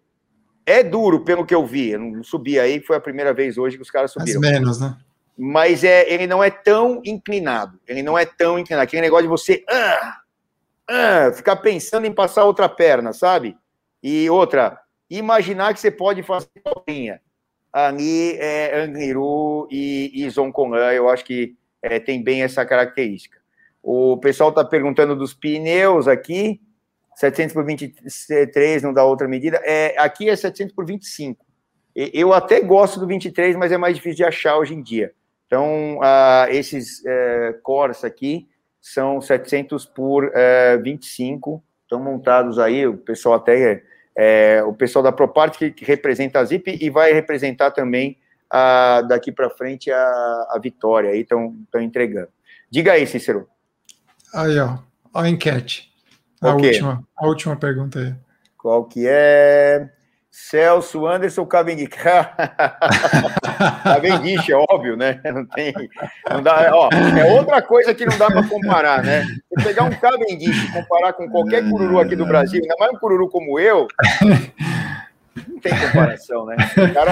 é 0.65 0.83
duro, 0.83 1.23
pelo 1.23 1.45
que 1.45 1.55
eu 1.55 1.65
vi. 1.65 1.91
Eu 1.91 1.99
não 2.01 2.21
subi 2.21 2.59
aí, 2.59 2.81
foi 2.81 2.97
a 2.97 2.99
primeira 2.99 3.33
vez 3.33 3.57
hoje 3.57 3.77
que 3.77 3.81
os 3.81 3.89
caras 3.89 4.11
subiram. 4.11 4.41
Mais 4.41 4.53
menos, 4.53 4.81
né? 4.81 4.97
Mas 5.37 5.85
é, 5.85 6.05
ele 6.11 6.27
não 6.27 6.43
é 6.43 6.49
tão 6.49 7.01
inclinado. 7.05 7.79
Ele 7.87 8.03
não 8.03 8.17
é 8.17 8.25
tão 8.25 8.59
inclinado. 8.59 8.83
Aquele 8.83 9.03
negócio 9.03 9.23
de 9.23 9.29
você 9.29 9.63
ah, 9.69 10.17
ah, 10.89 11.31
ficar 11.33 11.55
pensando 11.55 12.05
em 12.05 12.13
passar 12.13 12.43
outra 12.43 12.67
perna, 12.67 13.13
sabe? 13.13 13.55
E 14.03 14.29
outra, 14.29 14.81
imaginar 15.09 15.73
que 15.73 15.79
você 15.79 15.91
pode 15.91 16.23
fazer 16.23 16.49
sozinha. 16.61 17.21
Ali 17.71 18.33
é 18.33 18.81
Angliru 18.81 19.65
e, 19.71 20.11
e 20.13 20.29
Zoncolan, 20.29 20.91
eu 20.91 21.07
acho 21.07 21.23
que 21.23 21.55
é, 21.81 22.01
tem 22.01 22.21
bem 22.21 22.43
essa 22.43 22.65
característica. 22.65 23.37
O 23.81 24.17
pessoal 24.17 24.49
está 24.49 24.63
perguntando 24.63 25.15
dos 25.15 25.33
pneus 25.33 26.07
aqui. 26.07 26.61
700 27.15 27.53
por 27.53 27.65
23 27.65 28.83
não 28.83 28.93
dá 28.93 29.03
outra 29.03 29.27
medida. 29.27 29.59
É, 29.63 29.95
aqui 29.97 30.29
é 30.29 30.35
700 30.35 30.73
por 30.75 30.85
25. 30.85 31.43
Eu 31.95 32.31
até 32.31 32.61
gosto 32.61 32.99
do 32.99 33.07
23, 33.07 33.55
mas 33.55 33.71
é 33.71 33.77
mais 33.77 33.95
difícil 33.95 34.17
de 34.17 34.23
achar 34.23 34.57
hoje 34.57 34.75
em 34.75 34.83
dia. 34.83 35.13
Então, 35.47 35.97
uh, 35.97 36.51
esses 36.51 36.99
uh, 36.99 37.59
cores 37.63 38.03
aqui 38.03 38.47
são 38.79 39.19
700 39.19 39.85
por 39.85 40.25
uh, 40.25 40.83
25, 40.83 41.63
estão 41.81 41.99
montados 41.99 42.59
aí, 42.59 42.85
o 42.85 42.97
pessoal 42.97 43.35
até, 43.35 43.81
é, 44.15 44.61
o 44.63 44.73
pessoal 44.73 45.01
da 45.01 45.11
Propart 45.11 45.57
que, 45.57 45.71
que, 45.71 45.85
representa 45.85 46.39
a 46.39 46.43
Zip 46.43 46.77
e 46.79 46.89
vai 46.89 47.13
representar 47.13 47.71
também 47.71 48.17
a, 48.49 49.01
daqui 49.01 49.31
para 49.31 49.49
frente 49.49 49.89
a, 49.89 50.47
a 50.51 50.59
Vitória, 50.61 51.09
aí 51.09 51.21
estão 51.21 51.55
entregando. 51.79 52.29
Diga 52.69 52.93
aí, 52.93 53.07
Cícero. 53.07 53.47
Aí, 54.33 54.59
ó, 54.59 54.77
a 55.13 55.27
enquete. 55.29 55.91
A 56.41 56.53
okay. 56.53 56.69
última, 56.69 57.03
a 57.17 57.27
última 57.27 57.55
pergunta 57.55 57.99
aí. 57.99 58.15
Qual 58.57 58.83
que 58.85 59.05
é? 59.07 59.89
Celso, 60.29 61.07
Anderson, 61.07 61.45
Cavendish. 61.47 61.89
Cavendish, 63.83 64.49
é 64.49 64.55
óbvio, 64.55 64.95
né? 64.95 65.19
Não 65.25 65.43
tem. 65.45 65.73
Não 66.29 66.43
dá, 66.43 66.69
ó, 66.71 66.89
é 66.91 67.33
outra 67.33 67.59
coisa 67.59 67.91
que 67.95 68.05
não 68.05 68.15
dá 68.19 68.27
para 68.27 68.47
comparar, 68.47 69.03
né? 69.03 69.25
Se 69.25 69.63
pegar 69.63 69.85
um 69.85 69.89
Cavendish 69.89 70.65
e 70.65 70.71
comparar 70.71 71.13
com 71.13 71.27
qualquer 71.27 71.67
cururu 71.67 71.99
aqui 71.99 72.15
do 72.15 72.25
Brasil, 72.25 72.61
ainda 72.61 72.75
mais 72.79 72.93
um 72.93 72.99
cururu 72.99 73.27
como 73.29 73.59
eu, 73.59 73.87
não 75.47 75.59
tem 75.59 75.71
comparação, 75.79 76.45
né? 76.45 76.55
Os, 76.59 76.93
cara, 76.93 77.11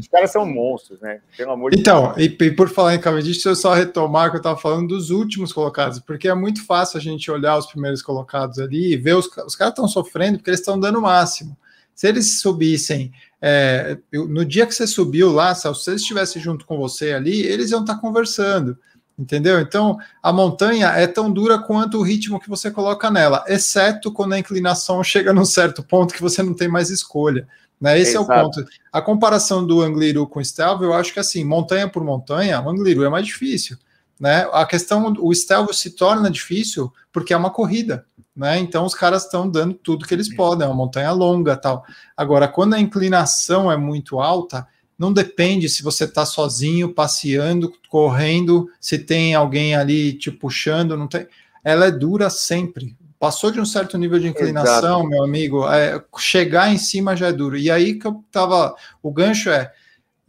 os 0.00 0.08
caras 0.08 0.30
são 0.30 0.46
monstros, 0.46 1.00
né? 1.00 1.20
Pelo 1.36 1.52
amor 1.52 1.70
de 1.70 1.80
então, 1.80 2.12
Deus. 2.14 2.26
Então, 2.26 2.46
e, 2.46 2.50
por 2.50 2.68
falar 2.68 2.94
em 2.94 3.00
Cavendish, 3.00 3.34
deixa 3.34 3.50
eu 3.50 3.56
só 3.56 3.74
retomar 3.74 4.30
que 4.30 4.36
eu 4.36 4.40
estava 4.40 4.58
falando 4.58 4.88
dos 4.88 5.10
últimos 5.10 5.52
colocados, 5.52 5.98
porque 5.98 6.28
é 6.28 6.34
muito 6.34 6.64
fácil 6.64 6.98
a 6.98 7.00
gente 7.00 7.30
olhar 7.30 7.56
os 7.56 7.66
primeiros 7.66 8.02
colocados 8.02 8.58
ali 8.58 8.92
e 8.92 8.96
ver 8.96 9.16
os, 9.16 9.26
os 9.46 9.56
caras 9.56 9.72
estão 9.72 9.88
sofrendo 9.88 10.38
porque 10.38 10.50
eles 10.50 10.60
estão 10.60 10.78
dando 10.78 10.98
o 10.98 11.02
máximo. 11.02 11.56
Se 11.94 12.06
eles 12.08 12.40
subissem, 12.40 13.10
é, 13.40 13.96
no 14.12 14.44
dia 14.44 14.66
que 14.66 14.74
você 14.74 14.86
subiu 14.86 15.32
lá, 15.32 15.54
se 15.54 15.66
eles 15.68 16.02
estivessem 16.02 16.42
junto 16.42 16.66
com 16.66 16.76
você 16.76 17.12
ali, 17.12 17.40
eles 17.40 17.70
iam 17.70 17.80
estar 17.80 17.94
tá 17.94 18.00
conversando 18.00 18.78
entendeu? 19.18 19.58
Então, 19.60 19.96
a 20.22 20.32
montanha 20.32 20.88
é 20.88 21.06
tão 21.06 21.32
dura 21.32 21.58
quanto 21.58 21.98
o 21.98 22.02
ritmo 22.02 22.38
que 22.38 22.48
você 22.48 22.70
coloca 22.70 23.10
nela, 23.10 23.44
exceto 23.48 24.12
quando 24.12 24.34
a 24.34 24.38
inclinação 24.38 25.02
chega 25.04 25.32
num 25.32 25.44
certo 25.44 25.82
ponto 25.82 26.14
que 26.14 26.22
você 26.22 26.42
não 26.42 26.54
tem 26.54 26.68
mais 26.68 26.90
escolha. 26.90 27.48
Né? 27.80 27.98
Esse 27.98 28.12
Exato. 28.12 28.32
é 28.32 28.36
o 28.36 28.44
ponto. 28.44 28.64
A 28.92 29.02
comparação 29.02 29.66
do 29.66 29.82
Angliru 29.82 30.26
com 30.26 30.40
o 30.40 30.44
Stelvio, 30.44 30.86
eu 30.86 30.94
acho 30.94 31.12
que 31.12 31.20
assim, 31.20 31.44
montanha 31.44 31.88
por 31.88 32.02
montanha, 32.02 32.60
o 32.60 32.68
Angliru 32.68 33.04
é 33.04 33.08
mais 33.08 33.26
difícil. 33.26 33.76
Né? 34.18 34.48
A 34.52 34.64
questão, 34.64 35.14
o 35.20 35.34
Stelvio 35.34 35.74
se 35.74 35.90
torna 35.90 36.30
difícil 36.30 36.92
porque 37.12 37.34
é 37.34 37.36
uma 37.36 37.50
corrida. 37.50 38.06
Né? 38.34 38.58
Então 38.58 38.84
os 38.84 38.94
caras 38.94 39.24
estão 39.24 39.48
dando 39.48 39.74
tudo 39.74 40.06
que 40.06 40.14
eles 40.14 40.34
podem, 40.34 40.66
é 40.66 40.68
uma 40.68 40.76
montanha 40.76 41.12
longa 41.12 41.56
tal. 41.56 41.84
Agora, 42.16 42.48
quando 42.48 42.74
a 42.74 42.80
inclinação 42.80 43.70
é 43.70 43.76
muito 43.76 44.20
alta, 44.20 44.66
não 44.98 45.12
depende 45.12 45.68
se 45.68 45.82
você 45.82 46.04
está 46.04 46.24
sozinho, 46.24 46.94
passeando, 46.94 47.72
correndo, 47.88 48.70
se 48.80 48.98
tem 48.98 49.34
alguém 49.34 49.74
ali 49.74 50.14
te 50.14 50.30
puxando, 50.30 50.96
não 50.96 51.06
tem. 51.06 51.26
Ela 51.62 51.86
é 51.86 51.90
dura 51.90 52.30
sempre 52.30 52.96
passou 53.26 53.50
de 53.50 53.60
um 53.60 53.64
certo 53.64 53.98
nível 53.98 54.20
de 54.20 54.28
inclinação, 54.28 55.00
Exato. 55.00 55.08
meu 55.08 55.24
amigo, 55.24 55.68
é, 55.68 56.00
chegar 56.16 56.72
em 56.72 56.78
cima 56.78 57.16
já 57.16 57.26
é 57.26 57.32
duro. 57.32 57.56
E 57.56 57.70
aí 57.70 57.98
que 57.98 58.06
eu 58.06 58.24
tava. 58.30 58.74
O 59.02 59.10
gancho 59.10 59.50
é. 59.50 59.72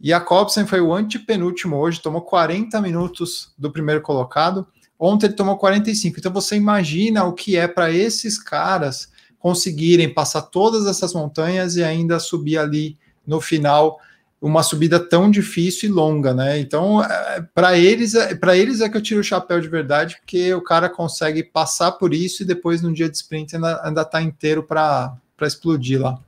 Jacobsen 0.00 0.66
foi 0.66 0.80
o 0.80 0.92
antepenúltimo 0.92 1.76
hoje, 1.76 2.00
tomou 2.00 2.22
40 2.22 2.80
minutos 2.80 3.52
do 3.56 3.70
primeiro 3.70 4.00
colocado. 4.00 4.66
Ontem 4.98 5.26
ele 5.26 5.34
tomou 5.34 5.56
45. 5.56 6.18
Então 6.18 6.32
você 6.32 6.56
imagina 6.56 7.24
o 7.24 7.32
que 7.32 7.56
é 7.56 7.68
para 7.68 7.90
esses 7.90 8.38
caras 8.38 9.10
conseguirem 9.38 10.12
passar 10.12 10.42
todas 10.42 10.86
essas 10.86 11.12
montanhas 11.14 11.76
e 11.76 11.84
ainda 11.84 12.18
subir 12.18 12.58
ali 12.58 12.98
no 13.24 13.40
final 13.40 14.00
uma 14.40 14.62
subida 14.62 15.00
tão 15.00 15.30
difícil 15.30 15.88
e 15.88 15.92
longa, 15.92 16.32
né? 16.32 16.58
Então, 16.58 17.02
é, 17.02 17.44
para 17.54 17.76
eles, 17.76 18.14
é, 18.14 18.34
para 18.34 18.56
eles 18.56 18.80
é 18.80 18.88
que 18.88 18.96
eu 18.96 19.02
tiro 19.02 19.20
o 19.20 19.24
chapéu 19.24 19.60
de 19.60 19.68
verdade, 19.68 20.16
porque 20.20 20.54
o 20.54 20.62
cara 20.62 20.88
consegue 20.88 21.42
passar 21.42 21.92
por 21.92 22.14
isso 22.14 22.42
e 22.42 22.46
depois 22.46 22.80
no 22.80 22.92
dia 22.92 23.08
de 23.08 23.16
sprint 23.16 23.56
ainda, 23.56 23.80
ainda 23.84 24.04
tá 24.04 24.22
inteiro 24.22 24.62
para 24.62 25.16
explodir 25.42 26.00
lá. 26.00 26.18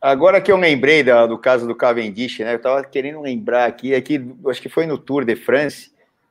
Agora 0.00 0.40
que 0.40 0.50
eu 0.50 0.56
lembrei 0.56 1.02
da, 1.02 1.26
do 1.26 1.36
caso 1.36 1.66
do 1.66 1.74
Cavendish, 1.74 2.38
né? 2.38 2.52
Eu 2.52 2.56
estava 2.56 2.82
querendo 2.84 3.20
lembrar 3.20 3.66
aqui, 3.66 3.94
aqui, 3.94 4.24
acho 4.46 4.62
que 4.62 4.68
foi 4.68 4.86
no 4.86 4.96
Tour 4.96 5.24
de 5.24 5.36
France, 5.36 5.90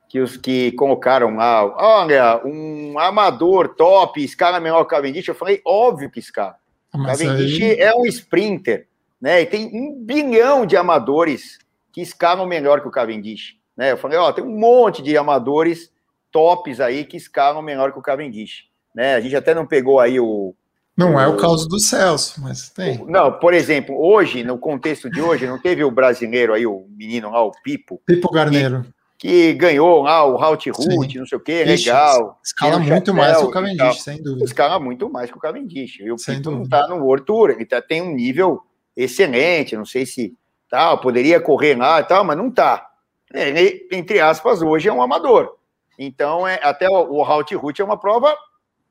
que 0.10 0.20
os 0.20 0.38
que 0.38 0.72
colocaram 0.72 1.36
lá, 1.36 1.66
olha, 1.66 2.42
um 2.46 2.98
amador 2.98 3.76
top, 3.76 4.24
escala 4.24 4.60
melhor 4.60 4.86
que 4.86 4.96
Cavendish. 4.96 5.28
Eu 5.28 5.36
falei, 5.36 5.62
óbvio 5.66 6.10
que 6.10 6.20
escala. 6.20 6.56
Mas 6.94 7.22
Cavendish 7.22 7.62
aí... 7.62 7.80
é 7.80 7.94
um 7.94 8.06
sprinter 8.06 8.87
né? 9.22 9.42
E 9.42 9.46
tem 9.46 9.68
um 9.74 10.04
bilhão 10.04 10.66
de 10.66 10.78
amadores 10.78 11.60
que 11.92 12.02
escalam 12.02 12.46
melhor 12.46 12.82
que 12.82 12.88
o 12.88 12.92
Cavendish, 12.92 13.56
né? 13.76 13.92
Eu 13.92 13.98
falei, 13.98 14.18
ó, 14.18 14.32
tem 14.32 14.44
um 14.44 14.58
monte 14.58 15.02
de 15.02 15.18
amadores 15.18 15.92
tops 16.32 16.80
aí 16.80 17.04
que 17.04 17.18
escalam 17.18 17.62
menor 17.62 17.92
que 17.92 18.00
o 18.00 18.02
Cavendish. 18.02 18.66
Né? 18.94 19.16
A 19.16 19.22
gente 19.22 19.36
até 19.36 19.54
não 19.54 19.66
pegou 19.66 20.00
aí 20.00 20.20
o. 20.20 20.56
Não 20.96 21.16
o, 21.16 21.20
é 21.20 21.28
o 21.28 21.38
caso 21.38 21.68
do 21.68 21.80
Celso, 21.80 22.42
mas 22.42 22.70
tem. 22.70 23.06
Não, 23.06 23.32
por 23.32 23.54
exemplo, 23.54 23.96
hoje, 24.00 24.44
no 24.44 24.58
contexto 24.58 25.10
de 25.10 25.22
hoje, 25.22 25.46
não 25.46 25.60
teve 25.60 25.84
o 25.84 25.92
brasileiro 25.92 26.54
aí, 26.54 26.66
o 26.66 26.88
menino 26.90 27.30
lá, 27.30 27.44
o 27.44 27.52
Pipo. 27.64 28.02
Pipo 28.06 28.32
Garneiro. 28.32 28.84
Que, 29.18 29.54
que 29.54 29.54
ganhou 29.54 30.02
lá 30.02 30.26
o 30.26 30.38
Halt 30.38 30.68
Root, 30.68 31.20
não 31.20 31.26
sei 31.28 31.38
o 31.38 31.42
quê, 31.42 31.64
legal. 31.64 32.40
Escala 32.44 32.80
muito 32.80 33.14
mais 33.14 33.38
que 33.38 33.44
o 33.44 33.52
Cavendish, 33.52 34.02
sem 34.02 34.22
dúvida. 34.22 34.46
Escala 34.46 34.80
muito 34.80 35.10
mais 35.10 35.30
que 35.30 35.38
o 35.38 35.42
Cavendish. 35.42 36.00
E 36.00 36.12
o 36.12 36.18
sem 36.18 36.38
Pipo 36.38 36.50
dúvida. 36.50 36.78
não 36.78 36.88
tá 36.88 36.96
no 36.96 37.04
World 37.04 37.26
Tour, 37.26 37.52
ele 37.52 37.66
tá, 37.66 37.80
tem 37.80 38.02
um 38.02 38.16
nível 38.16 38.64
excelente, 38.98 39.78
não 39.78 39.86
sei 39.86 40.06
se 40.06 40.36
tal, 40.70 41.00
poderia 41.00 41.40
correr 41.40 41.76
lá 41.76 42.02
e 42.02 42.04
tal, 42.04 42.24
mas 42.24 42.36
não 42.36 42.52
tá. 42.52 42.90
Ele, 43.34 43.88
entre 43.92 44.20
aspas, 44.20 44.62
hoje 44.62 44.90
é 44.90 44.94
um 44.94 45.02
amador. 45.02 45.58
Então, 45.98 46.48
é, 46.48 46.60
até 46.64 46.90
o, 46.90 47.14
o 47.14 47.24
Halt 47.24 47.52
Root 47.54 47.82
é 47.82 47.86
uma 47.86 48.00
prova 48.00 48.36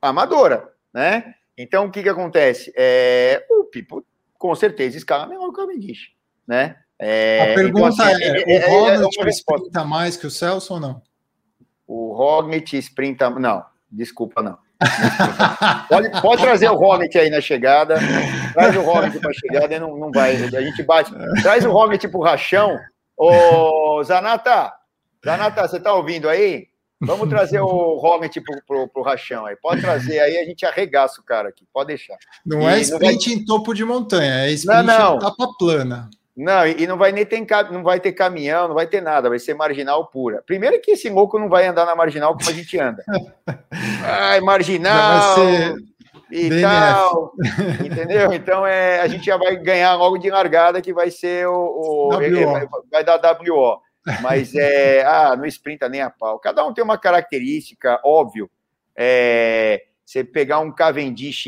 amadora, 0.00 0.72
né? 0.94 1.34
Então, 1.59 1.86
o 1.86 1.90
que 1.90 2.02
que 2.02 2.09
acontece? 2.09 2.72
É, 2.76 3.44
o 3.50 3.64
Pipo, 3.64 4.04
com 4.38 4.54
certeza, 4.54 4.96
escala 4.96 5.26
melhor 5.26 5.44
que 5.44 5.48
o 5.48 5.52
Cavendish, 5.52 6.12
né? 6.46 6.76
É, 6.98 7.52
a 7.52 7.54
pergunta 7.54 7.94
então, 7.94 8.07
assim, 8.07 8.22
é, 8.22 8.57
é, 8.57 8.66
o 8.66 8.70
Roglic 8.70 9.20
é, 9.20 9.28
sprinta 9.28 9.84
mais 9.84 10.16
que 10.16 10.26
o 10.26 10.30
Celso 10.30 10.74
ou 10.74 10.80
não? 10.80 11.02
O 11.86 12.14
Roglic 12.14 12.76
sprinta... 12.78 13.28
Não, 13.30 13.64
desculpa, 13.90 14.42
não. 14.42 14.59
pode, 15.89 16.20
pode 16.20 16.43
trazer 16.43 16.68
o 16.68 16.77
Roglic 16.77 17.16
aí 17.18 17.31
na 17.31 17.41
chegada. 17.41 17.97
Traz 18.53 18.77
o 18.77 18.83
Roglic 18.83 19.18
para 19.18 19.31
a 19.31 19.35
chegada 19.35 19.74
e 19.74 19.79
não, 19.81 19.97
não 19.97 20.11
vai. 20.11 20.37
A 20.37 20.61
gente 20.61 20.83
bate. 20.83 21.12
Traz 21.43 21.64
o 21.64 21.70
Roglic 21.70 22.07
para 22.09 22.18
o 22.18 22.22
rachão. 22.22 22.79
Ô, 23.16 24.03
Zanata, 24.05 24.72
Zanata, 25.24 25.66
você 25.66 25.79
está 25.79 25.95
ouvindo 25.95 26.29
aí? 26.29 26.68
Vamos 27.01 27.29
trazer 27.29 27.61
o 27.61 27.97
Roglic 27.97 28.41
pro, 28.41 28.62
pro, 28.66 28.89
pro 28.89 29.03
rachão 29.03 29.45
aí. 29.45 29.57
Pode 29.57 29.81
trazer 29.83 30.18
aí, 30.18 30.39
a 30.39 30.45
gente 30.45 30.64
arregaça 30.64 31.20
o 31.20 31.24
cara 31.24 31.49
aqui. 31.49 31.64
Pode 31.72 31.89
deixar. 31.89 32.16
Não 32.45 32.62
e 32.62 32.66
é 32.66 32.81
sprint 32.81 33.29
vai... 33.29 33.39
em 33.39 33.45
topo 33.45 33.74
de 33.74 33.85
montanha, 33.85 34.47
é 34.47 34.51
sprint 34.53 34.87
não, 34.87 34.99
não. 34.99 35.16
em 35.16 35.18
tapa 35.18 35.49
plana. 35.59 36.11
Não, 36.37 36.66
e 36.66 36.87
não 36.87 36.99
vai 36.99 37.12
nem 37.12 37.24
ter, 37.24 37.41
não 37.70 37.82
vai 37.82 37.99
ter 37.99 38.12
caminhão, 38.12 38.68
não 38.68 38.74
vai 38.74 38.87
ter 38.87 39.01
nada, 39.01 39.30
vai 39.30 39.39
ser 39.39 39.55
marginal 39.55 40.07
pura. 40.09 40.43
Primeiro 40.45 40.78
que 40.82 40.91
esse 40.91 41.09
louco 41.09 41.39
não 41.39 41.49
vai 41.49 41.66
andar 41.66 41.87
na 41.87 41.97
marginal 41.97 42.37
como 42.37 42.51
a 42.51 42.53
gente 42.53 42.78
anda. 42.78 43.03
Ai, 44.05 44.41
marginal 44.41 45.39
e 46.30 46.49
DNF. 46.49 46.62
tal. 46.62 47.32
Entendeu? 47.84 48.32
Então 48.32 48.66
é, 48.66 49.01
a 49.01 49.07
gente 49.07 49.24
já 49.24 49.39
vai 49.39 49.57
ganhar 49.57 49.95
logo 49.95 50.18
de 50.18 50.28
largada 50.28 50.82
que 50.82 50.93
vai 50.93 51.11
ser 51.11 51.47
o. 51.47 51.55
o 51.55 52.09
vai, 52.11 52.68
vai 52.91 53.05
dar 53.05 53.20
WO. 53.41 53.80
Mas 54.20 54.55
é. 54.55 55.05
Ah, 55.09 55.37
não 55.37 55.47
sprinta 55.47 55.89
nem 55.89 56.03
a 56.03 56.11
pau. 56.11 56.39
Cada 56.39 56.64
um 56.66 56.74
tem 56.74 56.84
uma 56.84 56.99
característica, 56.99 58.01
óbvio. 58.05 58.51
É, 58.95 59.84
você 60.05 60.24
pegar 60.24 60.61
um 60.61 60.72
Cavendish 60.72 61.47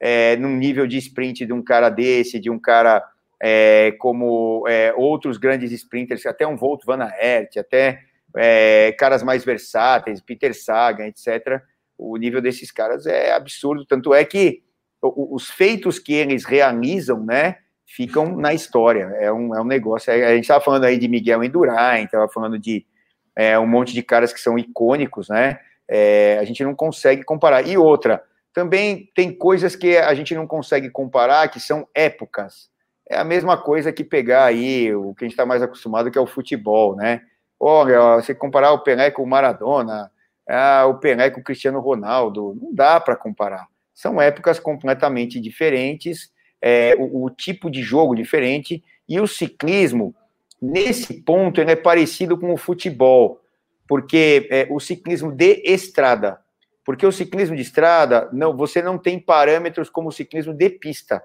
é, 0.00 0.36
num 0.36 0.56
nível 0.56 0.86
de 0.86 0.96
sprint 0.98 1.44
de 1.46 1.52
um 1.52 1.62
cara 1.62 1.88
desse, 1.88 2.38
de 2.38 2.50
um 2.50 2.58
cara 2.58 3.04
é, 3.40 3.92
como 3.98 4.64
é, 4.68 4.92
outros 4.96 5.38
grandes 5.38 5.72
sprinters, 5.72 6.26
até 6.26 6.46
um 6.46 6.56
Volt 6.56 6.84
Van 6.84 7.02
Aert, 7.02 7.56
até 7.56 8.00
é, 8.36 8.94
caras 8.98 9.22
mais 9.22 9.44
versáteis, 9.44 10.20
Peter 10.20 10.54
Sagan, 10.54 11.06
etc. 11.06 11.62
O 11.96 12.16
nível 12.16 12.40
desses 12.40 12.70
caras 12.70 13.06
é 13.06 13.32
absurdo. 13.32 13.84
Tanto 13.84 14.12
é 14.14 14.24
que 14.24 14.62
os 15.00 15.48
feitos 15.48 15.98
que 15.98 16.12
eles 16.12 16.44
realizam, 16.44 17.24
né? 17.24 17.56
ficam 17.88 18.36
na 18.36 18.52
história. 18.52 19.04
É 19.18 19.32
um, 19.32 19.54
é 19.54 19.60
um 19.60 19.64
negócio. 19.64 20.12
A 20.12 20.34
gente 20.34 20.42
estava 20.42 20.62
falando 20.62 20.84
aí 20.84 20.98
de 20.98 21.08
Miguel 21.08 21.42
Endurain, 21.42 22.04
estava 22.04 22.28
falando 22.28 22.58
de 22.58 22.86
é, 23.34 23.58
um 23.58 23.66
monte 23.66 23.94
de 23.94 24.02
caras 24.02 24.32
que 24.32 24.40
são 24.40 24.58
icônicos, 24.58 25.28
né? 25.28 25.58
É, 25.88 26.38
a 26.38 26.44
gente 26.44 26.62
não 26.62 26.74
consegue 26.74 27.24
comparar. 27.24 27.66
E 27.66 27.78
outra, 27.78 28.22
também 28.52 29.10
tem 29.14 29.32
coisas 29.32 29.74
que 29.74 29.96
a 29.96 30.12
gente 30.14 30.34
não 30.34 30.46
consegue 30.46 30.90
comparar, 30.90 31.48
que 31.48 31.58
são 31.58 31.88
épocas. 31.94 32.68
É 33.08 33.16
a 33.16 33.24
mesma 33.24 33.56
coisa 33.56 33.92
que 33.92 34.04
pegar 34.04 34.44
aí 34.44 34.94
o 34.94 35.14
que 35.14 35.24
a 35.24 35.26
gente 35.26 35.32
está 35.32 35.46
mais 35.46 35.62
acostumado, 35.62 36.10
que 36.10 36.18
é 36.18 36.20
o 36.20 36.26
futebol, 36.26 36.94
né? 36.94 37.22
Olha, 37.58 38.16
você 38.16 38.34
comparar 38.34 38.72
o 38.72 38.80
Pelé 38.80 39.10
com 39.10 39.22
o 39.22 39.26
Maradona, 39.26 40.10
ah, 40.48 40.86
o 40.86 40.98
Pelé 40.98 41.30
com 41.30 41.40
o 41.40 41.44
Cristiano 41.44 41.80
Ronaldo, 41.80 42.56
não 42.60 42.74
dá 42.74 43.00
para 43.00 43.16
comparar. 43.16 43.66
São 43.94 44.20
épocas 44.20 44.60
completamente 44.60 45.40
diferentes 45.40 46.30
é, 46.60 46.94
o, 46.98 47.24
o, 47.24 47.30
tipo 47.30 47.70
de 47.70 47.82
jogo 47.82 48.14
diferente, 48.14 48.82
e 49.08 49.20
o 49.20 49.26
ciclismo, 49.26 50.14
nesse 50.60 51.22
ponto, 51.22 51.60
ele 51.60 51.72
é 51.72 51.76
parecido 51.76 52.36
com 52.36 52.52
o 52.52 52.56
futebol, 52.56 53.40
porque 53.86 54.46
é, 54.50 54.66
o 54.70 54.78
ciclismo 54.80 55.32
de 55.32 55.62
estrada, 55.64 56.38
porque 56.84 57.06
o 57.06 57.12
ciclismo 57.12 57.56
de 57.56 57.62
estrada, 57.62 58.28
não, 58.32 58.56
você 58.56 58.82
não 58.82 58.98
tem 58.98 59.18
parâmetros 59.18 59.88
como 59.88 60.08
o 60.08 60.12
ciclismo 60.12 60.52
de 60.52 60.70
pista. 60.70 61.22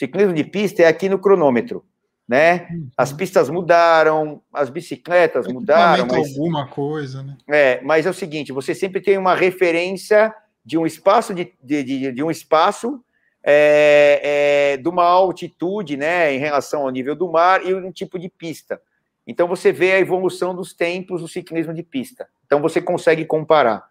Ciclismo 0.00 0.32
de 0.32 0.44
pista 0.44 0.82
é 0.82 0.86
aqui 0.86 1.10
no 1.10 1.18
cronômetro, 1.18 1.84
né? 2.26 2.68
As 2.96 3.12
pistas 3.12 3.50
mudaram, 3.50 4.40
as 4.50 4.70
bicicletas 4.70 5.46
mudaram. 5.46 6.06
Mas, 6.06 6.38
alguma 6.38 6.66
coisa, 6.66 7.22
né? 7.22 7.36
É, 7.46 7.82
mas 7.82 8.06
é 8.06 8.10
o 8.10 8.14
seguinte, 8.14 8.50
você 8.50 8.74
sempre 8.74 9.02
tem 9.02 9.18
uma 9.18 9.34
referência 9.34 10.34
de 10.64 10.78
um 10.78 10.86
espaço 10.86 11.34
de, 11.34 11.52
de, 11.62 11.84
de, 11.84 12.12
de 12.12 12.22
um 12.22 12.30
espaço 12.30 13.04
é, 13.44 14.20
é, 14.22 14.76
de 14.78 14.88
uma 14.88 15.04
altitude, 15.04 15.98
né, 15.98 16.34
em 16.34 16.38
relação 16.38 16.80
ao 16.80 16.90
nível 16.90 17.14
do 17.14 17.30
mar 17.30 17.62
e 17.62 17.74
um 17.74 17.92
tipo 17.92 18.18
de 18.18 18.30
pista. 18.30 18.80
Então 19.26 19.46
você 19.46 19.70
vê 19.70 19.92
a 19.92 20.00
evolução 20.00 20.54
dos 20.54 20.72
tempos 20.72 21.20
do 21.20 21.28
ciclismo 21.28 21.74
de 21.74 21.82
pista. 21.82 22.26
Então 22.46 22.62
você 22.62 22.80
consegue 22.80 23.26
comparar. 23.26 23.84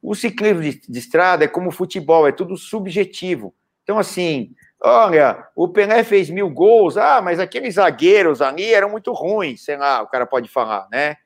O 0.00 0.14
ciclismo 0.14 0.62
de, 0.62 0.80
de 0.88 0.98
estrada 1.00 1.44
é 1.44 1.48
como 1.48 1.70
o 1.70 1.72
futebol, 1.72 2.28
é 2.28 2.30
tudo 2.30 2.56
subjetivo. 2.56 3.52
Então 3.82 3.98
assim, 3.98 4.54
olha, 4.80 5.46
o 5.54 5.68
Pelé 5.68 6.04
fez 6.04 6.30
mil 6.30 6.48
gols, 6.50 6.96
ah, 6.96 7.20
mas 7.22 7.38
aqueles 7.38 7.74
zagueiros 7.74 8.40
ali 8.42 8.72
eram 8.72 8.90
muito 8.90 9.12
ruins, 9.12 9.64
sei 9.64 9.76
lá, 9.76 10.02
o 10.02 10.06
cara 10.06 10.26
pode 10.26 10.48
falar, 10.48 10.86
né? 10.90 11.16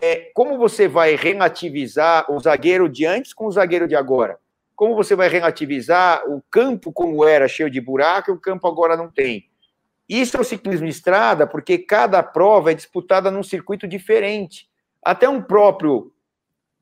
É, 0.00 0.30
como 0.34 0.56
você 0.56 0.88
vai 0.88 1.16
relativizar 1.16 2.30
o 2.30 2.40
zagueiro 2.40 2.88
de 2.88 3.04
antes 3.04 3.34
com 3.34 3.46
o 3.46 3.52
zagueiro 3.52 3.86
de 3.86 3.94
agora? 3.94 4.38
como 4.82 4.96
você 4.96 5.14
vai 5.14 5.28
relativizar 5.28 6.28
o 6.28 6.42
campo 6.50 6.92
como 6.92 7.24
era 7.24 7.46
cheio 7.46 7.70
de 7.70 7.80
buraco 7.80 8.30
e 8.30 8.34
o 8.34 8.40
campo 8.40 8.66
agora 8.66 8.96
não 8.96 9.08
tem? 9.08 9.48
Isso 10.08 10.36
é 10.36 10.40
o 10.40 10.44
ciclismo 10.44 10.86
de 10.86 10.92
estrada, 10.92 11.46
porque 11.46 11.78
cada 11.78 12.20
prova 12.20 12.72
é 12.72 12.74
disputada 12.74 13.30
num 13.30 13.44
circuito 13.44 13.86
diferente. 13.86 14.68
Até 15.00 15.28
um 15.28 15.40
próprio, 15.40 16.12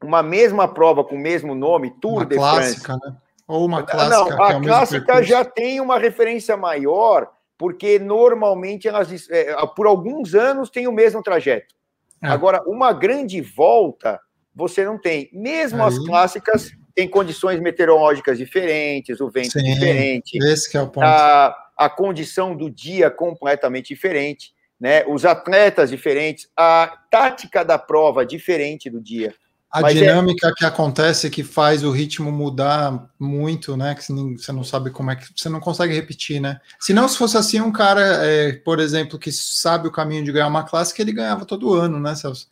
uma 0.03 0.23
mesma 0.23 0.66
prova 0.66 1.05
com 1.05 1.14
o 1.14 1.18
mesmo 1.18 1.55
nome, 1.55 1.91
Tour 2.01 2.18
uma 2.18 2.25
de 2.25 2.37
clássica, 2.37 2.99
France. 2.99 3.07
Né? 3.07 3.16
Ou 3.51 3.66
uma 3.66 3.82
clássica. 3.82 4.36
Não, 4.36 4.42
a 4.42 4.53
é 4.53 4.61
clássica 4.61 5.22
já 5.22 5.44
tem 5.44 5.80
uma 5.80 5.98
referência 5.98 6.57
maior, 6.57 7.30
porque 7.59 7.98
normalmente 7.98 8.86
elas, 8.86 9.28
é, 9.28 9.55
por 9.74 9.86
alguns 9.86 10.34
anos, 10.34 10.70
tem 10.70 10.86
o 10.86 10.92
mesmo 10.92 11.22
trajeto. 11.22 11.74
É. 12.22 12.28
Agora, 12.28 12.62
uma 12.66 12.92
grande 12.92 13.40
volta, 13.40 14.20
você 14.55 14.84
não 14.84 14.98
tem. 14.98 15.28
Mesmo 15.32 15.82
Aí... 15.82 15.88
as 15.88 15.98
clássicas 15.98 16.72
tem 16.94 17.09
condições 17.09 17.61
meteorológicas 17.61 18.38
diferentes, 18.38 19.20
o 19.20 19.30
vento 19.30 19.53
Sim, 19.53 19.62
diferente. 19.62 20.38
Esse 20.38 20.76
é 20.76 20.82
o 20.82 20.88
ponto. 20.88 21.05
A, 21.05 21.57
a 21.76 21.88
condição 21.88 22.55
do 22.55 22.70
dia 22.70 23.11
completamente 23.11 23.88
diferente, 23.88 24.53
né? 24.78 25.05
Os 25.07 25.24
atletas 25.24 25.90
diferentes, 25.90 26.48
a 26.57 26.98
tática 27.11 27.64
da 27.64 27.78
prova 27.78 28.24
diferente 28.24 28.90
do 28.90 29.01
dia. 29.01 29.34
A 29.71 29.83
Mas 29.83 29.97
é 29.97 30.01
dinâmica 30.01 30.49
é... 30.49 30.53
que 30.53 30.64
acontece 30.64 31.31
que 31.31 31.45
faz 31.45 31.85
o 31.85 31.91
ritmo 31.91 32.33
mudar 32.33 33.09
muito, 33.18 33.77
né? 33.77 33.95
Que 33.95 34.03
você 34.03 34.53
não 34.53 34.64
sabe 34.64 34.91
como 34.91 35.11
é 35.11 35.16
que 35.16 35.27
você 35.35 35.49
não 35.49 35.61
consegue 35.61 35.95
repetir, 35.95 36.41
né? 36.41 36.61
Se 36.79 36.93
não, 36.93 37.07
se 37.09 37.16
fosse 37.16 37.37
assim, 37.37 37.61
um 37.61 37.71
cara, 37.71 38.03
é, 38.25 38.53
por 38.53 38.81
exemplo, 38.81 39.18
que 39.18 39.31
sabe 39.31 39.87
o 39.87 39.93
caminho 39.93 40.25
de 40.25 40.33
ganhar 40.33 40.49
uma 40.49 40.64
clássica, 40.64 41.01
ele 41.01 41.12
ganhava 41.12 41.45
todo 41.45 41.73
ano, 41.75 42.01
né, 42.01 42.14
Celso? 42.14 42.49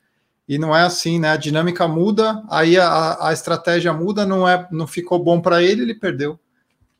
e 0.48 0.58
não 0.58 0.74
é 0.74 0.82
assim, 0.82 1.18
né? 1.18 1.32
A 1.32 1.36
dinâmica 1.36 1.86
muda, 1.86 2.42
aí 2.48 2.78
a, 2.78 3.28
a 3.28 3.32
estratégia 3.34 3.92
muda, 3.92 4.24
não 4.24 4.48
é, 4.48 4.66
não 4.70 4.86
ficou 4.86 5.18
bom 5.18 5.40
para 5.40 5.62
ele, 5.62 5.82
ele 5.82 5.94
perdeu. 5.94 6.40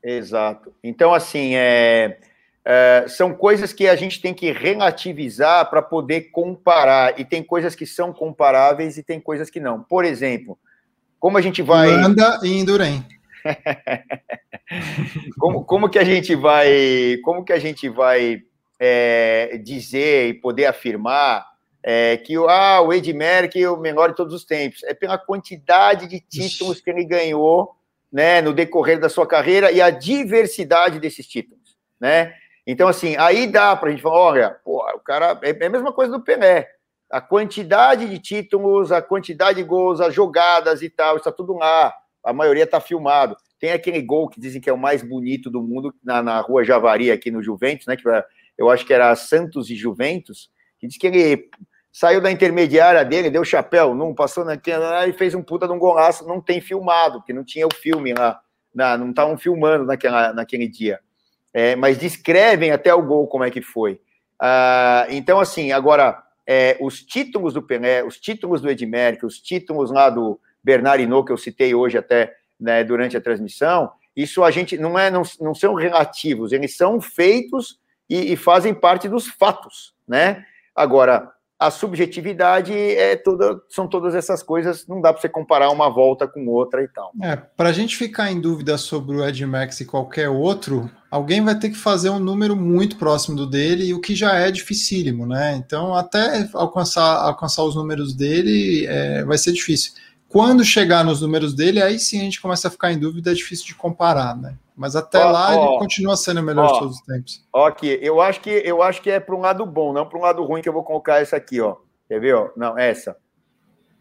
Exato. 0.04 0.72
Então, 0.84 1.14
assim, 1.14 1.54
é, 1.54 2.18
é, 2.70 3.06
são 3.08 3.32
coisas 3.32 3.72
que 3.72 3.88
a 3.88 3.96
gente 3.96 4.20
tem 4.20 4.34
que 4.34 4.52
relativizar 4.52 5.70
para 5.70 5.80
poder 5.80 6.30
comparar. 6.30 7.18
E 7.18 7.24
tem 7.24 7.42
coisas 7.42 7.74
que 7.74 7.86
são 7.86 8.12
comparáveis 8.12 8.98
e 8.98 9.02
tem 9.02 9.18
coisas 9.18 9.48
que 9.48 9.58
não. 9.58 9.82
Por 9.82 10.04
exemplo, 10.04 10.58
como 11.18 11.38
a 11.38 11.40
gente 11.40 11.62
vai. 11.62 11.88
Anda 11.88 12.38
e 12.42 12.58
Indurem. 12.58 13.02
como, 15.40 15.64
como 15.64 15.88
que 15.88 15.98
a 15.98 16.04
gente 16.04 16.34
vai. 16.34 17.16
Como 17.24 17.42
que 17.42 17.54
a 17.54 17.58
gente 17.58 17.88
vai 17.88 18.42
é, 18.78 19.58
dizer 19.64 20.28
e 20.28 20.34
poder 20.34 20.66
afirmar 20.66 21.46
é, 21.82 22.18
que 22.18 22.36
ah, 22.36 22.82
o 22.82 22.92
Ed 22.92 23.10
Merck 23.14 23.58
é 23.58 23.70
o 23.70 23.78
menor 23.78 24.10
de 24.10 24.16
todos 24.16 24.34
os 24.34 24.44
tempos. 24.44 24.84
É 24.84 24.92
pela 24.92 25.16
quantidade 25.16 26.06
de 26.06 26.20
títulos 26.20 26.82
que 26.82 26.90
ele 26.90 27.06
ganhou 27.06 27.74
né, 28.12 28.42
no 28.42 28.52
decorrer 28.52 29.00
da 29.00 29.08
sua 29.08 29.26
carreira 29.26 29.72
e 29.72 29.80
a 29.80 29.88
diversidade 29.88 31.00
desses 31.00 31.26
títulos. 31.26 31.78
Né? 31.98 32.34
Então, 32.70 32.86
assim, 32.86 33.16
aí 33.16 33.46
dá 33.46 33.74
para 33.74 33.88
a 33.88 33.90
gente 33.90 34.02
falar: 34.02 34.20
olha, 34.20 34.50
pô, 34.62 34.84
o 34.94 35.00
cara 35.00 35.40
é, 35.42 35.56
é 35.58 35.66
a 35.66 35.70
mesma 35.70 35.90
coisa 35.90 36.12
do 36.12 36.22
Pelé. 36.22 36.68
a 37.10 37.18
quantidade 37.18 38.06
de 38.06 38.18
títulos, 38.18 38.92
a 38.92 39.00
quantidade 39.00 39.56
de 39.56 39.64
gols, 39.66 40.02
as 40.02 40.12
jogadas 40.12 40.82
e 40.82 40.90
tal, 40.90 41.16
está 41.16 41.32
tudo 41.32 41.54
lá. 41.54 41.94
A 42.22 42.32
maioria 42.34 42.64
está 42.64 42.78
filmado. 42.78 43.34
Tem 43.58 43.72
aquele 43.72 44.02
gol 44.02 44.28
que 44.28 44.38
dizem 44.38 44.60
que 44.60 44.68
é 44.68 44.72
o 44.72 44.76
mais 44.76 45.02
bonito 45.02 45.48
do 45.48 45.62
mundo 45.62 45.94
na, 46.04 46.22
na 46.22 46.40
rua 46.40 46.62
Javari, 46.62 47.10
aqui 47.10 47.30
no 47.30 47.42
Juventus, 47.42 47.86
né? 47.86 47.96
Que 47.96 48.06
eu 48.58 48.68
acho 48.68 48.84
que 48.84 48.92
era 48.92 49.16
Santos 49.16 49.70
e 49.70 49.74
Juventus, 49.74 50.50
que 50.78 50.86
diz 50.86 50.98
que 50.98 51.06
ele 51.06 51.48
saiu 51.90 52.20
da 52.20 52.30
intermediária 52.30 53.02
dele, 53.02 53.30
deu 53.30 53.44
chapéu, 53.44 53.94
não 53.94 54.14
passou 54.14 54.44
naquela 54.44 55.06
e 55.06 55.12
fez 55.14 55.34
um 55.34 55.42
puta 55.42 55.66
de 55.66 55.72
um 55.72 55.78
golaço, 55.78 56.26
não 56.28 56.38
tem 56.38 56.60
filmado, 56.60 57.20
porque 57.20 57.32
não 57.32 57.44
tinha 57.44 57.66
o 57.66 57.74
filme 57.74 58.12
lá, 58.12 58.38
não 58.74 59.08
estavam 59.08 59.38
filmando 59.38 59.86
naquela, 59.86 60.34
naquele 60.34 60.68
dia. 60.68 61.00
É, 61.52 61.74
mas 61.76 61.98
descrevem 61.98 62.70
até 62.70 62.92
o 62.92 63.02
gol 63.02 63.26
como 63.26 63.44
é 63.44 63.50
que 63.50 63.62
foi. 63.62 64.00
Ah, 64.40 65.06
então, 65.10 65.40
assim, 65.40 65.72
agora, 65.72 66.22
é, 66.46 66.76
os 66.80 67.02
títulos 67.02 67.54
do 67.54 67.62
Pelé, 67.62 68.04
os 68.04 68.18
títulos 68.18 68.60
do 68.60 68.70
Edmeric, 68.70 69.24
os 69.24 69.40
títulos 69.40 69.90
lá 69.90 70.08
do 70.10 70.40
Bernard 70.62 71.02
Hinault, 71.02 71.26
que 71.26 71.32
eu 71.32 71.36
citei 71.36 71.74
hoje 71.74 71.98
até 71.98 72.34
né, 72.60 72.84
durante 72.84 73.16
a 73.16 73.20
transmissão, 73.20 73.90
isso 74.16 74.42
a 74.42 74.50
gente 74.50 74.76
não 74.76 74.98
é, 74.98 75.10
não, 75.10 75.22
não 75.40 75.54
são 75.54 75.74
relativos, 75.74 76.52
eles 76.52 76.76
são 76.76 77.00
feitos 77.00 77.78
e, 78.08 78.32
e 78.32 78.36
fazem 78.36 78.74
parte 78.74 79.08
dos 79.08 79.28
fatos, 79.28 79.94
né? 80.06 80.44
Agora, 80.74 81.30
a 81.58 81.72
subjetividade 81.72 82.72
é 82.72 83.16
toda, 83.16 83.60
são 83.68 83.88
todas 83.88 84.14
essas 84.14 84.44
coisas, 84.44 84.86
não 84.86 85.00
dá 85.00 85.12
para 85.12 85.20
você 85.20 85.28
comparar 85.28 85.70
uma 85.70 85.90
volta 85.90 86.28
com 86.28 86.46
outra 86.46 86.84
e 86.84 86.88
tal. 86.88 87.10
É, 87.20 87.34
para 87.34 87.70
a 87.70 87.72
gente 87.72 87.96
ficar 87.96 88.30
em 88.30 88.40
dúvida 88.40 88.78
sobre 88.78 89.16
o 89.16 89.26
Ed 89.26 89.44
Max 89.44 89.80
e 89.80 89.84
qualquer 89.84 90.28
outro, 90.28 90.88
alguém 91.10 91.44
vai 91.44 91.58
ter 91.58 91.70
que 91.70 91.76
fazer 91.76 92.10
um 92.10 92.20
número 92.20 92.54
muito 92.54 92.96
próximo 92.96 93.36
do 93.36 93.44
dele, 93.44 93.92
o 93.92 94.00
que 94.00 94.14
já 94.14 94.34
é 94.34 94.52
dificílimo, 94.52 95.26
né? 95.26 95.56
Então, 95.56 95.94
até 95.94 96.48
alcançar, 96.54 97.24
alcançar 97.24 97.64
os 97.64 97.74
números 97.74 98.14
dele 98.14 98.86
é, 98.86 99.24
vai 99.24 99.36
ser 99.36 99.50
difícil. 99.50 99.92
Quando 100.28 100.64
chegar 100.64 101.04
nos 101.04 101.22
números 101.22 101.54
dele, 101.54 101.82
aí 101.82 101.98
sim 101.98 102.20
a 102.20 102.24
gente 102.24 102.40
começa 102.40 102.68
a 102.68 102.70
ficar 102.70 102.92
em 102.92 102.98
dúvida, 102.98 103.30
é 103.30 103.34
difícil 103.34 103.66
de 103.66 103.74
comparar, 103.74 104.36
né? 104.36 104.54
Mas 104.76 104.94
até 104.94 105.24
ó, 105.24 105.30
lá 105.30 105.56
ó, 105.56 105.70
ele 105.70 105.78
continua 105.78 106.16
sendo 106.16 106.40
o 106.40 106.42
melhor 106.42 106.66
ó, 106.66 106.72
de 106.72 106.78
todos 106.78 106.96
os 106.96 107.02
tempos. 107.02 107.44
Aqui, 107.54 107.98
eu 108.02 108.20
acho 108.20 108.40
que 108.40 108.50
eu 108.50 108.82
acho 108.82 109.00
que 109.00 109.10
é 109.10 109.18
para 109.18 109.34
um 109.34 109.40
lado 109.40 109.64
bom, 109.64 109.92
não 109.92 110.06
para 110.06 110.18
um 110.18 110.22
lado 110.22 110.44
ruim 110.44 110.60
que 110.60 110.68
eu 110.68 110.72
vou 110.72 110.84
colocar 110.84 111.20
essa 111.20 111.36
aqui, 111.36 111.60
ó. 111.60 111.76
Quer 112.06 112.20
ver, 112.20 112.34
ó? 112.34 112.50
Não, 112.56 112.78
essa. 112.78 113.16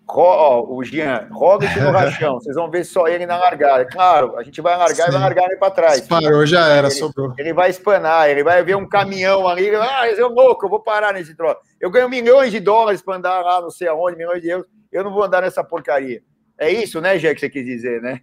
Ó, 0.09 0.65
o 0.73 0.83
Jean, 0.83 1.27
Robert 1.31 1.81
no 1.81 1.91
rachão. 1.91 2.35
Vocês 2.35 2.55
vão 2.55 2.69
ver 2.71 2.85
só 2.85 3.07
ele 3.07 3.25
na 3.25 3.37
largada. 3.37 3.85
Claro, 3.85 4.37
a 4.37 4.43
gente 4.43 4.61
vai 4.61 4.77
largar 4.77 5.05
Sim. 5.05 5.09
e 5.09 5.11
vai 5.11 5.21
largar 5.21 5.45
ele 5.45 5.57
para 5.57 5.71
trás. 5.71 6.01
Parou, 6.01 6.45
já 6.45 6.67
era, 6.67 6.87
ele, 6.87 6.95
sobrou. 6.95 7.33
Ele 7.37 7.53
vai 7.53 7.69
espanar, 7.69 8.29
ele 8.29 8.43
vai 8.43 8.63
ver 8.63 8.75
um 8.75 8.87
caminhão 8.87 9.47
ali. 9.47 9.69
Ah, 9.75 10.07
eu 10.09 10.29
louco, 10.29 10.65
eu 10.65 10.69
vou 10.69 10.79
parar 10.79 11.13
nesse 11.13 11.35
troço. 11.35 11.59
Eu 11.79 11.91
ganho 11.91 12.09
milhões 12.09 12.51
de 12.51 12.59
dólares 12.59 13.01
para 13.01 13.17
andar 13.17 13.41
lá, 13.41 13.61
não 13.61 13.69
sei 13.69 13.87
aonde, 13.87 14.17
milhões 14.17 14.41
de 14.41 14.49
euros. 14.49 14.67
Eu 14.91 15.03
não 15.03 15.11
vou 15.11 15.23
andar 15.23 15.41
nessa 15.41 15.63
porcaria. 15.63 16.21
É 16.57 16.71
isso, 16.71 16.99
né, 16.99 17.19
Jé, 17.19 17.35
que 17.35 17.39
você 17.39 17.49
quis 17.49 17.65
dizer, 17.65 18.01
né? 18.01 18.21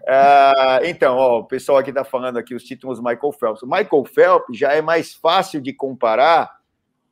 uh, 0.00 0.82
então, 0.84 1.16
ó, 1.16 1.38
o 1.38 1.44
pessoal 1.44 1.78
aqui 1.78 1.90
está 1.90 2.02
falando 2.02 2.38
aqui 2.38 2.54
os 2.54 2.64
títulos 2.64 2.98
Michael 2.98 3.32
Phelps. 3.38 3.62
O 3.62 3.66
Michael 3.66 4.04
Phelps 4.04 4.58
já 4.58 4.72
é 4.72 4.82
mais 4.82 5.14
fácil 5.14 5.60
de 5.60 5.72
comparar 5.72 6.50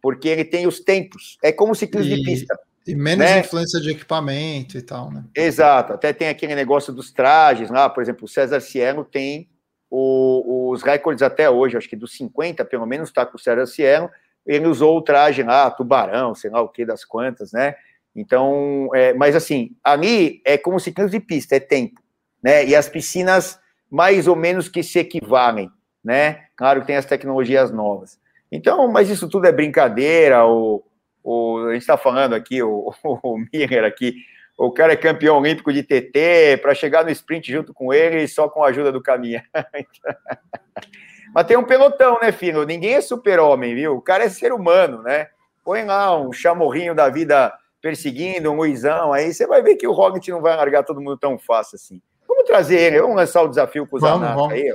porque 0.03 0.28
ele 0.28 0.45
tem 0.45 0.66
os 0.66 0.80
tempos. 0.80 1.39
É 1.43 1.53
como 1.53 1.74
ciclismo 1.74 2.16
de 2.16 2.22
pista. 2.22 2.59
E 2.89 2.95
menos 2.95 3.26
né? 3.26 3.41
influência 3.41 3.78
de 3.82 3.91
equipamento 3.91 4.78
e 4.78 4.80
tal, 4.80 5.11
né? 5.11 5.22
Exato. 5.36 5.93
Até 5.93 6.11
tem 6.11 6.30
aquele 6.30 6.55
negócio 6.55 6.91
dos 6.91 7.12
trajes 7.12 7.68
lá, 7.68 7.86
por 7.86 8.03
exemplo, 8.03 8.24
o 8.24 8.28
César 8.28 8.61
Cielo 8.61 9.05
tem 9.05 9.47
o, 9.91 10.70
os 10.70 10.82
recordes 10.82 11.22
até 11.22 11.51
hoje, 11.51 11.76
acho 11.76 11.86
que 11.86 11.95
dos 11.95 12.16
50, 12.16 12.64
pelo 12.64 12.86
menos, 12.86 13.11
está 13.11 13.26
com 13.26 13.36
o 13.36 13.39
César 13.39 13.66
Cielo. 13.66 14.09
Ele 14.47 14.66
usou 14.66 14.97
o 14.97 15.03
traje 15.03 15.43
lá, 15.43 15.70
tubarão, 15.70 16.34
sei 16.34 16.51
lá 16.51 16.62
o 16.62 16.68
que 16.70 16.86
das 16.86 17.05
quantas, 17.05 17.53
né? 17.53 17.74
Então, 18.16 18.89
é, 18.95 19.12
mas 19.12 19.36
assim, 19.36 19.76
ali 19.84 20.41
é 20.43 20.57
como 20.57 20.80
ciclismo 20.80 21.11
de 21.11 21.20
pista, 21.20 21.57
é 21.57 21.61
tempo, 21.61 22.01
né? 22.43 22.64
E 22.64 22.74
as 22.74 22.89
piscinas 22.89 23.61
mais 23.91 24.26
ou 24.26 24.34
menos 24.34 24.66
que 24.66 24.82
se 24.82 24.99
equivalem, 24.99 25.70
né? 26.03 26.47
Claro 26.57 26.80
que 26.80 26.86
tem 26.86 26.97
as 26.97 27.05
tecnologias 27.05 27.70
novas. 27.70 28.18
Então, 28.51 28.91
mas 28.91 29.11
isso 29.11 29.28
tudo 29.28 29.47
é 29.47 29.53
brincadeira. 29.53 30.47
O, 30.47 30.82
o 31.29 31.68
a 31.68 31.72
gente 31.72 31.83
está 31.83 31.99
falando 31.99 32.35
aqui, 32.35 32.62
o, 32.62 32.93
o 33.05 33.39
Miller 33.53 33.85
aqui, 33.85 34.16
o 34.57 34.72
cara 34.72 34.95
é 34.95 34.97
campeão 34.97 35.39
olímpico 35.39 35.72
de 35.72 35.83
TT, 35.83 36.59
para 36.62 36.74
chegar 36.74 37.05
no 37.05 37.11
sprint 37.11 37.53
junto 37.53 37.74
com 37.74 37.93
ele 37.93 38.26
só 38.26 38.49
com 38.49 38.64
a 38.64 38.68
ajuda 38.68 38.91
do 38.91 39.03
caminhão. 39.03 39.43
mas 41.35 41.47
tem 41.47 41.57
um 41.57 41.64
pelotão, 41.64 42.18
né, 42.20 42.33
filho? 42.33 42.64
Ninguém 42.64 42.95
é 42.95 43.01
super-homem, 43.01 43.74
viu? 43.74 43.97
O 43.97 44.03
cara 44.03 44.24
é 44.24 44.29
ser 44.29 44.53
humano, 44.53 45.03
né? 45.03 45.29
Põe 45.64 45.85
lá 45.85 46.18
um 46.18 46.33
chamorrinho 46.33 46.95
da 46.95 47.09
vida 47.09 47.53
perseguindo 47.81 48.51
um 48.51 48.57
Luizão, 48.57 49.12
aí 49.12 49.33
você 49.33 49.47
vai 49.47 49.62
ver 49.62 49.76
que 49.76 49.87
o 49.87 49.93
Roglic 49.93 50.29
não 50.31 50.41
vai 50.41 50.57
largar 50.57 50.83
todo 50.83 51.01
mundo 51.01 51.16
tão 51.16 51.39
fácil 51.39 51.76
assim. 51.76 52.03
Vamos 52.26 52.45
trazer 52.45 52.81
ele, 52.81 53.01
vamos 53.01 53.16
lançar 53.16 53.43
o 53.43 53.49
desafio 53.49 53.87
com 53.87 53.97
o 53.97 54.01
Zanata 54.01 54.53
aí. 54.53 54.74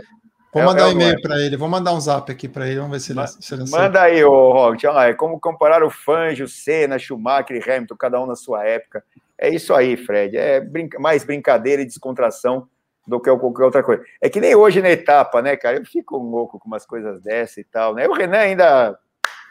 Vou 0.54 0.62
é, 0.62 0.66
mandar 0.66 0.84
é 0.84 0.86
um 0.86 0.92
e-mail 0.92 1.20
para 1.20 1.40
ele, 1.40 1.58
vou 1.58 1.68
mandar 1.68 1.94
um 1.94 2.00
zap 2.00 2.32
aqui 2.32 2.48
para 2.48 2.68
ele, 2.68 2.80
vamos 2.80 2.92
ver 2.92 3.00
se 3.00 3.12
ele, 3.12 3.28
se 3.28 3.54
ele 3.54 3.70
Manda 3.72 4.04
aí, 4.04 4.24
ô 4.24 4.52
Roglic, 4.52 4.86
olha 4.86 4.96
lá, 4.96 5.08
é 5.08 5.14
como 5.14 5.40
comparar 5.40 5.84
o 5.84 5.90
Fangio, 5.90 6.48
Senna, 6.48 7.00
Schumacher 7.00 7.58
e 7.58 7.72
Hamilton, 7.72 7.96
cada 7.96 8.22
um 8.22 8.28
na 8.28 8.36
sua 8.36 8.64
época. 8.64 9.04
É 9.36 9.50
isso 9.50 9.74
aí, 9.74 9.98
Fred, 9.98 10.38
é 10.38 10.62
brinca... 10.62 11.00
mais 11.00 11.24
brincadeira 11.24 11.82
e 11.82 11.86
descontração 11.86 12.68
do 13.08 13.20
que 13.20 13.36
qualquer 13.36 13.64
outra 13.64 13.82
coisa. 13.82 14.04
É 14.22 14.30
que 14.30 14.40
nem 14.40 14.56
hoje 14.56 14.80
na 14.80 14.92
etapa, 14.92 15.42
né, 15.42 15.58
cara? 15.58 15.78
Eu 15.78 15.86
fico 15.86 16.18
louco 16.18 16.60
com 16.60 16.68
umas 16.68 16.86
coisas 16.86 17.20
dessa 17.22 17.60
e 17.60 17.64
tal, 17.64 17.96
né? 17.96 18.08
O 18.08 18.14
Renan 18.14 18.38
ainda 18.38 18.98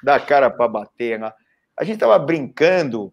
dá 0.02 0.20
cara 0.20 0.48
para 0.50 0.68
bater, 0.68 1.18
né? 1.18 1.32
A 1.76 1.82
gente 1.82 1.98
tava 1.98 2.16
brincando 2.18 3.12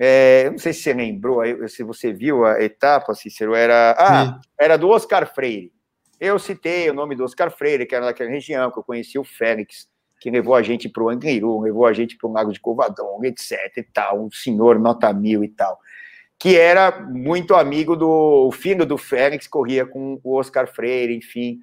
é, 0.00 0.44
eu 0.46 0.52
não 0.52 0.58
sei 0.58 0.72
se 0.72 0.82
você 0.82 0.92
lembrou, 0.92 1.42
se 1.68 1.82
você 1.82 2.12
viu 2.12 2.46
a 2.46 2.62
etapa, 2.62 3.14
Cícero, 3.14 3.56
era, 3.56 3.96
ah, 3.98 4.40
era 4.56 4.78
do 4.78 4.88
Oscar 4.88 5.26
Freire. 5.34 5.72
Eu 6.20 6.38
citei 6.38 6.90
o 6.90 6.94
nome 6.94 7.14
do 7.14 7.24
Oscar 7.24 7.50
Freire, 7.50 7.86
que 7.86 7.94
era 7.94 8.06
daquela 8.06 8.30
região, 8.30 8.70
que 8.70 8.78
eu 8.78 8.82
conheci 8.82 9.18
o 9.18 9.24
Félix, 9.24 9.86
que 10.20 10.30
levou 10.30 10.54
a 10.54 10.62
gente 10.62 10.88
para 10.88 11.02
o 11.02 11.08
Angliru, 11.08 11.60
levou 11.60 11.86
a 11.86 11.92
gente 11.92 12.16
para 12.16 12.28
o 12.28 12.32
Lago 12.32 12.52
de 12.52 12.60
Covadonga, 12.60 13.28
etc. 13.28 13.52
e 13.76 13.82
tal, 13.82 14.24
um 14.24 14.30
senhor 14.30 14.78
nota 14.78 15.12
mil 15.12 15.44
e 15.44 15.48
tal, 15.48 15.78
que 16.38 16.56
era 16.56 17.00
muito 17.00 17.54
amigo 17.54 17.96
do 17.96 18.50
filho 18.52 18.84
do 18.84 18.98
Félix, 18.98 19.46
corria 19.46 19.86
com 19.86 20.20
o 20.22 20.36
Oscar 20.36 20.66
Freire, 20.66 21.16
enfim. 21.16 21.58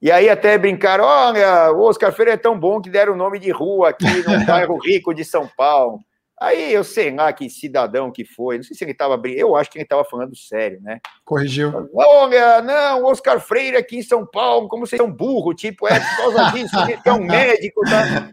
E 0.00 0.10
aí 0.10 0.28
até 0.28 0.58
brincaram, 0.58 1.04
olha, 1.04 1.72
o 1.72 1.82
Oscar 1.82 2.12
Freire 2.12 2.32
é 2.32 2.36
tão 2.36 2.58
bom 2.58 2.80
que 2.80 2.90
deram 2.90 3.14
o 3.14 3.16
nome 3.16 3.38
de 3.38 3.50
rua 3.50 3.90
aqui 3.90 4.04
no 4.04 4.44
bairro 4.46 4.78
rico 4.78 5.14
de 5.14 5.24
São 5.24 5.48
Paulo. 5.56 6.00
Aí 6.38 6.70
eu 6.70 6.84
sei 6.84 7.10
lá 7.14 7.32
que 7.32 7.48
cidadão 7.48 8.12
que 8.12 8.22
foi, 8.22 8.56
não 8.56 8.62
sei 8.62 8.76
se 8.76 8.84
ele 8.84 8.92
estava 8.92 9.18
eu 9.26 9.56
acho 9.56 9.70
que 9.70 9.78
ele 9.78 9.84
estava 9.84 10.04
falando 10.04 10.36
sério, 10.36 10.78
né? 10.82 11.00
Corrigiu. 11.24 11.88
Olha, 11.94 12.60
não, 12.60 13.06
Oscar 13.06 13.40
Freire 13.40 13.78
aqui 13.78 13.96
em 13.96 14.02
São 14.02 14.26
Paulo, 14.26 14.68
como 14.68 14.86
vocês 14.86 15.00
são 15.00 15.10
burro, 15.10 15.54
tipo, 15.54 15.88
é 15.88 15.98
por 15.98 16.16
causa 16.16 16.52
disso, 16.52 16.76
que 17.02 17.08
é 17.08 17.12
um 17.12 17.24
médico, 17.24 17.80
tá? 17.84 18.30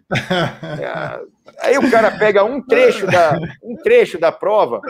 É, 0.81 1.65
aí 1.65 1.77
o 1.77 1.89
cara 1.89 2.11
pega 2.11 2.43
um 2.43 2.61
trecho 2.61 3.07
da, 3.07 3.39
um 3.63 3.77
trecho 3.77 4.19
da 4.19 4.33
prova, 4.33 4.81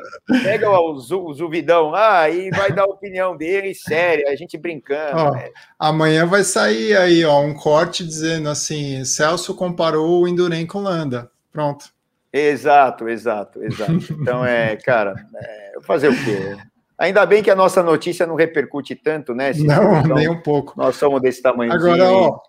pega 0.41 0.71
o, 0.71 0.93
o 0.93 1.33
Zuvidão 1.33 1.91
lá 1.91 2.27
e 2.27 2.49
vai 2.49 2.71
dar 2.71 2.83
a 2.83 2.87
opinião 2.87 3.37
dele, 3.37 3.75
séria, 3.75 4.31
a 4.31 4.35
gente 4.35 4.57
brincando. 4.57 5.19
Ó, 5.19 5.31
né? 5.33 5.51
Amanhã 5.77 6.25
vai 6.25 6.43
sair 6.43 6.97
aí, 6.97 7.23
ó, 7.23 7.39
um 7.41 7.53
corte 7.53 8.03
dizendo 8.03 8.49
assim: 8.49 9.05
Celso 9.05 9.53
comparou 9.53 10.23
o 10.23 10.27
Indurem 10.27 10.65
com 10.65 10.79
Landa. 10.79 11.29
Pronto. 11.51 11.92
Exato, 12.33 13.07
exato, 13.07 13.63
exato. 13.63 13.93
Então, 14.19 14.43
é, 14.43 14.75
cara, 14.75 15.13
é, 15.35 15.73
fazer 15.81 16.09
o 16.09 16.23
quê? 16.25 16.57
Ainda 16.97 17.25
bem 17.25 17.43
que 17.43 17.51
a 17.51 17.55
nossa 17.55 17.83
notícia 17.83 18.25
não 18.25 18.35
repercute 18.35 18.95
tanto, 18.95 19.35
né? 19.35 19.51
Não, 19.53 19.99
então, 19.99 20.15
nem 20.15 20.29
um 20.29 20.41
pouco. 20.41 20.73
Nós 20.75 20.95
somos 20.95 21.21
desse 21.21 21.41
tamanho. 21.41 21.71
Agora, 21.71 22.11
ó, 22.11 22.39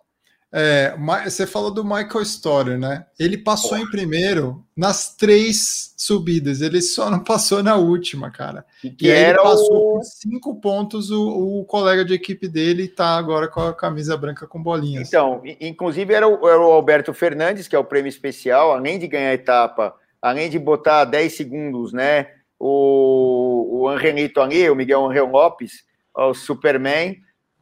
é, 0.57 0.95
você 1.25 1.49
falou 1.49 1.69
do 1.69 1.83
Michael 1.83 2.23
Storer, 2.23 2.79
né? 2.79 3.07
Ele 3.19 3.37
passou 3.37 3.77
em 3.77 3.91
primeiro 3.91 4.65
nas 4.77 5.13
três 5.17 5.93
subidas, 5.97 6.61
ele 6.61 6.81
só 6.81 7.11
não 7.11 7.19
passou 7.25 7.61
na 7.61 7.75
última, 7.75 8.31
cara. 8.31 8.65
E 8.85 8.89
que 8.89 9.07
e 9.07 9.11
era 9.11 9.39
ele 9.39 9.43
passou 9.43 9.77
o... 9.77 9.95
por 9.95 10.05
cinco 10.05 10.61
pontos, 10.61 11.11
o, 11.11 11.59
o, 11.59 11.65
colega 11.65 12.05
de 12.05 12.15
equipe 12.15 12.47
dele 12.47 12.87
tá 12.87 13.17
agora 13.17 13.49
com 13.49 13.63
a 13.63 13.75
camisa 13.75 14.17
branca 14.17 14.47
com 14.47 14.63
bolinhas. 14.63 15.09
Então, 15.09 15.43
inclusive 15.61 16.15
era 16.15 16.29
o, 16.29 16.49
era 16.49 16.61
o 16.61 16.71
Alberto 16.71 17.13
Fernandes, 17.13 17.67
que 17.67 17.75
é 17.75 17.79
o 17.79 17.85
prêmio 17.85 18.09
especial, 18.09 18.71
além 18.71 18.97
de 18.97 19.09
ganhar 19.09 19.31
a 19.31 19.35
etapa, 19.35 19.93
além 20.23 20.49
de 20.49 20.61
botar 20.61 21.05
10 21.05 21.33
segundos, 21.37 21.93
né? 21.93 22.29
O, 22.61 23.81
o 23.81 23.89
Angelito 23.89 24.41
ali, 24.41 24.71
o 24.71 24.77
Miguel 24.77 25.05
Angel 25.05 25.27
Lopes, 25.27 25.83
o 26.15 26.33
Superman, 26.33 27.17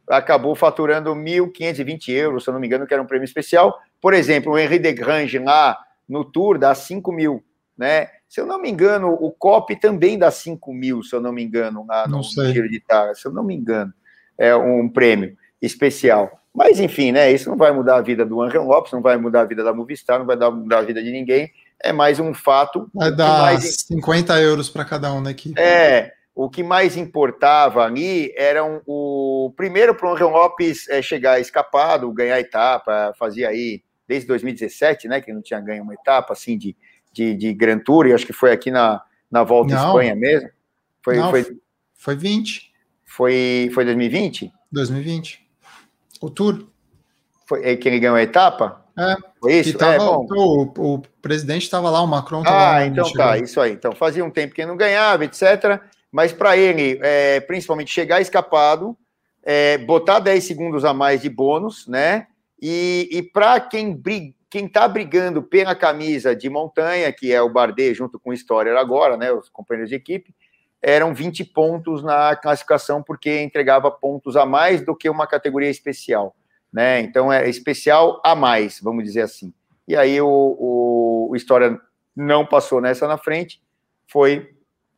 acabou 0.07 0.55
faturando 0.55 1.13
1.520 1.13 2.09
euros, 2.09 2.43
se 2.43 2.49
eu 2.49 2.53
não 2.53 2.59
me 2.59 2.67
engano, 2.67 2.85
que 2.85 2.93
era 2.93 3.01
um 3.01 3.07
prêmio 3.07 3.25
especial. 3.25 3.79
Por 4.01 4.13
exemplo, 4.13 4.53
o 4.53 4.59
Henri 4.59 4.79
de 4.79 4.91
Grange 4.91 5.39
lá 5.39 5.77
no 6.07 6.25
Tour 6.25 6.57
dá 6.57 6.75
5 6.75 7.11
mil, 7.11 7.43
né? 7.77 8.09
Se 8.27 8.41
eu 8.41 8.45
não 8.45 8.59
me 8.59 8.69
engano, 8.69 9.09
o 9.13 9.31
COP 9.31 9.75
também 9.75 10.17
dá 10.17 10.31
5 10.31 10.73
mil, 10.73 11.03
se 11.03 11.15
eu 11.15 11.21
não 11.21 11.31
me 11.31 11.43
engano, 11.43 11.85
lá 11.87 12.07
no 12.07 12.23
Giro 12.23 12.67
de 12.67 12.77
Itália, 12.77 13.13
se 13.13 13.27
eu 13.27 13.31
não 13.31 13.43
me 13.43 13.55
engano, 13.55 13.93
é 14.37 14.55
um 14.55 14.89
prêmio 14.89 15.37
especial. 15.61 16.39
Mas, 16.53 16.79
enfim, 16.79 17.11
né? 17.11 17.31
Isso 17.31 17.49
não 17.49 17.57
vai 17.57 17.71
mudar 17.71 17.97
a 17.97 18.01
vida 18.01 18.25
do 18.25 18.41
Angel 18.41 18.63
Lopes, 18.63 18.91
não 18.91 19.01
vai 19.01 19.17
mudar 19.17 19.41
a 19.41 19.45
vida 19.45 19.63
da 19.63 19.73
Movistar, 19.73 20.19
não 20.19 20.25
vai 20.25 20.35
mudar 20.35 20.79
a 20.79 20.83
vida 20.83 21.01
de 21.01 21.11
ninguém. 21.11 21.51
é 21.83 21.91
mais 21.91 22.19
um 22.19 22.33
fato. 22.33 22.89
Vai 22.93 23.13
dar 23.13 23.41
mais... 23.41 23.85
50 23.87 24.39
euros 24.39 24.69
para 24.69 24.85
cada 24.85 25.11
um 25.13 25.21
daqui. 25.21 25.53
É, 25.57 26.13
o 26.35 26.49
que 26.49 26.63
mais 26.63 26.97
importava 26.97 27.83
ali 27.83 28.33
era 28.35 28.63
um, 28.63 28.81
o 28.87 29.53
primeiro 29.55 29.93
para 29.93 30.09
o 30.09 30.13
Angel 30.13 30.29
Lopes 30.29 30.89
é, 30.89 31.01
chegar 31.01 31.39
escapado, 31.39 32.11
ganhar 32.11 32.39
etapa, 32.39 33.13
fazia 33.17 33.49
aí 33.49 33.83
desde 34.07 34.27
2017, 34.27 35.07
né, 35.07 35.21
que 35.21 35.31
não 35.31 35.41
tinha 35.41 35.59
ganho 35.59 35.83
uma 35.83 35.93
etapa 35.93 36.33
assim 36.33 36.57
de, 36.57 36.75
de, 37.11 37.35
de 37.35 37.53
Grand 37.53 37.79
Tour, 37.79 38.07
e 38.07 38.13
acho 38.13 38.25
que 38.25 38.33
foi 38.33 38.51
aqui 38.51 38.71
na, 38.71 39.01
na 39.29 39.43
volta 39.43 39.75
não, 39.75 39.87
Espanha 39.87 40.15
mesmo. 40.15 40.49
Foi, 41.03 41.17
não, 41.17 41.29
foi, 41.29 41.57
foi 41.93 42.15
20. 42.15 42.71
Foi, 43.05 43.69
foi 43.73 43.85
2020? 43.85 44.51
2020. 44.71 45.47
O 46.19 46.29
Tour. 46.29 46.67
Foi 47.45 47.63
é 47.63 47.75
que 47.75 47.87
ele 47.87 47.99
ganhou 47.99 48.15
a 48.15 48.23
etapa? 48.23 48.83
É. 48.97 49.15
Foi 49.39 49.53
isso? 49.53 49.77
Tava, 49.77 49.95
é, 49.95 49.99
o, 49.99 50.73
o, 50.77 51.01
presidente 51.21 51.63
estava 51.63 51.89
lá, 51.89 52.01
o 52.01 52.07
Macron 52.07 52.39
estava 52.39 52.57
ah, 52.57 52.61
lá. 52.61 52.75
Ah, 52.77 52.85
então 52.85 53.11
tá, 53.11 53.37
isso 53.37 53.59
aí. 53.59 53.73
Então 53.73 53.91
fazia 53.91 54.23
um 54.23 54.31
tempo 54.31 54.55
que 54.55 54.61
ele 54.61 54.69
não 54.69 54.77
ganhava, 54.77 55.25
etc 55.25 55.81
mas 56.13 56.31
para 56.31 56.55
ele, 56.55 56.99
é, 57.01 57.39
principalmente 57.39 57.91
chegar 57.91 58.21
escapado, 58.21 58.95
é, 59.41 59.79
botar 59.79 60.19
10 60.19 60.43
segundos 60.43 60.85
a 60.85 60.93
mais 60.93 61.23
de 61.23 61.29
bônus, 61.29 61.87
né? 61.87 62.27
E, 62.61 63.09
e 63.11 63.23
para 63.23 63.59
quem 63.59 63.91
briga, 63.91 64.31
quem 64.47 64.67
está 64.67 64.87
brigando 64.87 65.41
pela 65.41 65.73
camisa 65.73 66.35
de 66.35 66.47
montanha, 66.47 67.11
que 67.11 67.33
é 67.33 67.41
o 67.41 67.49
Bardet 67.49 67.95
junto 67.95 68.19
com 68.19 68.29
o 68.29 68.33
Storer 68.33 68.77
agora, 68.77 69.17
né, 69.17 69.31
os 69.31 69.49
companheiros 69.49 69.89
de 69.89 69.95
equipe, 69.95 70.31
eram 70.79 71.11
20 71.11 71.43
pontos 71.45 72.03
na 72.03 72.35
classificação, 72.35 73.01
porque 73.01 73.41
entregava 73.41 73.89
pontos 73.89 74.35
a 74.35 74.45
mais 74.45 74.85
do 74.85 74.95
que 74.95 75.09
uma 75.09 75.25
categoria 75.25 75.71
especial, 75.71 76.35
né? 76.71 77.01
Então 77.01 77.33
é 77.33 77.49
especial 77.49 78.21
a 78.23 78.35
mais, 78.35 78.79
vamos 78.79 79.03
dizer 79.03 79.21
assim. 79.21 79.51
E 79.87 79.95
aí 79.95 80.21
o, 80.21 80.27
o, 80.27 81.31
o 81.31 81.79
não 82.15 82.45
passou 82.45 82.79
nessa 82.79 83.07
na 83.07 83.17
frente, 83.17 83.59
foi 84.07 84.52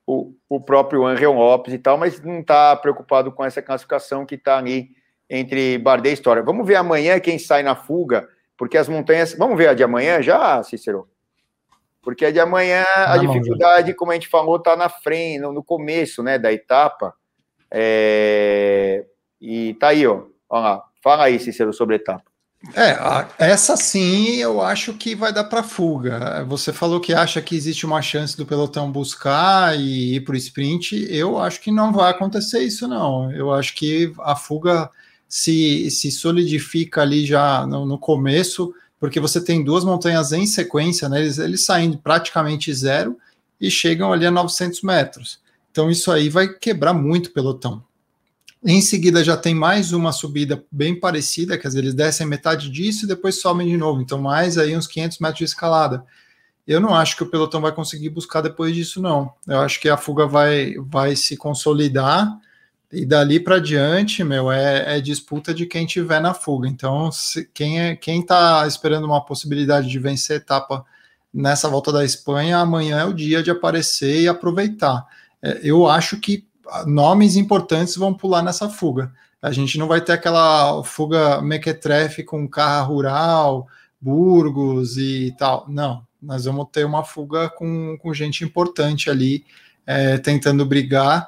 o, 0.06 0.34
o 0.48 0.62
próprio 0.62 1.06
Angel 1.06 1.34
Lopes 1.34 1.74
e 1.74 1.80
tal, 1.80 1.98
mas 1.98 2.22
não 2.22 2.40
está 2.40 2.76
preocupado 2.76 3.32
com 3.32 3.44
essa 3.44 3.62
classificação 3.62 4.26
que 4.26 4.36
está 4.36 4.58
ali 4.58 4.90
entre 5.30 5.78
Bardet 5.78 6.12
e 6.12 6.14
História. 6.14 6.44
Vamos 6.44 6.68
ver 6.68 6.76
amanhã 6.76 7.20
quem 7.20 7.40
sai 7.40 7.64
na 7.64 7.76
fuga, 7.76 8.28
porque 8.58 8.78
as 8.78 8.88
montanhas. 8.88 9.34
Vamos 9.34 9.58
ver 9.58 9.70
a 9.70 9.74
de 9.74 9.84
amanhã 9.84 10.22
já, 10.22 10.62
Cícero? 10.64 11.10
Porque 12.02 12.26
a 12.26 12.32
de 12.32 12.40
amanhã, 12.40 12.86
a 12.96 13.18
dificuldade, 13.18 13.96
como 13.96 14.12
a 14.12 14.14
gente 14.14 14.28
falou, 14.28 14.58
está 14.58 14.76
na 14.76 14.90
frente, 14.90 15.40
no, 15.40 15.52
no, 15.52 15.64
começo 15.64 16.22
né, 16.22 16.38
da 16.38 16.54
etapa. 16.54 17.16
É... 17.72 19.06
E 19.42 19.74
tá 19.76 19.88
aí, 19.88 20.06
ó. 20.06 20.26
Olha 20.48 20.62
lá. 20.62 20.84
Fala 21.02 21.26
aí, 21.26 21.40
Cícero, 21.40 21.74
sobre 21.74 21.96
a 21.96 21.98
etapa. 21.98 22.35
É, 22.74 22.98
essa 23.38 23.78
sim 23.78 24.36
eu 24.36 24.60
acho 24.62 24.94
que 24.94 25.14
vai 25.16 25.32
dar 25.32 25.44
para 25.44 25.62
fuga. 25.62 26.44
Você 26.46 26.74
falou 26.74 27.00
que 27.00 27.14
acha 27.14 27.42
que 27.42 27.56
existe 27.56 27.86
uma 27.86 28.02
chance 28.02 28.36
do 28.36 28.46
pelotão 28.46 28.92
buscar 28.92 29.80
e 29.80 30.16
ir 30.16 30.22
para 30.22 30.34
o 30.34 30.38
sprint. 30.38 31.06
Eu 31.10 31.38
acho 31.38 31.62
que 31.62 31.72
não 31.72 31.92
vai 31.92 32.12
acontecer 32.12 32.64
isso, 32.64 32.88
não. 32.88 33.32
Eu 33.32 33.54
acho 33.54 33.76
que 33.76 34.12
a 34.20 34.36
fuga 34.36 34.90
se, 35.28 35.90
se 35.92 36.12
solidifica 36.12 37.02
ali 37.02 37.26
já 37.26 37.66
no, 37.68 37.86
no 37.86 38.00
começo, 38.00 38.74
porque 39.00 39.20
você 39.20 39.44
tem 39.44 39.64
duas 39.64 39.84
montanhas 39.84 40.32
em 40.32 40.48
sequência, 40.48 41.08
né? 41.08 41.20
Eles, 41.20 41.38
eles 41.38 41.66
saindo 41.66 41.98
praticamente 41.98 42.74
zero 42.74 43.18
e 43.60 43.70
chegam 43.70 44.12
ali 44.12 44.26
a 44.26 44.32
900 44.32 44.82
metros. 44.82 45.40
Então 45.72 45.92
isso 45.92 46.12
aí 46.12 46.30
vai 46.30 46.48
quebrar 46.48 46.94
muito 46.94 47.28
o 47.28 47.32
pelotão. 47.32 47.84
Em 48.68 48.82
seguida 48.82 49.24
já 49.24 49.38
tem 49.38 49.54
mais 49.54 49.94
uma 49.94 50.12
subida 50.12 50.66
bem 50.72 51.00
parecida, 51.00 51.56
quer 51.56 51.68
dizer, 51.68 51.80
eles 51.82 51.94
descem 51.94 52.26
metade 52.26 52.68
disso 52.68 53.06
e 53.06 53.08
depois 53.08 53.40
sobem 53.40 53.68
de 53.68 53.78
novo. 53.78 54.02
Então, 54.02 54.20
mais 54.20 54.58
aí 54.58 54.76
uns 54.76 54.88
500 54.88 55.20
metros 55.20 55.38
de 55.38 55.44
escalada. 55.44 56.04
Eu 56.66 56.80
não 56.80 56.96
acho 56.96 57.16
que 57.16 57.22
o 57.22 57.30
pelotão 57.30 57.62
vai 57.62 57.72
conseguir 57.72 58.10
buscar 58.10 58.42
depois 58.42 58.74
disso, 58.74 59.00
não. 59.00 59.32
Eu 59.48 59.60
acho 59.60 59.80
que 59.80 59.88
a 59.88 59.96
fuga 59.96 60.26
vai, 60.26 60.74
vai 60.80 61.16
se 61.16 61.38
consolidar 61.38 62.28
e 62.92 63.06
dali 63.06 63.40
para 63.40 63.60
diante, 63.60 64.24
meu, 64.24 64.52
é, 64.52 64.98
é, 64.98 65.00
disputa 65.00 65.54
de 65.54 65.68
quem 65.68 65.86
tiver 65.86 66.20
na 66.20 66.34
fuga. 66.34 66.68
Então, 66.68 67.12
se, 67.12 67.48
quem 67.54 67.80
é 67.80 67.96
quem 67.96 68.22
está 68.22 68.66
esperando 68.66 69.06
uma 69.06 69.24
possibilidade 69.24 69.88
de 69.88 70.00
vencer 70.00 70.38
etapa 70.38 70.84
nessa 71.32 71.70
volta 71.70 71.92
da 71.92 72.04
Espanha, 72.04 72.58
amanhã 72.58 73.02
é 73.02 73.06
o 73.06 73.14
dia 73.14 73.44
de 73.44 73.52
aparecer 73.52 74.22
e 74.22 74.28
aproveitar. 74.28 75.06
É, 75.40 75.60
eu 75.62 75.88
acho 75.88 76.20
que 76.20 76.48
nomes 76.86 77.36
importantes 77.36 77.96
vão 77.96 78.14
pular 78.14 78.42
nessa 78.42 78.70
fuga. 78.70 79.12
A 79.42 79.52
gente 79.52 79.78
não 79.78 79.88
vai 79.88 80.02
ter 80.02 80.14
aquela 80.14 80.84
fuga 80.84 81.42
mequetrefe 81.42 82.24
com 82.24 82.48
carro 82.48 82.96
rural, 82.96 83.68
Burgos 84.02 84.98
e 84.98 85.36
tal. 85.38 85.66
Não, 85.68 86.06
nós 86.22 86.46
vamos 86.46 86.68
ter 86.72 86.86
uma 86.86 87.04
fuga 87.04 87.50
com, 87.50 87.98
com 88.00 88.14
gente 88.14 88.44
importante 88.44 89.10
ali 89.10 89.46
é, 89.86 90.18
tentando 90.18 90.66
brigar. 90.66 91.28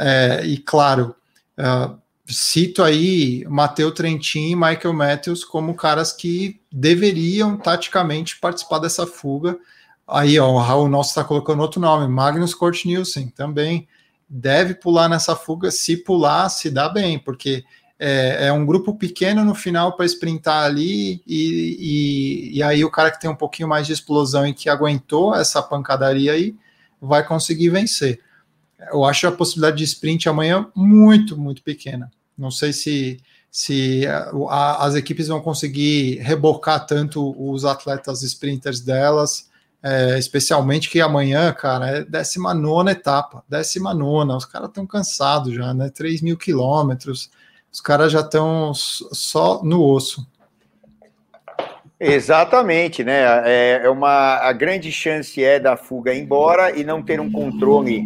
É, 0.00 0.44
e 0.46 0.58
claro, 0.58 1.14
é, 1.56 1.90
cito 2.26 2.82
aí 2.82 3.44
Matheus 3.48 3.94
Trentin 3.94 4.50
e 4.50 4.56
Michael 4.56 4.92
Matthews 4.92 5.44
como 5.44 5.74
caras 5.74 6.12
que 6.12 6.60
deveriam 6.70 7.56
taticamente 7.56 8.38
participar 8.38 8.78
dessa 8.78 9.06
fuga. 9.06 9.58
Aí, 10.06 10.38
ó, 10.38 10.50
o 10.50 10.58
Raul 10.58 10.88
Nosso 10.88 11.10
está 11.10 11.22
colocando 11.22 11.60
outro 11.60 11.80
nome, 11.80 12.08
Magnus 12.08 12.54
Kort 12.54 12.86
Nielsen 12.86 13.28
também 13.28 13.86
deve 14.28 14.74
pular 14.74 15.08
nessa 15.08 15.34
fuga, 15.34 15.70
se 15.70 15.96
pular, 15.96 16.48
se 16.48 16.70
dá 16.70 16.88
bem, 16.88 17.18
porque 17.18 17.64
é, 17.98 18.46
é 18.46 18.52
um 18.52 18.64
grupo 18.64 18.94
pequeno 18.94 19.44
no 19.44 19.54
final 19.54 19.96
para 19.96 20.06
sprintar 20.06 20.64
ali, 20.64 21.22
e, 21.26 21.76
e, 22.52 22.58
e, 22.58 22.62
aí 22.62 22.84
o 22.84 22.90
cara 22.90 23.10
que 23.10 23.20
tem 23.20 23.30
um 23.30 23.36
pouquinho 23.36 23.68
mais 23.68 23.86
de 23.86 23.92
explosão 23.92 24.46
e 24.46 24.54
que 24.54 24.68
aguentou 24.68 25.34
essa 25.34 25.62
pancadaria 25.62 26.32
aí, 26.32 26.54
vai 27.00 27.26
conseguir 27.26 27.70
vencer. 27.70 28.20
Eu 28.92 29.04
acho 29.04 29.26
a 29.26 29.32
possibilidade 29.32 29.78
de 29.78 29.84
sprint 29.84 30.28
amanhã 30.28 30.68
muito, 30.74 31.36
muito 31.36 31.62
pequena. 31.62 32.10
Não 32.36 32.50
sei 32.50 32.72
se, 32.72 33.20
se 33.50 34.06
a, 34.06 34.84
as 34.84 34.94
equipes 34.94 35.26
vão 35.26 35.40
conseguir 35.40 36.18
rebocar 36.18 36.86
tanto 36.86 37.34
os 37.36 37.64
atletas 37.64 38.22
sprinters 38.22 38.80
delas, 38.80 39.47
é, 39.82 40.18
especialmente 40.18 40.90
que 40.90 41.00
amanhã, 41.00 41.52
cara, 41.52 41.98
é 41.98 42.04
19 42.04 42.90
etapa, 42.90 43.44
19. 43.48 44.32
Os 44.32 44.44
caras 44.44 44.68
estão 44.68 44.86
cansados 44.86 45.54
já, 45.54 45.72
né? 45.72 45.90
3 45.90 46.20
mil 46.22 46.36
quilômetros, 46.36 47.30
os 47.72 47.80
caras 47.80 48.10
já 48.10 48.20
estão 48.20 48.72
só 48.74 49.62
no 49.62 49.82
osso. 49.84 50.26
Exatamente, 52.00 53.02
né? 53.02 53.24
É, 53.44 53.80
é 53.84 53.90
uma 53.90 54.36
a 54.36 54.52
grande 54.52 54.92
chance 54.92 55.42
é 55.42 55.58
da 55.58 55.76
fuga 55.76 56.14
embora 56.14 56.76
e 56.76 56.84
não 56.84 57.02
ter 57.02 57.20
um 57.20 57.30
controle 57.30 58.04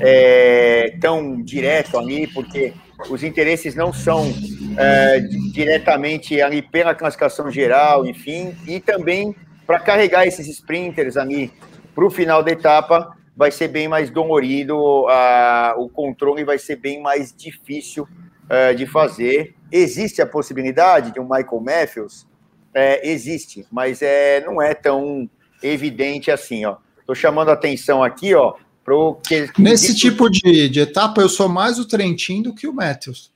é, 0.00 0.96
tão 0.98 1.42
direto 1.42 1.98
ali, 1.98 2.26
porque 2.26 2.72
os 3.10 3.22
interesses 3.22 3.74
não 3.74 3.92
são 3.92 4.32
é, 4.78 5.20
diretamente 5.52 6.40
ali 6.40 6.62
pela 6.62 6.94
classificação 6.94 7.50
geral, 7.50 8.06
enfim, 8.06 8.56
e 8.66 8.80
também 8.80 9.36
para 9.66 9.80
carregar 9.80 10.26
esses 10.26 10.46
sprinters 10.48 11.16
ali 11.16 11.52
para 11.94 12.04
o 12.04 12.10
final 12.10 12.42
da 12.42 12.50
etapa, 12.50 13.16
vai 13.36 13.50
ser 13.50 13.68
bem 13.68 13.88
mais 13.88 14.10
dolorido, 14.10 14.76
uh, 14.76 15.78
o 15.78 15.88
controle 15.88 16.44
vai 16.44 16.58
ser 16.58 16.76
bem 16.76 17.00
mais 17.00 17.34
difícil 17.36 18.04
uh, 18.04 18.74
de 18.74 18.86
fazer. 18.86 19.54
Existe 19.70 20.22
a 20.22 20.26
possibilidade 20.26 21.12
de 21.12 21.20
um 21.20 21.24
Michael 21.24 21.60
Matthews? 21.60 22.26
É, 22.72 23.08
existe, 23.08 23.64
mas 23.70 24.02
é, 24.02 24.44
não 24.44 24.60
é 24.60 24.74
tão 24.74 25.30
evidente 25.62 26.30
assim. 26.30 26.62
Estou 26.98 27.14
chamando 27.14 27.50
a 27.50 27.52
atenção 27.52 28.02
aqui, 28.02 28.34
ó, 28.34 28.54
pro 28.84 29.20
que. 29.26 29.48
Nesse 29.58 29.94
tipo 29.94 30.28
de, 30.28 30.68
de 30.68 30.80
etapa, 30.80 31.20
eu 31.20 31.28
sou 31.28 31.48
mais 31.48 31.78
o 31.78 31.86
Trentin 31.86 32.42
do 32.42 32.52
que 32.52 32.66
o 32.66 32.72
Matthews. 32.72 33.32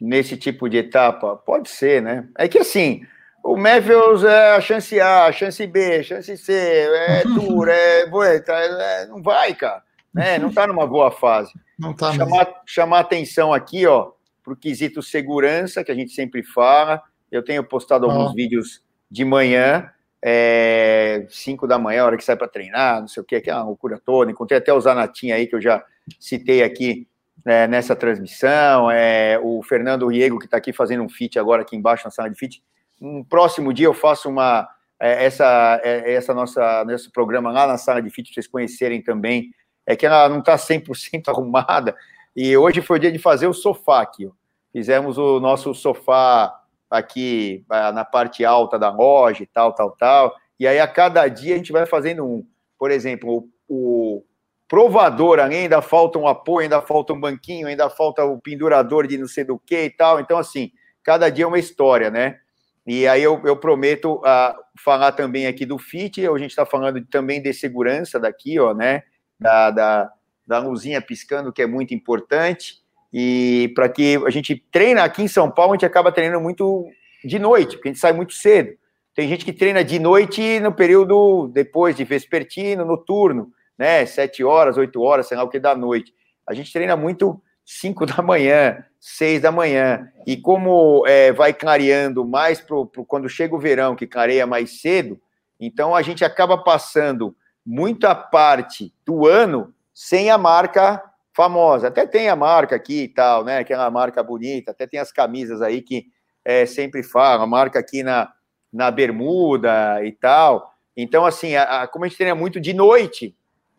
Nesse 0.00 0.36
tipo 0.36 0.68
de 0.68 0.78
etapa? 0.78 1.36
Pode 1.36 1.68
ser, 1.68 2.00
né? 2.00 2.26
É 2.36 2.48
que 2.48 2.58
assim, 2.58 3.02
o 3.42 3.56
Matthews 3.56 4.24
é 4.24 4.52
a 4.52 4.60
chance 4.60 4.98
A, 5.00 5.26
a 5.26 5.32
chance 5.32 5.66
B, 5.66 5.96
a 5.96 6.02
chance 6.02 6.36
C, 6.36 6.52
é 6.52 7.22
Tour, 7.34 7.68
é 7.68 8.06
Boeta, 8.06 8.52
é, 8.52 9.06
não 9.06 9.22
vai, 9.22 9.54
cara. 9.54 9.82
Né? 10.14 10.38
Não 10.38 10.48
está 10.50 10.66
numa 10.66 10.86
boa 10.86 11.10
fase. 11.10 11.52
Não 11.78 11.92
tá 11.92 12.12
chamar, 12.12 12.62
chamar 12.66 13.00
atenção 13.00 13.52
aqui, 13.52 13.86
ó, 13.86 14.12
para 14.44 14.52
o 14.52 14.56
quesito 14.56 15.02
segurança, 15.02 15.82
que 15.82 15.90
a 15.90 15.94
gente 15.94 16.12
sempre 16.12 16.42
fala. 16.42 17.02
Eu 17.30 17.42
tenho 17.42 17.64
postado 17.64 18.06
alguns 18.06 18.34
vídeos 18.34 18.82
de 19.10 19.24
manhã, 19.24 19.90
é, 20.22 21.26
5 21.28 21.66
da 21.66 21.78
manhã, 21.78 22.04
hora 22.04 22.16
que 22.16 22.24
sai 22.24 22.36
para 22.36 22.46
treinar, 22.46 23.00
não 23.00 23.08
sei 23.08 23.22
o 23.22 23.26
que, 23.26 23.40
que 23.40 23.50
é 23.50 23.54
uma 23.54 23.64
loucura 23.64 24.00
toda. 24.04 24.30
Encontrei 24.30 24.58
até 24.58 24.72
o 24.72 24.80
Zanatinha 24.80 25.34
aí, 25.34 25.46
que 25.46 25.56
eu 25.56 25.60
já 25.60 25.82
citei 26.20 26.62
aqui 26.62 27.08
é, 27.46 27.66
nessa 27.66 27.96
transmissão. 27.96 28.90
É, 28.90 29.40
o 29.42 29.62
Fernando 29.62 30.06
Riego, 30.06 30.38
que 30.38 30.44
está 30.44 30.58
aqui 30.58 30.72
fazendo 30.72 31.02
um 31.02 31.08
fit 31.08 31.38
agora 31.38 31.62
aqui 31.62 31.74
embaixo 31.74 32.04
na 32.04 32.10
sala 32.10 32.30
de 32.30 32.38
fit 32.38 32.62
um 33.02 33.24
próximo 33.24 33.72
dia 33.72 33.86
eu 33.86 33.94
faço 33.94 34.28
uma 34.28 34.68
é, 35.00 35.24
essa 35.24 35.80
é, 35.82 36.14
essa 36.14 36.32
nossa 36.32 36.84
nosso 36.84 37.10
programa 37.10 37.50
lá 37.50 37.66
na 37.66 37.76
sala 37.76 38.00
de 38.00 38.08
fit 38.08 38.32
vocês 38.32 38.46
conhecerem 38.46 39.02
também. 39.02 39.50
É 39.84 39.96
que 39.96 40.06
ela 40.06 40.28
não 40.28 40.38
está 40.38 40.54
100% 40.54 41.26
arrumada 41.26 41.96
e 42.36 42.56
hoje 42.56 42.80
foi 42.80 42.98
o 42.98 43.00
dia 43.00 43.10
de 43.10 43.18
fazer 43.18 43.48
o 43.48 43.52
sofá 43.52 44.00
aqui. 44.00 44.30
Fizemos 44.70 45.18
o 45.18 45.40
nosso 45.40 45.74
sofá 45.74 46.56
aqui 46.88 47.64
na 47.68 48.04
parte 48.04 48.44
alta 48.44 48.78
da 48.78 48.90
loja 48.90 49.42
e 49.42 49.46
tal, 49.46 49.74
tal, 49.74 49.90
tal. 49.90 50.36
e 50.58 50.66
aí 50.66 50.78
a 50.78 50.86
cada 50.86 51.26
dia 51.26 51.54
a 51.54 51.58
gente 51.58 51.72
vai 51.72 51.84
fazendo 51.84 52.24
um. 52.24 52.46
Por 52.78 52.90
exemplo, 52.90 53.48
o, 53.68 54.16
o 54.16 54.24
provador, 54.68 55.40
ainda 55.40 55.82
falta 55.82 56.18
um 56.18 56.26
apoio, 56.26 56.64
ainda 56.64 56.80
falta 56.80 57.12
um 57.12 57.20
banquinho, 57.20 57.66
ainda 57.66 57.90
falta 57.90 58.24
o 58.24 58.40
pendurador 58.40 59.06
de 59.06 59.18
não 59.18 59.26
sei 59.26 59.44
do 59.44 59.58
que 59.58 59.84
e 59.84 59.90
tal. 59.90 60.20
Então, 60.20 60.38
assim, 60.38 60.70
cada 61.02 61.28
dia 61.28 61.44
é 61.44 61.48
uma 61.48 61.58
história, 61.58 62.10
né? 62.10 62.38
E 62.86 63.06
aí 63.06 63.22
eu, 63.22 63.40
eu 63.44 63.56
prometo 63.56 64.14
uh, 64.16 64.54
falar 64.76 65.12
também 65.12 65.46
aqui 65.46 65.64
do 65.64 65.78
FIT, 65.78 66.26
a 66.26 66.38
gente 66.38 66.50
está 66.50 66.66
falando 66.66 67.04
também 67.06 67.40
de 67.40 67.52
segurança 67.52 68.18
daqui, 68.18 68.58
ó, 68.58 68.74
né? 68.74 69.02
Da, 69.38 69.70
da, 69.70 70.10
da 70.46 70.58
luzinha 70.58 71.00
piscando, 71.00 71.52
que 71.52 71.62
é 71.62 71.66
muito 71.66 71.94
importante. 71.94 72.82
E 73.12 73.70
para 73.74 73.88
que 73.88 74.20
a 74.26 74.30
gente 74.30 74.56
treina 74.70 75.04
aqui 75.04 75.22
em 75.22 75.28
São 75.28 75.50
Paulo, 75.50 75.72
a 75.72 75.76
gente 75.76 75.86
acaba 75.86 76.10
treinando 76.10 76.40
muito 76.40 76.86
de 77.24 77.38
noite, 77.38 77.76
porque 77.76 77.88
a 77.88 77.92
gente 77.92 78.00
sai 78.00 78.12
muito 78.12 78.32
cedo. 78.32 78.76
Tem 79.14 79.28
gente 79.28 79.44
que 79.44 79.52
treina 79.52 79.84
de 79.84 79.98
noite 79.98 80.58
no 80.60 80.72
período 80.72 81.48
depois 81.48 81.94
de 81.94 82.02
vespertino, 82.02 82.84
noturno, 82.84 83.52
né? 83.78 84.06
Sete 84.06 84.42
horas, 84.42 84.76
oito 84.76 85.00
horas, 85.02 85.28
sei 85.28 85.36
lá 85.36 85.44
o 85.44 85.48
que 85.48 85.60
da 85.60 85.76
noite. 85.76 86.12
A 86.48 86.54
gente 86.54 86.72
treina 86.72 86.96
muito 86.96 87.40
5 87.64 88.06
da 88.06 88.22
manhã, 88.22 88.84
6 89.00 89.42
da 89.42 89.52
manhã. 89.52 90.08
E 90.26 90.36
como 90.36 91.06
é, 91.06 91.32
vai 91.32 91.52
clareando 91.52 92.24
mais 92.24 92.60
pro, 92.60 92.86
pro, 92.86 93.04
quando 93.04 93.28
chega 93.28 93.54
o 93.54 93.58
verão, 93.58 93.96
que 93.96 94.06
clareia 94.06 94.46
mais 94.46 94.80
cedo, 94.80 95.20
então 95.58 95.94
a 95.94 96.02
gente 96.02 96.24
acaba 96.24 96.58
passando 96.58 97.36
muita 97.64 98.14
parte 98.14 98.92
do 99.06 99.26
ano 99.26 99.72
sem 99.94 100.30
a 100.30 100.38
marca 100.38 101.02
famosa. 101.34 101.88
Até 101.88 102.06
tem 102.06 102.28
a 102.28 102.36
marca 102.36 102.76
aqui 102.76 103.04
e 103.04 103.08
tal, 103.08 103.44
né? 103.44 103.58
Aquela 103.58 103.90
marca 103.90 104.22
bonita, 104.22 104.70
até 104.72 104.86
tem 104.86 105.00
as 105.00 105.12
camisas 105.12 105.62
aí 105.62 105.80
que 105.80 106.06
é, 106.44 106.66
sempre 106.66 107.02
falam, 107.02 107.44
a 107.44 107.46
marca 107.46 107.78
aqui 107.78 108.02
na, 108.02 108.32
na 108.72 108.90
bermuda 108.90 110.04
e 110.04 110.12
tal. 110.12 110.74
Então, 110.96 111.24
assim, 111.24 111.54
a, 111.54 111.82
a, 111.82 111.86
como 111.86 112.04
a 112.04 112.08
gente 112.08 112.16
treina 112.16 112.34
muito 112.34 112.60
de 112.60 112.72
noite, 112.72 113.36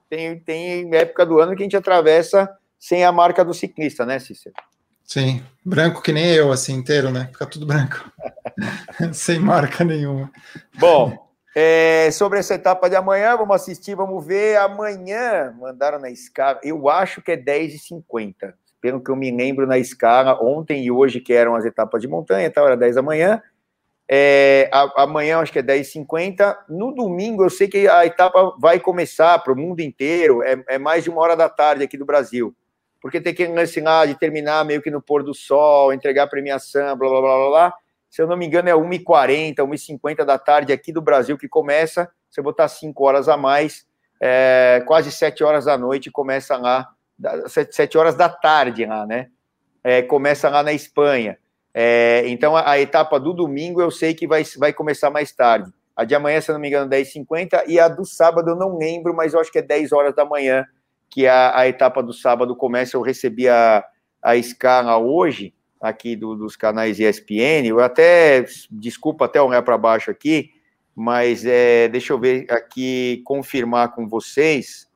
tem, 0.09 0.39
tem 0.39 0.95
época 0.95 1.25
do 1.25 1.39
ano 1.39 1.55
que 1.55 1.63
a 1.63 1.65
gente 1.65 1.77
atravessa 1.77 2.49
sem 2.83 3.05
a 3.05 3.13
marca 3.13 3.45
do 3.45 3.53
ciclista, 3.53 4.05
né, 4.05 4.19
Cícero? 4.19 4.53
Sim, 5.05 5.41
branco 5.63 6.01
que 6.01 6.11
nem 6.11 6.33
eu, 6.33 6.51
assim, 6.51 6.73
inteiro, 6.73 7.11
né? 7.11 7.29
Fica 7.31 7.45
tudo 7.45 7.65
branco. 7.65 8.11
sem 9.13 9.39
marca 9.39 9.85
nenhuma. 9.85 10.29
Bom, 10.77 11.17
é, 11.55 12.11
sobre 12.11 12.39
essa 12.39 12.55
etapa 12.55 12.89
de 12.89 12.97
amanhã, 12.97 13.37
vamos 13.37 13.55
assistir, 13.55 13.95
vamos 13.95 14.25
ver. 14.25 14.57
Amanhã 14.57 15.55
mandaram 15.57 15.97
na 15.97 16.09
escala, 16.09 16.59
eu 16.61 16.89
acho 16.89 17.21
que 17.21 17.31
é 17.31 17.37
10h50. 17.37 18.53
Pelo 18.81 19.01
que 19.01 19.09
eu 19.09 19.15
me 19.15 19.31
lembro 19.31 19.65
na 19.65 19.77
escala, 19.77 20.37
ontem 20.43 20.83
e 20.83 20.91
hoje, 20.91 21.21
que 21.21 21.31
eram 21.31 21.55
as 21.55 21.63
etapas 21.63 22.01
de 22.01 22.07
montanha, 22.09 22.47
então 22.47 22.65
era 22.65 22.75
10 22.75 22.95
da 22.95 23.01
manhã. 23.01 23.41
É, 24.11 24.69
amanhã 24.97 25.39
acho 25.39 25.53
que 25.53 25.59
é 25.59 25.63
10h50. 25.63 26.53
No 26.67 26.93
domingo, 26.93 27.45
eu 27.45 27.49
sei 27.49 27.69
que 27.69 27.87
a 27.87 28.05
etapa 28.05 28.57
vai 28.59 28.77
começar 28.77 29.39
para 29.39 29.53
o 29.53 29.55
mundo 29.55 29.79
inteiro, 29.79 30.43
é, 30.43 30.61
é 30.67 30.77
mais 30.77 31.05
de 31.05 31.09
uma 31.09 31.21
hora 31.21 31.37
da 31.37 31.47
tarde 31.47 31.81
aqui 31.85 31.97
do 31.97 32.05
Brasil 32.05 32.53
porque 33.03 33.19
tem 33.19 33.33
que 33.33 33.45
lance 33.45 33.81
lá 33.81 34.05
de 34.05 34.15
terminar 34.15 34.63
meio 34.63 34.81
que 34.81 34.89
no 34.89 35.01
pôr 35.01 35.23
do 35.23 35.33
sol, 35.33 35.91
entregar 35.91 36.25
premiação, 36.27 36.95
blá 36.95 37.09
blá 37.09 37.19
blá 37.19 37.35
blá 37.35 37.49
blá. 37.49 37.73
Se 38.09 38.21
eu 38.21 38.27
não 38.27 38.37
me 38.37 38.45
engano, 38.45 38.69
é 38.69 38.71
1h40, 38.71 39.55
1h50 39.55 40.23
da 40.23 40.39
tarde 40.39 40.71
aqui 40.71 40.93
do 40.93 41.01
Brasil 41.01 41.37
que 41.37 41.49
começa. 41.49 42.09
Você 42.29 42.41
botar 42.41 42.69
5 42.69 43.03
horas 43.03 43.27
a 43.27 43.35
mais, 43.35 43.85
é, 44.21 44.81
quase 44.87 45.11
7 45.11 45.43
horas 45.43 45.65
da 45.65 45.77
noite, 45.77 46.09
começa 46.09 46.55
lá, 46.55 46.87
7 47.69 47.97
horas 47.97 48.15
da 48.15 48.29
tarde 48.29 48.85
lá, 48.85 49.05
né? 49.05 49.27
É, 49.83 50.01
começa 50.01 50.49
lá 50.49 50.63
na 50.63 50.71
Espanha. 50.71 51.37
É, 51.73 52.23
então, 52.27 52.55
a, 52.55 52.71
a, 52.71 52.79
etapa 52.79 53.19
do 53.19 53.33
domingo 53.33 53.81
eu 53.81 53.91
sei 53.91 54.13
que 54.13 54.25
vai, 54.25 54.45
vai 54.57 54.71
começar 54.71 55.09
mais 55.09 55.29
tarde. 55.33 55.69
A 55.93 56.05
de 56.05 56.15
amanhã, 56.15 56.39
se 56.39 56.49
eu 56.49 56.53
não 56.53 56.61
me 56.61 56.69
engano, 56.69 56.89
10h50, 56.89 57.65
e 57.67 57.81
a 57.81 57.89
do 57.89 58.05
sábado 58.05 58.51
eu 58.51 58.55
não 58.55 58.77
lembro, 58.77 59.13
mas 59.13 59.33
eu 59.33 59.41
acho 59.41 59.51
que 59.51 59.59
é 59.59 59.61
10 59.61 59.91
horas 59.91 60.15
da 60.15 60.23
manhã 60.23 60.65
que 61.13 61.27
a, 61.27 61.55
a 61.55 61.67
etapa 61.67 62.01
do 62.01 62.11
sábado 62.11 62.55
começa. 62.55 62.97
Eu 62.97 63.01
recebi 63.01 63.47
a, 63.47 63.85
a 64.19 64.35
escala 64.35 64.97
hoje, 64.97 65.53
aqui 65.79 66.15
do, 66.15 66.35
dos 66.35 66.55
canais 66.55 66.99
ESPN. 66.99 67.67
Eu 67.67 67.79
até, 67.79 68.43
desculpa 68.71 69.25
até 69.25 69.39
olhar 69.39 69.61
para 69.61 69.77
baixo 69.77 70.09
aqui, 70.09 70.49
mas 70.95 71.45
é, 71.45 71.87
deixa 71.87 72.13
eu 72.13 72.19
ver 72.19 72.47
aqui, 72.49 73.21
confirmar 73.25 73.93
com 73.93 74.07
vocês, 74.07 74.89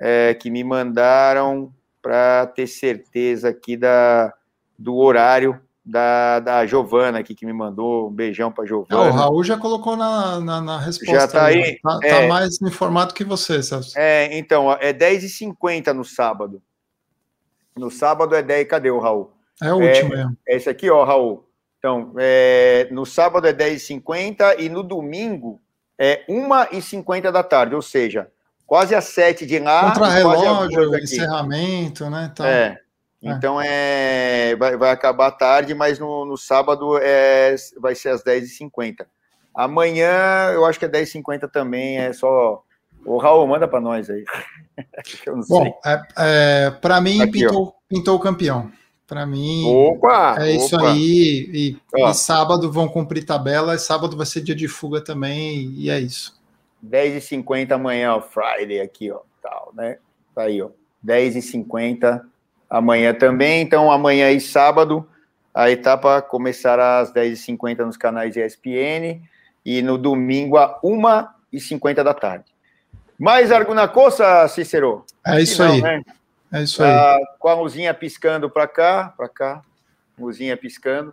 é, 0.00 0.32
que 0.32 0.50
me 0.50 0.64
mandaram 0.64 1.70
para 2.00 2.46
ter 2.46 2.66
certeza 2.66 3.50
aqui 3.50 3.76
da, 3.76 4.32
do 4.78 4.96
horário 4.96 5.60
da, 5.88 6.38
da 6.40 6.66
Giovana 6.66 7.18
aqui 7.18 7.34
que 7.34 7.46
me 7.46 7.52
mandou. 7.52 8.08
Um 8.08 8.12
beijão 8.12 8.52
para 8.52 8.66
Giovana. 8.66 9.08
o 9.08 9.10
Raul 9.10 9.42
já 9.42 9.56
colocou 9.56 9.96
na, 9.96 10.38
na, 10.38 10.60
na 10.60 10.78
resposta. 10.78 11.14
Já 11.14 11.24
está 11.24 11.46
aí. 11.46 11.60
Está 11.60 11.94
tá, 11.94 11.98
tá 12.00 12.06
é, 12.06 12.28
mais 12.28 12.60
informado 12.60 13.14
que 13.14 13.24
você, 13.24 13.62
Celso. 13.62 13.98
É, 13.98 14.36
então, 14.36 14.70
é 14.72 14.92
10h50 14.92 15.92
no 15.92 16.04
sábado. 16.04 16.62
No 17.74 17.90
sábado 17.90 18.34
é 18.34 18.42
10. 18.42 18.68
Cadê 18.68 18.90
o 18.90 18.98
Raul? 18.98 19.32
É 19.62 19.72
o 19.72 19.76
último, 19.76 20.14
é. 20.14 20.26
É 20.46 20.56
esse 20.56 20.68
aqui, 20.68 20.90
ó, 20.90 21.04
Raul. 21.04 21.48
Então, 21.78 22.12
é, 22.18 22.86
no 22.90 23.06
sábado 23.06 23.46
é 23.46 23.52
10h50 23.52 24.56
e 24.58 24.68
no 24.68 24.82
domingo 24.82 25.60
é 25.98 26.24
1h50 26.28 27.30
da 27.32 27.42
tarde, 27.42 27.74
ou 27.74 27.82
seja, 27.82 28.28
quase 28.66 28.94
às 28.94 29.04
7 29.04 29.46
de 29.46 29.58
lá. 29.58 29.92
Contra-relógio, 29.92 30.96
encerramento, 30.98 32.10
né? 32.10 32.30
Então... 32.30 32.44
É. 32.44 32.78
É. 33.22 33.30
Então 33.30 33.60
é, 33.60 34.54
vai, 34.56 34.76
vai 34.76 34.90
acabar 34.90 35.32
tarde, 35.32 35.74
mas 35.74 35.98
no, 35.98 36.24
no 36.24 36.36
sábado 36.36 36.98
é, 36.98 37.54
vai 37.80 37.94
ser 37.94 38.10
às 38.10 38.22
10h50. 38.22 39.06
Amanhã 39.54 40.50
eu 40.52 40.64
acho 40.64 40.78
que 40.78 40.84
é 40.84 40.88
10h50 40.88 41.50
também, 41.50 41.98
é 41.98 42.12
só. 42.12 42.62
O 43.04 43.16
Raul 43.16 43.46
manda 43.46 43.66
para 43.66 43.80
nós 43.80 44.08
aí. 44.08 44.24
Bom, 45.48 45.80
é, 45.84 46.02
é 46.16 46.70
para 46.70 47.00
mim 47.00 47.20
Aqui, 47.22 47.32
pintou, 47.32 47.74
pintou 47.88 48.16
o 48.16 48.20
campeão. 48.20 48.70
Para 49.06 49.24
mim 49.24 49.64
opa, 49.64 50.36
é 50.38 50.52
isso 50.52 50.76
opa. 50.76 50.92
aí. 50.92 51.50
E, 51.52 51.76
e, 51.96 52.14
sábado 52.14 52.70
vão 52.70 52.86
cumprir 52.86 53.24
tabela, 53.24 53.74
e 53.74 53.78
sábado 53.78 54.16
vai 54.16 54.26
ser 54.26 54.42
dia 54.42 54.54
de 54.54 54.68
fuga 54.68 55.00
também, 55.00 55.72
e 55.76 55.88
é 55.88 55.98
isso. 55.98 56.38
10h50 56.86 57.72
amanhã, 57.72 58.14
ó, 58.14 58.20
Friday 58.20 58.80
aqui, 58.80 59.10
ó, 59.10 59.20
tal, 59.42 59.72
né? 59.74 59.98
Tá 60.34 60.42
aí, 60.42 60.60
ó. 60.60 60.68
10h50 61.04 62.22
amanhã 62.68 63.14
também. 63.14 63.62
Então, 63.62 63.90
amanhã 63.90 64.30
e 64.30 64.40
sábado, 64.40 65.08
a 65.54 65.70
etapa 65.70 66.20
começará 66.20 66.98
às 66.98 67.12
10h50 67.12 67.78
nos 67.78 67.96
canais 67.96 68.36
ESPN 68.36 69.22
e 69.64 69.82
no 69.82 69.96
domingo 69.96 70.56
a 70.56 70.80
1h50 70.80 72.02
da 72.02 72.14
tarde. 72.14 72.44
Mais 73.18 73.50
alguma 73.50 73.88
coisa, 73.88 74.46
Cícero? 74.48 75.04
É 75.26 75.40
isso 75.40 75.62
não, 75.62 75.72
aí. 75.72 75.82
Né? 75.82 76.02
É 76.52 76.62
isso 76.62 76.82
aí. 76.82 76.90
Ah, 76.90 77.18
com 77.38 77.48
a 77.48 77.54
luzinha 77.54 77.92
piscando 77.92 78.48
para 78.48 78.68
cá, 78.68 79.12
para 79.16 79.28
cá, 79.28 79.62
luzinha 80.18 80.56
piscando. 80.56 81.12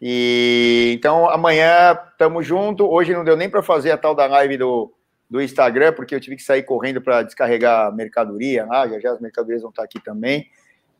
E 0.00 0.92
então 0.96 1.28
amanhã 1.28 1.98
estamos 2.10 2.46
junto. 2.46 2.88
Hoje 2.88 3.12
não 3.12 3.24
deu 3.24 3.36
nem 3.36 3.48
para 3.48 3.62
fazer 3.62 3.90
a 3.90 3.98
tal 3.98 4.14
da 4.14 4.26
live 4.26 4.56
do, 4.56 4.92
do 5.28 5.40
Instagram, 5.40 5.92
porque 5.92 6.14
eu 6.14 6.20
tive 6.20 6.36
que 6.36 6.42
sair 6.42 6.62
correndo 6.62 7.00
para 7.00 7.22
descarregar 7.22 7.94
mercadoria. 7.94 8.66
Ah, 8.70 8.86
já 8.88 9.00
já 9.00 9.12
as 9.12 9.20
mercadorias 9.20 9.62
vão 9.62 9.70
estar 9.70 9.82
aqui 9.82 10.00
também 10.00 10.48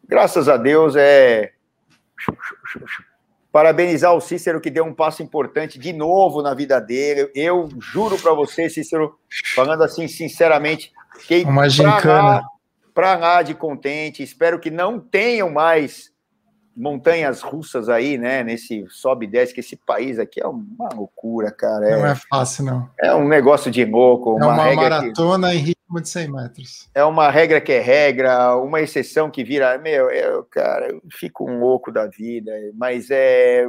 graças 0.08 0.48
a 0.48 0.56
Deus, 0.56 0.94
é. 0.96 1.52
Parabenizar 3.50 4.14
o 4.14 4.20
Cícero, 4.20 4.60
que 4.60 4.70
deu 4.70 4.84
um 4.84 4.94
passo 4.94 5.22
importante 5.22 5.78
de 5.78 5.92
novo 5.92 6.40
na 6.40 6.54
vida 6.54 6.80
dele. 6.80 7.30
Eu 7.34 7.68
juro 7.78 8.18
para 8.18 8.32
você, 8.32 8.70
Cícero, 8.70 9.18
falando 9.54 9.82
assim 9.82 10.08
sinceramente, 10.08 10.90
fiquei 11.18 11.44
para 12.94 13.16
lá, 13.16 13.16
lá 13.16 13.42
de 13.42 13.54
contente. 13.54 14.22
Espero 14.22 14.58
que 14.58 14.70
não 14.70 14.98
tenham 14.98 15.50
mais 15.50 16.12
montanhas 16.76 17.42
russas 17.42 17.88
aí, 17.88 18.16
né? 18.16 18.42
Nesse 18.42 18.86
sobe 18.88 19.26
e 19.26 19.28
desce, 19.28 19.52
que 19.52 19.60
esse 19.60 19.76
país 19.76 20.18
aqui 20.18 20.42
é 20.42 20.46
uma 20.46 20.88
loucura, 20.94 21.50
cara. 21.50 21.88
É, 21.88 21.98
não 21.98 22.06
é 22.06 22.14
fácil, 22.14 22.64
não. 22.64 22.90
É 22.98 23.14
um 23.14 23.28
negócio 23.28 23.70
de 23.70 23.84
louco. 23.84 24.38
É 24.40 24.44
uma, 24.44 24.54
uma 24.54 24.74
maratona 24.74 25.52
que, 25.52 25.74
de 26.00 26.08
100 26.08 26.30
metros. 26.30 26.90
É 26.94 27.04
uma 27.04 27.30
regra 27.30 27.60
que 27.60 27.72
é 27.72 27.80
regra, 27.80 28.56
uma 28.56 28.80
exceção 28.80 29.30
que 29.30 29.44
vira. 29.44 29.76
Meu, 29.78 30.10
eu, 30.10 30.44
cara, 30.44 30.88
eu 30.90 31.02
fico 31.10 31.48
um 31.48 31.60
louco 31.60 31.90
da 31.90 32.06
vida, 32.06 32.52
mas 32.74 33.10
é. 33.10 33.66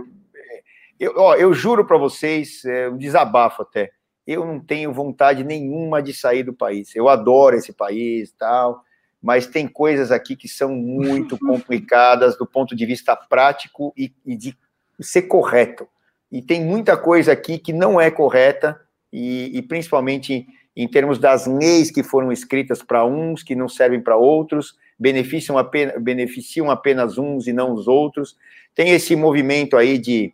Eu, 0.99 1.13
ó, 1.17 1.35
eu 1.35 1.53
juro 1.53 1.85
para 1.85 1.97
vocês, 1.97 2.63
é 2.65 2.89
um 2.89 2.97
desabafo 2.97 3.63
até. 3.63 3.91
Eu 4.25 4.45
não 4.45 4.59
tenho 4.59 4.93
vontade 4.93 5.43
nenhuma 5.43 6.01
de 6.01 6.13
sair 6.13 6.43
do 6.43 6.53
país. 6.53 6.95
Eu 6.95 7.09
adoro 7.09 7.57
esse 7.57 7.73
país 7.73 8.31
tal 8.31 8.83
mas 9.23 9.47
tem 9.47 9.65
coisas 9.65 10.11
aqui 10.11 10.35
que 10.35 10.49
são 10.49 10.75
muito 10.75 11.37
complicadas 11.39 12.37
do 12.37 12.45
ponto 12.45 12.75
de 12.75 12.85
vista 12.85 13.15
prático 13.15 13.93
e, 13.95 14.13
e, 14.25 14.35
de 14.35 14.53
ser 14.99 15.23
correto. 15.23 15.87
E 16.29 16.41
tem 16.41 16.61
muita 16.61 16.97
coisa 16.97 17.31
aqui 17.31 17.57
que 17.57 17.71
não 17.71 18.01
é 18.01 18.11
correta, 18.11 18.77
e, 19.11 19.57
e 19.57 19.61
principalmente 19.61 20.45
em 20.75 20.87
termos 20.87 21.19
das 21.19 21.45
leis 21.45 21.91
que 21.91 22.03
foram 22.03 22.31
escritas 22.31 22.81
para 22.81 23.05
uns, 23.05 23.43
que 23.43 23.55
não 23.55 23.69
servem 23.69 24.01
para 24.01 24.15
outros, 24.15 24.75
beneficiam 24.97 25.57
apenas, 25.57 26.01
beneficiam 26.01 26.71
apenas 26.71 27.17
uns 27.17 27.47
e 27.47 27.53
não 27.53 27.73
os 27.73 27.87
outros. 27.87 28.35
Tem 28.73 28.89
esse 28.89 29.15
movimento 29.15 29.77
aí 29.77 29.97
de, 29.97 30.33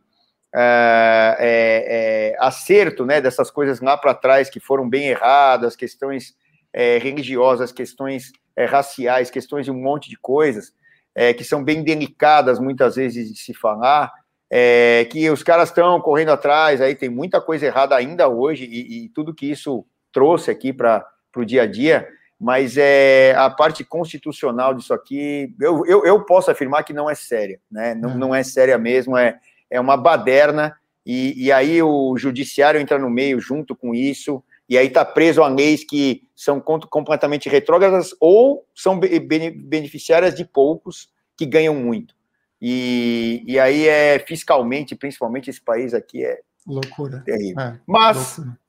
é, 0.56 1.38
é, 1.40 2.36
acerto 2.40 3.06
né, 3.06 3.22
dessas 3.22 3.52
coisas 3.52 3.82
lá 3.82 3.98
para 3.98 4.14
trás 4.14 4.50
que 4.50 4.60
foram 4.60 4.90
bem 4.90 5.10
erradas, 5.10 5.76
questões 5.76 6.36
é, 6.74 6.98
religiosas, 6.98 7.72
questões 7.72 8.32
é, 8.56 8.66
raciais, 8.66 9.30
questões 9.30 9.66
de 9.66 9.72
um 9.72 9.82
monte 9.82 10.10
de 10.10 10.18
coisas 10.18 10.74
é, 11.16 11.34
que 11.34 11.44
são 11.44 11.64
bem 11.64 11.84
delicadas 11.84 12.60
muitas 12.60 12.96
vezes 12.96 13.32
de 13.32 13.40
se 13.40 13.54
falar, 13.54 14.12
é, 14.50 15.06
que 15.12 15.30
os 15.30 15.44
caras 15.44 15.70
estão 15.70 16.00
correndo 16.02 16.32
atrás, 16.32 16.82
aí 16.82 16.96
tem 16.96 17.10
muita 17.10 17.42
coisa 17.42 17.66
errada 17.66 17.96
ainda 17.96 18.28
hoje 18.28 18.66
e, 18.66 19.06
e 19.06 19.10
tudo 19.10 19.34
que 19.34 19.50
isso 19.50 19.86
trouxe 20.12 20.51
aqui 20.51 20.74
para 20.74 21.05
o 21.36 21.45
dia 21.45 21.64
a 21.64 21.66
dia, 21.66 22.07
mas 22.39 22.78
é, 22.78 23.34
a 23.36 23.49
parte 23.49 23.84
constitucional 23.84 24.74
disso 24.74 24.93
aqui, 24.93 25.53
eu, 25.60 25.86
eu, 25.86 26.05
eu 26.05 26.26
posso 26.26 26.49
afirmar 26.49 26.84
que 26.84 26.93
não 26.93 27.10
é 27.10 27.16
séria, 27.16 27.60
né? 27.70 27.93
Não, 27.93 28.18
não 28.18 28.36
é 28.36 28.43
séria 28.43 28.78
mesmo, 28.78 29.18
é, 29.18 29.38
é 29.70 29.80
uma 29.80 29.97
baderna, 29.97 30.76
e, 31.05 31.45
e 31.45 31.51
aí 31.51 31.82
o 31.82 32.18
judiciário 32.18 32.80
entra 32.80 32.97
no 32.97 33.10
meio 33.10 33.39
junto 33.39 33.76
com 33.76 33.93
isso, 33.93 34.43
e 34.70 34.78
aí 34.78 34.88
está 34.88 35.03
preso 35.03 35.41
a 35.41 35.47
leis 35.47 35.84
que 35.84 36.22
são 36.36 36.62
completamente 36.62 37.49
retrógradas 37.49 38.16
ou 38.20 38.66
são 38.76 38.99
beneficiárias 38.99 40.36
de 40.36 40.45
poucos 40.45 41.10
que 41.36 41.45
ganham 41.45 41.74
muito. 41.74 42.14
E, 42.62 43.43
e 43.47 43.57
aí 43.57 43.88
é 43.88 44.20
fiscalmente, 44.20 44.95
principalmente 44.95 45.49
esse 45.49 45.62
país 45.62 45.93
aqui 45.93 46.24
é 46.24 46.39
loucura. 46.68 47.22
Terrível. 47.26 47.60
É, 47.60 47.80
Mas 47.88 48.38
loucura. 48.38 48.60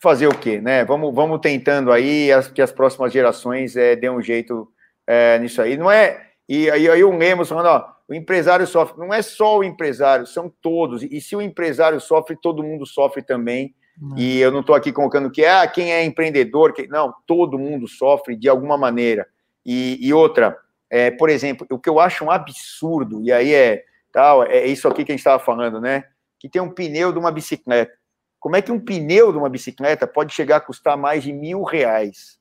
Fazer 0.00 0.26
o 0.26 0.38
quê, 0.38 0.60
né? 0.60 0.84
Vamos, 0.84 1.14
vamos 1.14 1.40
tentando 1.40 1.92
aí 1.92 2.32
as, 2.32 2.48
que 2.48 2.62
as 2.62 2.72
próximas 2.72 3.12
gerações 3.12 3.76
é, 3.76 3.96
dêem 3.96 4.12
um 4.12 4.22
jeito 4.22 4.68
é, 5.06 5.38
nisso 5.38 5.60
aí. 5.60 5.76
Não 5.76 5.90
é. 5.90 6.26
E 6.48 6.70
aí, 6.70 6.88
aí 6.88 7.04
o 7.04 7.16
Lemos 7.16 7.48
falando, 7.48 7.66
ó, 7.66 7.92
o 8.08 8.14
empresário 8.14 8.66
sofre. 8.66 8.98
Não 8.98 9.12
é 9.12 9.20
só 9.22 9.58
o 9.58 9.64
empresário, 9.64 10.26
são 10.26 10.52
todos. 10.62 11.02
E 11.02 11.20
se 11.20 11.36
o 11.36 11.42
empresário 11.42 12.00
sofre, 12.00 12.36
todo 12.40 12.62
mundo 12.62 12.86
sofre 12.86 13.22
também. 13.22 13.74
E 14.16 14.38
eu 14.38 14.52
não 14.52 14.60
estou 14.60 14.76
aqui 14.76 14.92
colocando 14.92 15.30
que 15.30 15.44
ah, 15.44 15.66
quem 15.66 15.92
é 15.92 16.04
empreendedor, 16.04 16.72
que... 16.72 16.86
não, 16.86 17.12
todo 17.26 17.58
mundo 17.58 17.88
sofre 17.88 18.36
de 18.36 18.48
alguma 18.48 18.78
maneira. 18.78 19.26
E, 19.66 19.98
e 20.00 20.14
outra, 20.14 20.56
é, 20.88 21.10
por 21.10 21.28
exemplo, 21.28 21.66
o 21.68 21.78
que 21.78 21.88
eu 21.88 21.98
acho 21.98 22.24
um 22.24 22.30
absurdo, 22.30 23.20
e 23.22 23.32
aí 23.32 23.52
é 23.52 23.82
tal, 24.12 24.44
é 24.44 24.66
isso 24.66 24.86
aqui 24.86 25.04
que 25.04 25.10
a 25.10 25.14
gente 25.14 25.20
estava 25.20 25.42
falando, 25.42 25.80
né? 25.80 26.04
Que 26.38 26.48
tem 26.48 26.62
um 26.62 26.70
pneu 26.70 27.12
de 27.12 27.18
uma 27.18 27.32
bicicleta. 27.32 27.92
Como 28.40 28.56
é 28.56 28.62
que 28.62 28.72
um 28.72 28.80
pneu 28.80 29.32
de 29.32 29.38
uma 29.38 29.48
bicicleta 29.48 30.06
pode 30.06 30.32
chegar 30.32 30.56
a 30.56 30.60
custar 30.60 30.96
mais 30.96 31.22
de 31.22 31.32
mil 31.32 31.62
reais? 31.62 32.38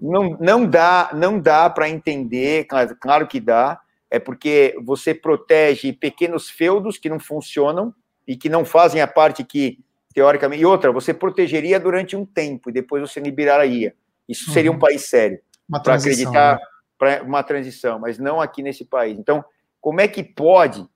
Não, 0.00 0.36
não 0.40 0.66
dá, 0.66 1.10
não 1.12 1.38
dá 1.38 1.68
para 1.68 1.88
entender, 1.88 2.64
claro, 2.64 2.96
claro 2.98 3.26
que 3.26 3.38
dá, 3.38 3.80
é 4.10 4.18
porque 4.18 4.74
você 4.82 5.14
protege 5.14 5.92
pequenos 5.92 6.48
feudos 6.48 6.98
que 6.98 7.08
não 7.08 7.20
funcionam 7.20 7.94
e 8.26 8.36
que 8.36 8.48
não 8.48 8.64
fazem 8.64 9.00
a 9.00 9.06
parte 9.06 9.44
que 9.44 9.78
teoricamente. 10.14 10.62
E 10.62 10.66
outra, 10.66 10.90
você 10.90 11.14
protegeria 11.14 11.78
durante 11.78 12.16
um 12.16 12.24
tempo 12.24 12.70
e 12.70 12.72
depois 12.72 13.02
você 13.02 13.20
liberaria. 13.20 13.94
Isso 14.28 14.50
seria 14.50 14.70
um 14.70 14.74
uhum. 14.74 14.80
país 14.80 15.08
sério. 15.08 15.40
Para 15.82 15.94
acreditar 15.94 16.56
né? 16.56 16.60
para 16.98 17.22
uma 17.22 17.42
transição, 17.42 17.98
mas 17.98 18.18
não 18.18 18.40
aqui 18.40 18.62
nesse 18.62 18.84
país. 18.84 19.18
Então, 19.18 19.44
como 19.80 20.00
é 20.00 20.08
que 20.08 20.22
pode 20.22 20.86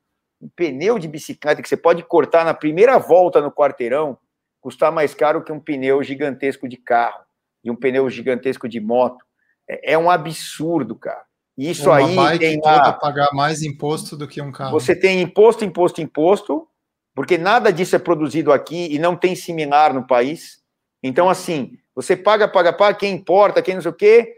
um 0.45 0.49
pneu 0.55 0.99
de 0.99 1.09
bicicleta 1.09 1.62
que 1.62 1.68
você 1.68 1.76
pode 1.76 2.03
cortar 2.03 2.45
na 2.45 2.53
primeira 2.53 2.99
volta 2.99 3.40
no 3.40 3.51
quarteirão 3.51 4.18
custar 4.61 4.92
mais 4.92 5.14
caro 5.14 5.42
que 5.42 5.53
um 5.53 5.61
pneu 5.61 6.03
gigantesco 6.03 6.68
de 6.68 6.76
carro 6.76 7.22
e 7.62 7.70
um 7.70 7.76
pneu 7.76 8.09
gigantesco 8.11 8.68
de 8.68 8.80
moto? 8.80 9.24
É, 9.68 9.92
é 9.92 9.99
um 9.99 10.11
absurdo, 10.11 10.95
cara. 10.97 11.22
Isso 11.57 11.88
uma 11.88 11.97
aí 11.97 12.16
bike 12.16 12.38
tem 12.38 12.61
toda 12.61 12.92
pagar 12.95 13.28
mais 13.32 13.62
imposto 13.62 14.16
do 14.16 14.26
que 14.26 14.42
um 14.42 14.51
carro. 14.51 14.72
Você 14.72 14.95
tem 14.95 15.22
imposto, 15.22 15.64
imposto, 15.64 16.01
imposto, 16.01 16.68
porque 17.14 17.38
nada 17.38 17.72
disso 17.72 17.95
é 17.97 17.99
produzido 17.99 18.53
aqui 18.53 18.88
e 18.92 18.99
não 18.99 19.16
tem 19.16 19.36
similar 19.36 19.95
no 19.95 20.07
país. 20.07 20.62
Então, 21.03 21.30
assim, 21.30 21.78
você 21.95 22.16
paga, 22.16 22.49
paga, 22.49 22.72
paga, 22.72 22.99
quem 22.99 23.14
importa, 23.14 23.62
quem 23.62 23.74
não 23.74 23.82
sei 23.82 23.90
o 23.90 23.95
quê. 23.95 24.34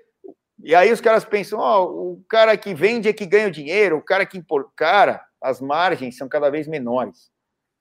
E 0.62 0.74
aí 0.74 0.92
os 0.92 1.00
caras 1.00 1.24
pensam, 1.24 1.58
ó, 1.58 1.84
oh, 1.84 2.12
o 2.12 2.24
cara 2.28 2.56
que 2.56 2.74
vende 2.74 3.08
é 3.08 3.12
que 3.12 3.24
ganha 3.24 3.48
o 3.48 3.52
dinheiro, 3.52 3.96
o 3.96 4.02
cara 4.02 4.26
que 4.26 4.36
importa. 4.36 4.70
Cara, 4.76 5.25
as 5.42 5.60
margens 5.60 6.16
são 6.16 6.28
cada 6.28 6.50
vez 6.50 6.66
menores, 6.66 7.30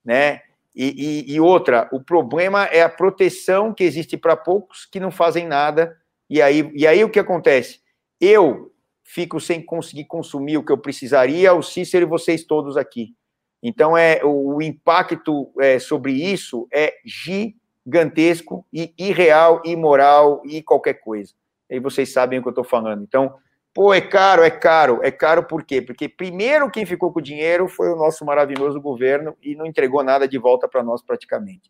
né? 0.04 0.42
E, 0.76 1.26
e, 1.30 1.34
e 1.36 1.40
outra, 1.40 1.88
o 1.92 2.04
problema 2.04 2.66
é 2.66 2.82
a 2.82 2.90
proteção 2.90 3.74
que 3.74 3.84
existe 3.84 4.18
para 4.18 4.36
poucos 4.36 4.86
que 4.86 5.00
não 5.00 5.10
fazem 5.10 5.48
nada. 5.48 5.98
E 6.30 6.42
aí, 6.42 6.70
e 6.76 6.86
aí 6.86 7.04
o 7.04 7.10
que 7.10 7.20
acontece? 7.20 7.80
Eu 8.20 8.74
fico 9.04 9.40
sem 9.40 9.64
conseguir 9.64 10.06
consumir 10.06 10.58
o 10.58 10.66
que 10.66 10.72
eu 10.72 10.78
precisaria, 10.78 11.54
o 11.54 11.64
Cícero 11.64 12.06
e 12.06 12.10
vocês 12.10 12.44
todos 12.44 12.76
aqui. 12.76 13.16
Então, 13.64 13.98
é, 13.98 14.20
o, 14.24 14.62
impacto 14.62 15.52
é, 15.60 15.80
sobre 15.80 16.12
isso 16.12 16.68
é 16.72 16.94
gigantesco 17.06 18.66
e 18.74 18.94
irreal, 18.98 19.62
imoral 19.66 20.42
e 20.46 20.62
qualquer 20.62 20.96
coisa. 20.96 21.34
E 21.70 21.80
vocês 21.80 22.12
sabem 22.12 22.38
o 22.38 22.42
que 22.42 22.48
eu 22.48 22.52
estou 22.52 22.64
falando. 22.64 23.02
Então, 23.02 23.34
pô, 23.76 23.94
é 23.94 24.00
caro, 24.00 24.42
é 24.42 24.50
caro. 24.50 25.02
É 25.04 25.12
caro 25.12 25.44
por 25.44 25.62
quê? 25.62 25.82
Porque 25.82 26.08
primeiro 26.08 26.72
quem 26.72 26.86
ficou 26.86 27.12
com 27.12 27.20
o 27.20 27.22
dinheiro 27.22 27.68
foi 27.68 27.90
o 27.90 27.98
nosso 27.98 28.24
maravilhoso 28.26 28.80
governo 28.80 29.36
e 29.44 29.54
não 29.54 29.66
entregou 29.66 30.02
nada 30.02 30.26
de 30.28 30.38
volta 30.38 30.66
para 30.66 30.82
nós 30.82 31.04
praticamente. 31.04 31.70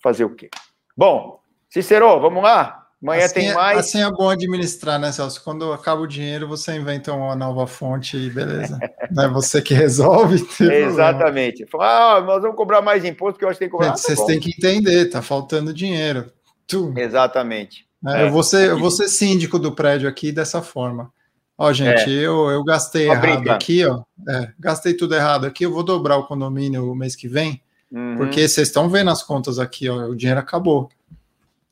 Fazer 0.00 0.24
o 0.24 0.34
quê? 0.34 0.48
Bom, 0.96 1.40
Cicero, 1.68 2.20
vamos 2.20 2.40
lá? 2.40 2.86
Amanhã 3.02 3.26
assim 3.26 3.34
tem 3.34 3.50
é, 3.50 3.54
mais. 3.54 3.78
Assim 3.78 4.00
é 4.00 4.10
bom 4.10 4.28
administrar, 4.28 4.98
né, 4.98 5.10
Celso? 5.10 5.42
Quando 5.42 5.72
acaba 5.72 6.00
o 6.00 6.06
dinheiro, 6.06 6.48
você 6.48 6.76
inventa 6.76 7.12
uma 7.12 7.34
nova 7.34 7.66
fonte 7.66 8.16
e 8.16 8.30
beleza. 8.30 8.78
Não 9.10 9.24
é 9.24 9.28
você 9.28 9.60
que 9.60 9.74
resolve. 9.74 10.36
Exatamente. 10.62 11.66
Fala, 11.66 12.16
ah, 12.16 12.20
nós 12.20 12.42
vamos 12.42 12.56
cobrar 12.56 12.80
mais 12.80 13.04
imposto 13.04 13.38
que 13.38 13.44
eu 13.44 13.48
acho 13.48 13.58
que 13.58 13.64
tem 13.64 13.68
que 13.68 13.72
cobrar. 13.72 13.88
Ah, 13.88 13.92
tá 13.92 13.98
Vocês 13.98 14.24
têm 14.24 14.38
que 14.38 14.50
entender, 14.50 15.10
tá 15.10 15.20
faltando 15.20 15.74
dinheiro. 15.74 16.32
Tu. 16.66 16.92
Exatamente. 16.96 17.87
É, 18.06 18.22
é. 18.22 18.26
Eu, 18.26 18.30
vou 18.30 18.42
ser, 18.42 18.70
eu 18.70 18.78
vou 18.78 18.90
ser 18.90 19.08
síndico 19.08 19.58
do 19.58 19.72
prédio 19.72 20.08
aqui 20.08 20.32
dessa 20.32 20.62
forma. 20.62 21.12
Ó, 21.56 21.72
gente, 21.72 22.08
é. 22.08 22.26
eu, 22.26 22.48
eu 22.50 22.62
gastei 22.62 23.10
errado 23.10 23.48
aqui, 23.50 23.84
ó. 23.84 24.02
É, 24.28 24.52
gastei 24.58 24.94
tudo 24.94 25.14
errado 25.14 25.44
aqui. 25.44 25.64
Eu 25.64 25.72
vou 25.72 25.82
dobrar 25.82 26.16
o 26.16 26.26
condomínio 26.26 26.90
o 26.90 26.94
mês 26.94 27.16
que 27.16 27.26
vem, 27.26 27.60
uhum. 27.90 28.16
porque 28.16 28.46
vocês 28.46 28.68
estão 28.68 28.88
vendo 28.88 29.10
as 29.10 29.22
contas 29.22 29.58
aqui, 29.58 29.88
ó. 29.88 30.06
O 30.06 30.14
dinheiro 30.14 30.40
acabou. 30.40 30.88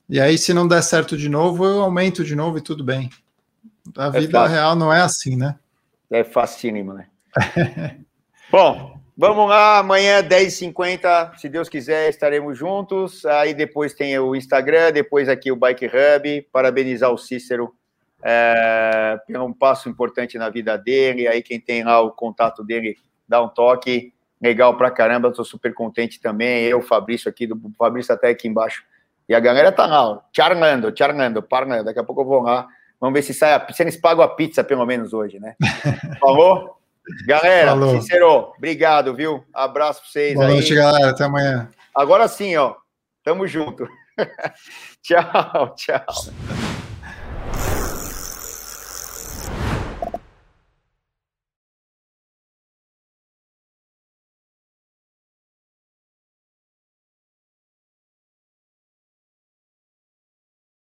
E 0.09 0.21
aí, 0.21 0.37
se 0.37 0.53
não 0.53 0.67
der 0.67 0.83
certo 0.83 1.17
de 1.17 1.29
novo, 1.29 1.65
eu 1.65 1.81
aumento 1.83 2.25
de 2.25 2.35
novo 2.35 2.59
e 2.59 2.61
tudo 2.61 2.83
bem. 2.83 3.11
A 3.97 4.07
é 4.07 4.11
vida 4.21 4.47
real 4.47 4.75
não 4.75 4.93
é 4.93 5.01
assim, 5.01 5.37
né? 5.37 5.57
É 6.11 6.25
facílimo, 6.25 6.93
né? 6.93 7.07
Bom, 8.51 8.96
vamos 9.17 9.49
lá. 9.49 9.79
Amanhã, 9.79 10.23
10h50, 10.23 11.37
se 11.39 11.49
Deus 11.49 11.69
quiser, 11.69 12.09
estaremos 12.09 12.59
juntos. 12.59 13.25
Aí 13.25 13.55
depois 13.55 13.95
tem 13.95 14.19
o 14.19 14.35
Instagram, 14.35 14.93
depois 14.93 15.29
aqui 15.29 15.51
o 15.51 15.57
Bike 15.57 15.87
Hub. 15.87 16.43
Parabenizar 16.53 17.11
o 17.11 17.19
Cícero 17.19 17.73
é, 18.23 19.19
por 19.27 19.41
um 19.41 19.53
passo 19.53 19.89
importante 19.89 20.39
na 20.39 20.49
vida 20.49 20.77
dele. 20.77 21.27
Aí 21.27 21.43
quem 21.43 21.61
tem 21.61 21.85
lá 21.85 22.01
o 22.01 22.11
contato 22.11 22.63
dele, 22.63 22.97
dá 23.29 23.43
um 23.43 23.49
toque. 23.49 24.13
Legal 24.41 24.77
pra 24.77 24.91
caramba, 24.91 25.29
estou 25.29 25.45
super 25.45 25.73
contente 25.73 26.21
também. 26.21 26.65
Eu, 26.65 26.83
Fabrício 26.83 27.29
aqui, 27.29 27.47
do 27.47 27.59
Fabrício 27.79 28.15
até 28.15 28.29
aqui 28.29 28.47
embaixo 28.47 28.85
e 29.29 29.35
a 29.35 29.41
galera 29.41 29.73
tá 29.73 29.87
lá, 29.87 30.23
charlando, 30.33 30.93
charlando, 30.97 31.43
parando. 31.43 31.85
Daqui 31.85 31.99
a 31.99 32.05
pouco 32.05 32.23
eu 32.23 32.27
vou 32.27 32.43
lá. 32.43 32.69
Vamos 33.01 33.15
ver 33.15 33.23
se 33.23 33.35
sai 33.35 33.55
a, 33.55 33.73
se 33.73 33.83
eles 33.83 33.97
pagam 33.97 34.25
a 34.25 34.29
pizza, 34.29 34.63
pelo 34.63 34.87
menos 34.87 35.13
hoje, 35.13 35.41
né? 35.41 35.57
Falou? 36.21 36.76
Galera, 37.27 37.71
Falou. 37.71 38.01
Cicero, 38.01 38.53
obrigado, 38.57 39.15
viu? 39.15 39.45
Abraço 39.55 40.01
pra 40.01 40.11
vocês 40.11 40.35
Boa 40.35 40.47
aí. 40.47 40.53
noite, 40.53 40.75
galera. 40.75 41.11
Até 41.11 41.25
amanhã. 41.25 41.69
Agora 41.95 42.27
sim, 42.29 42.57
ó. 42.57 42.75
Tamo 43.23 43.47
junto. 43.47 43.89
tchau, 45.03 45.75
tchau. 45.77 46.66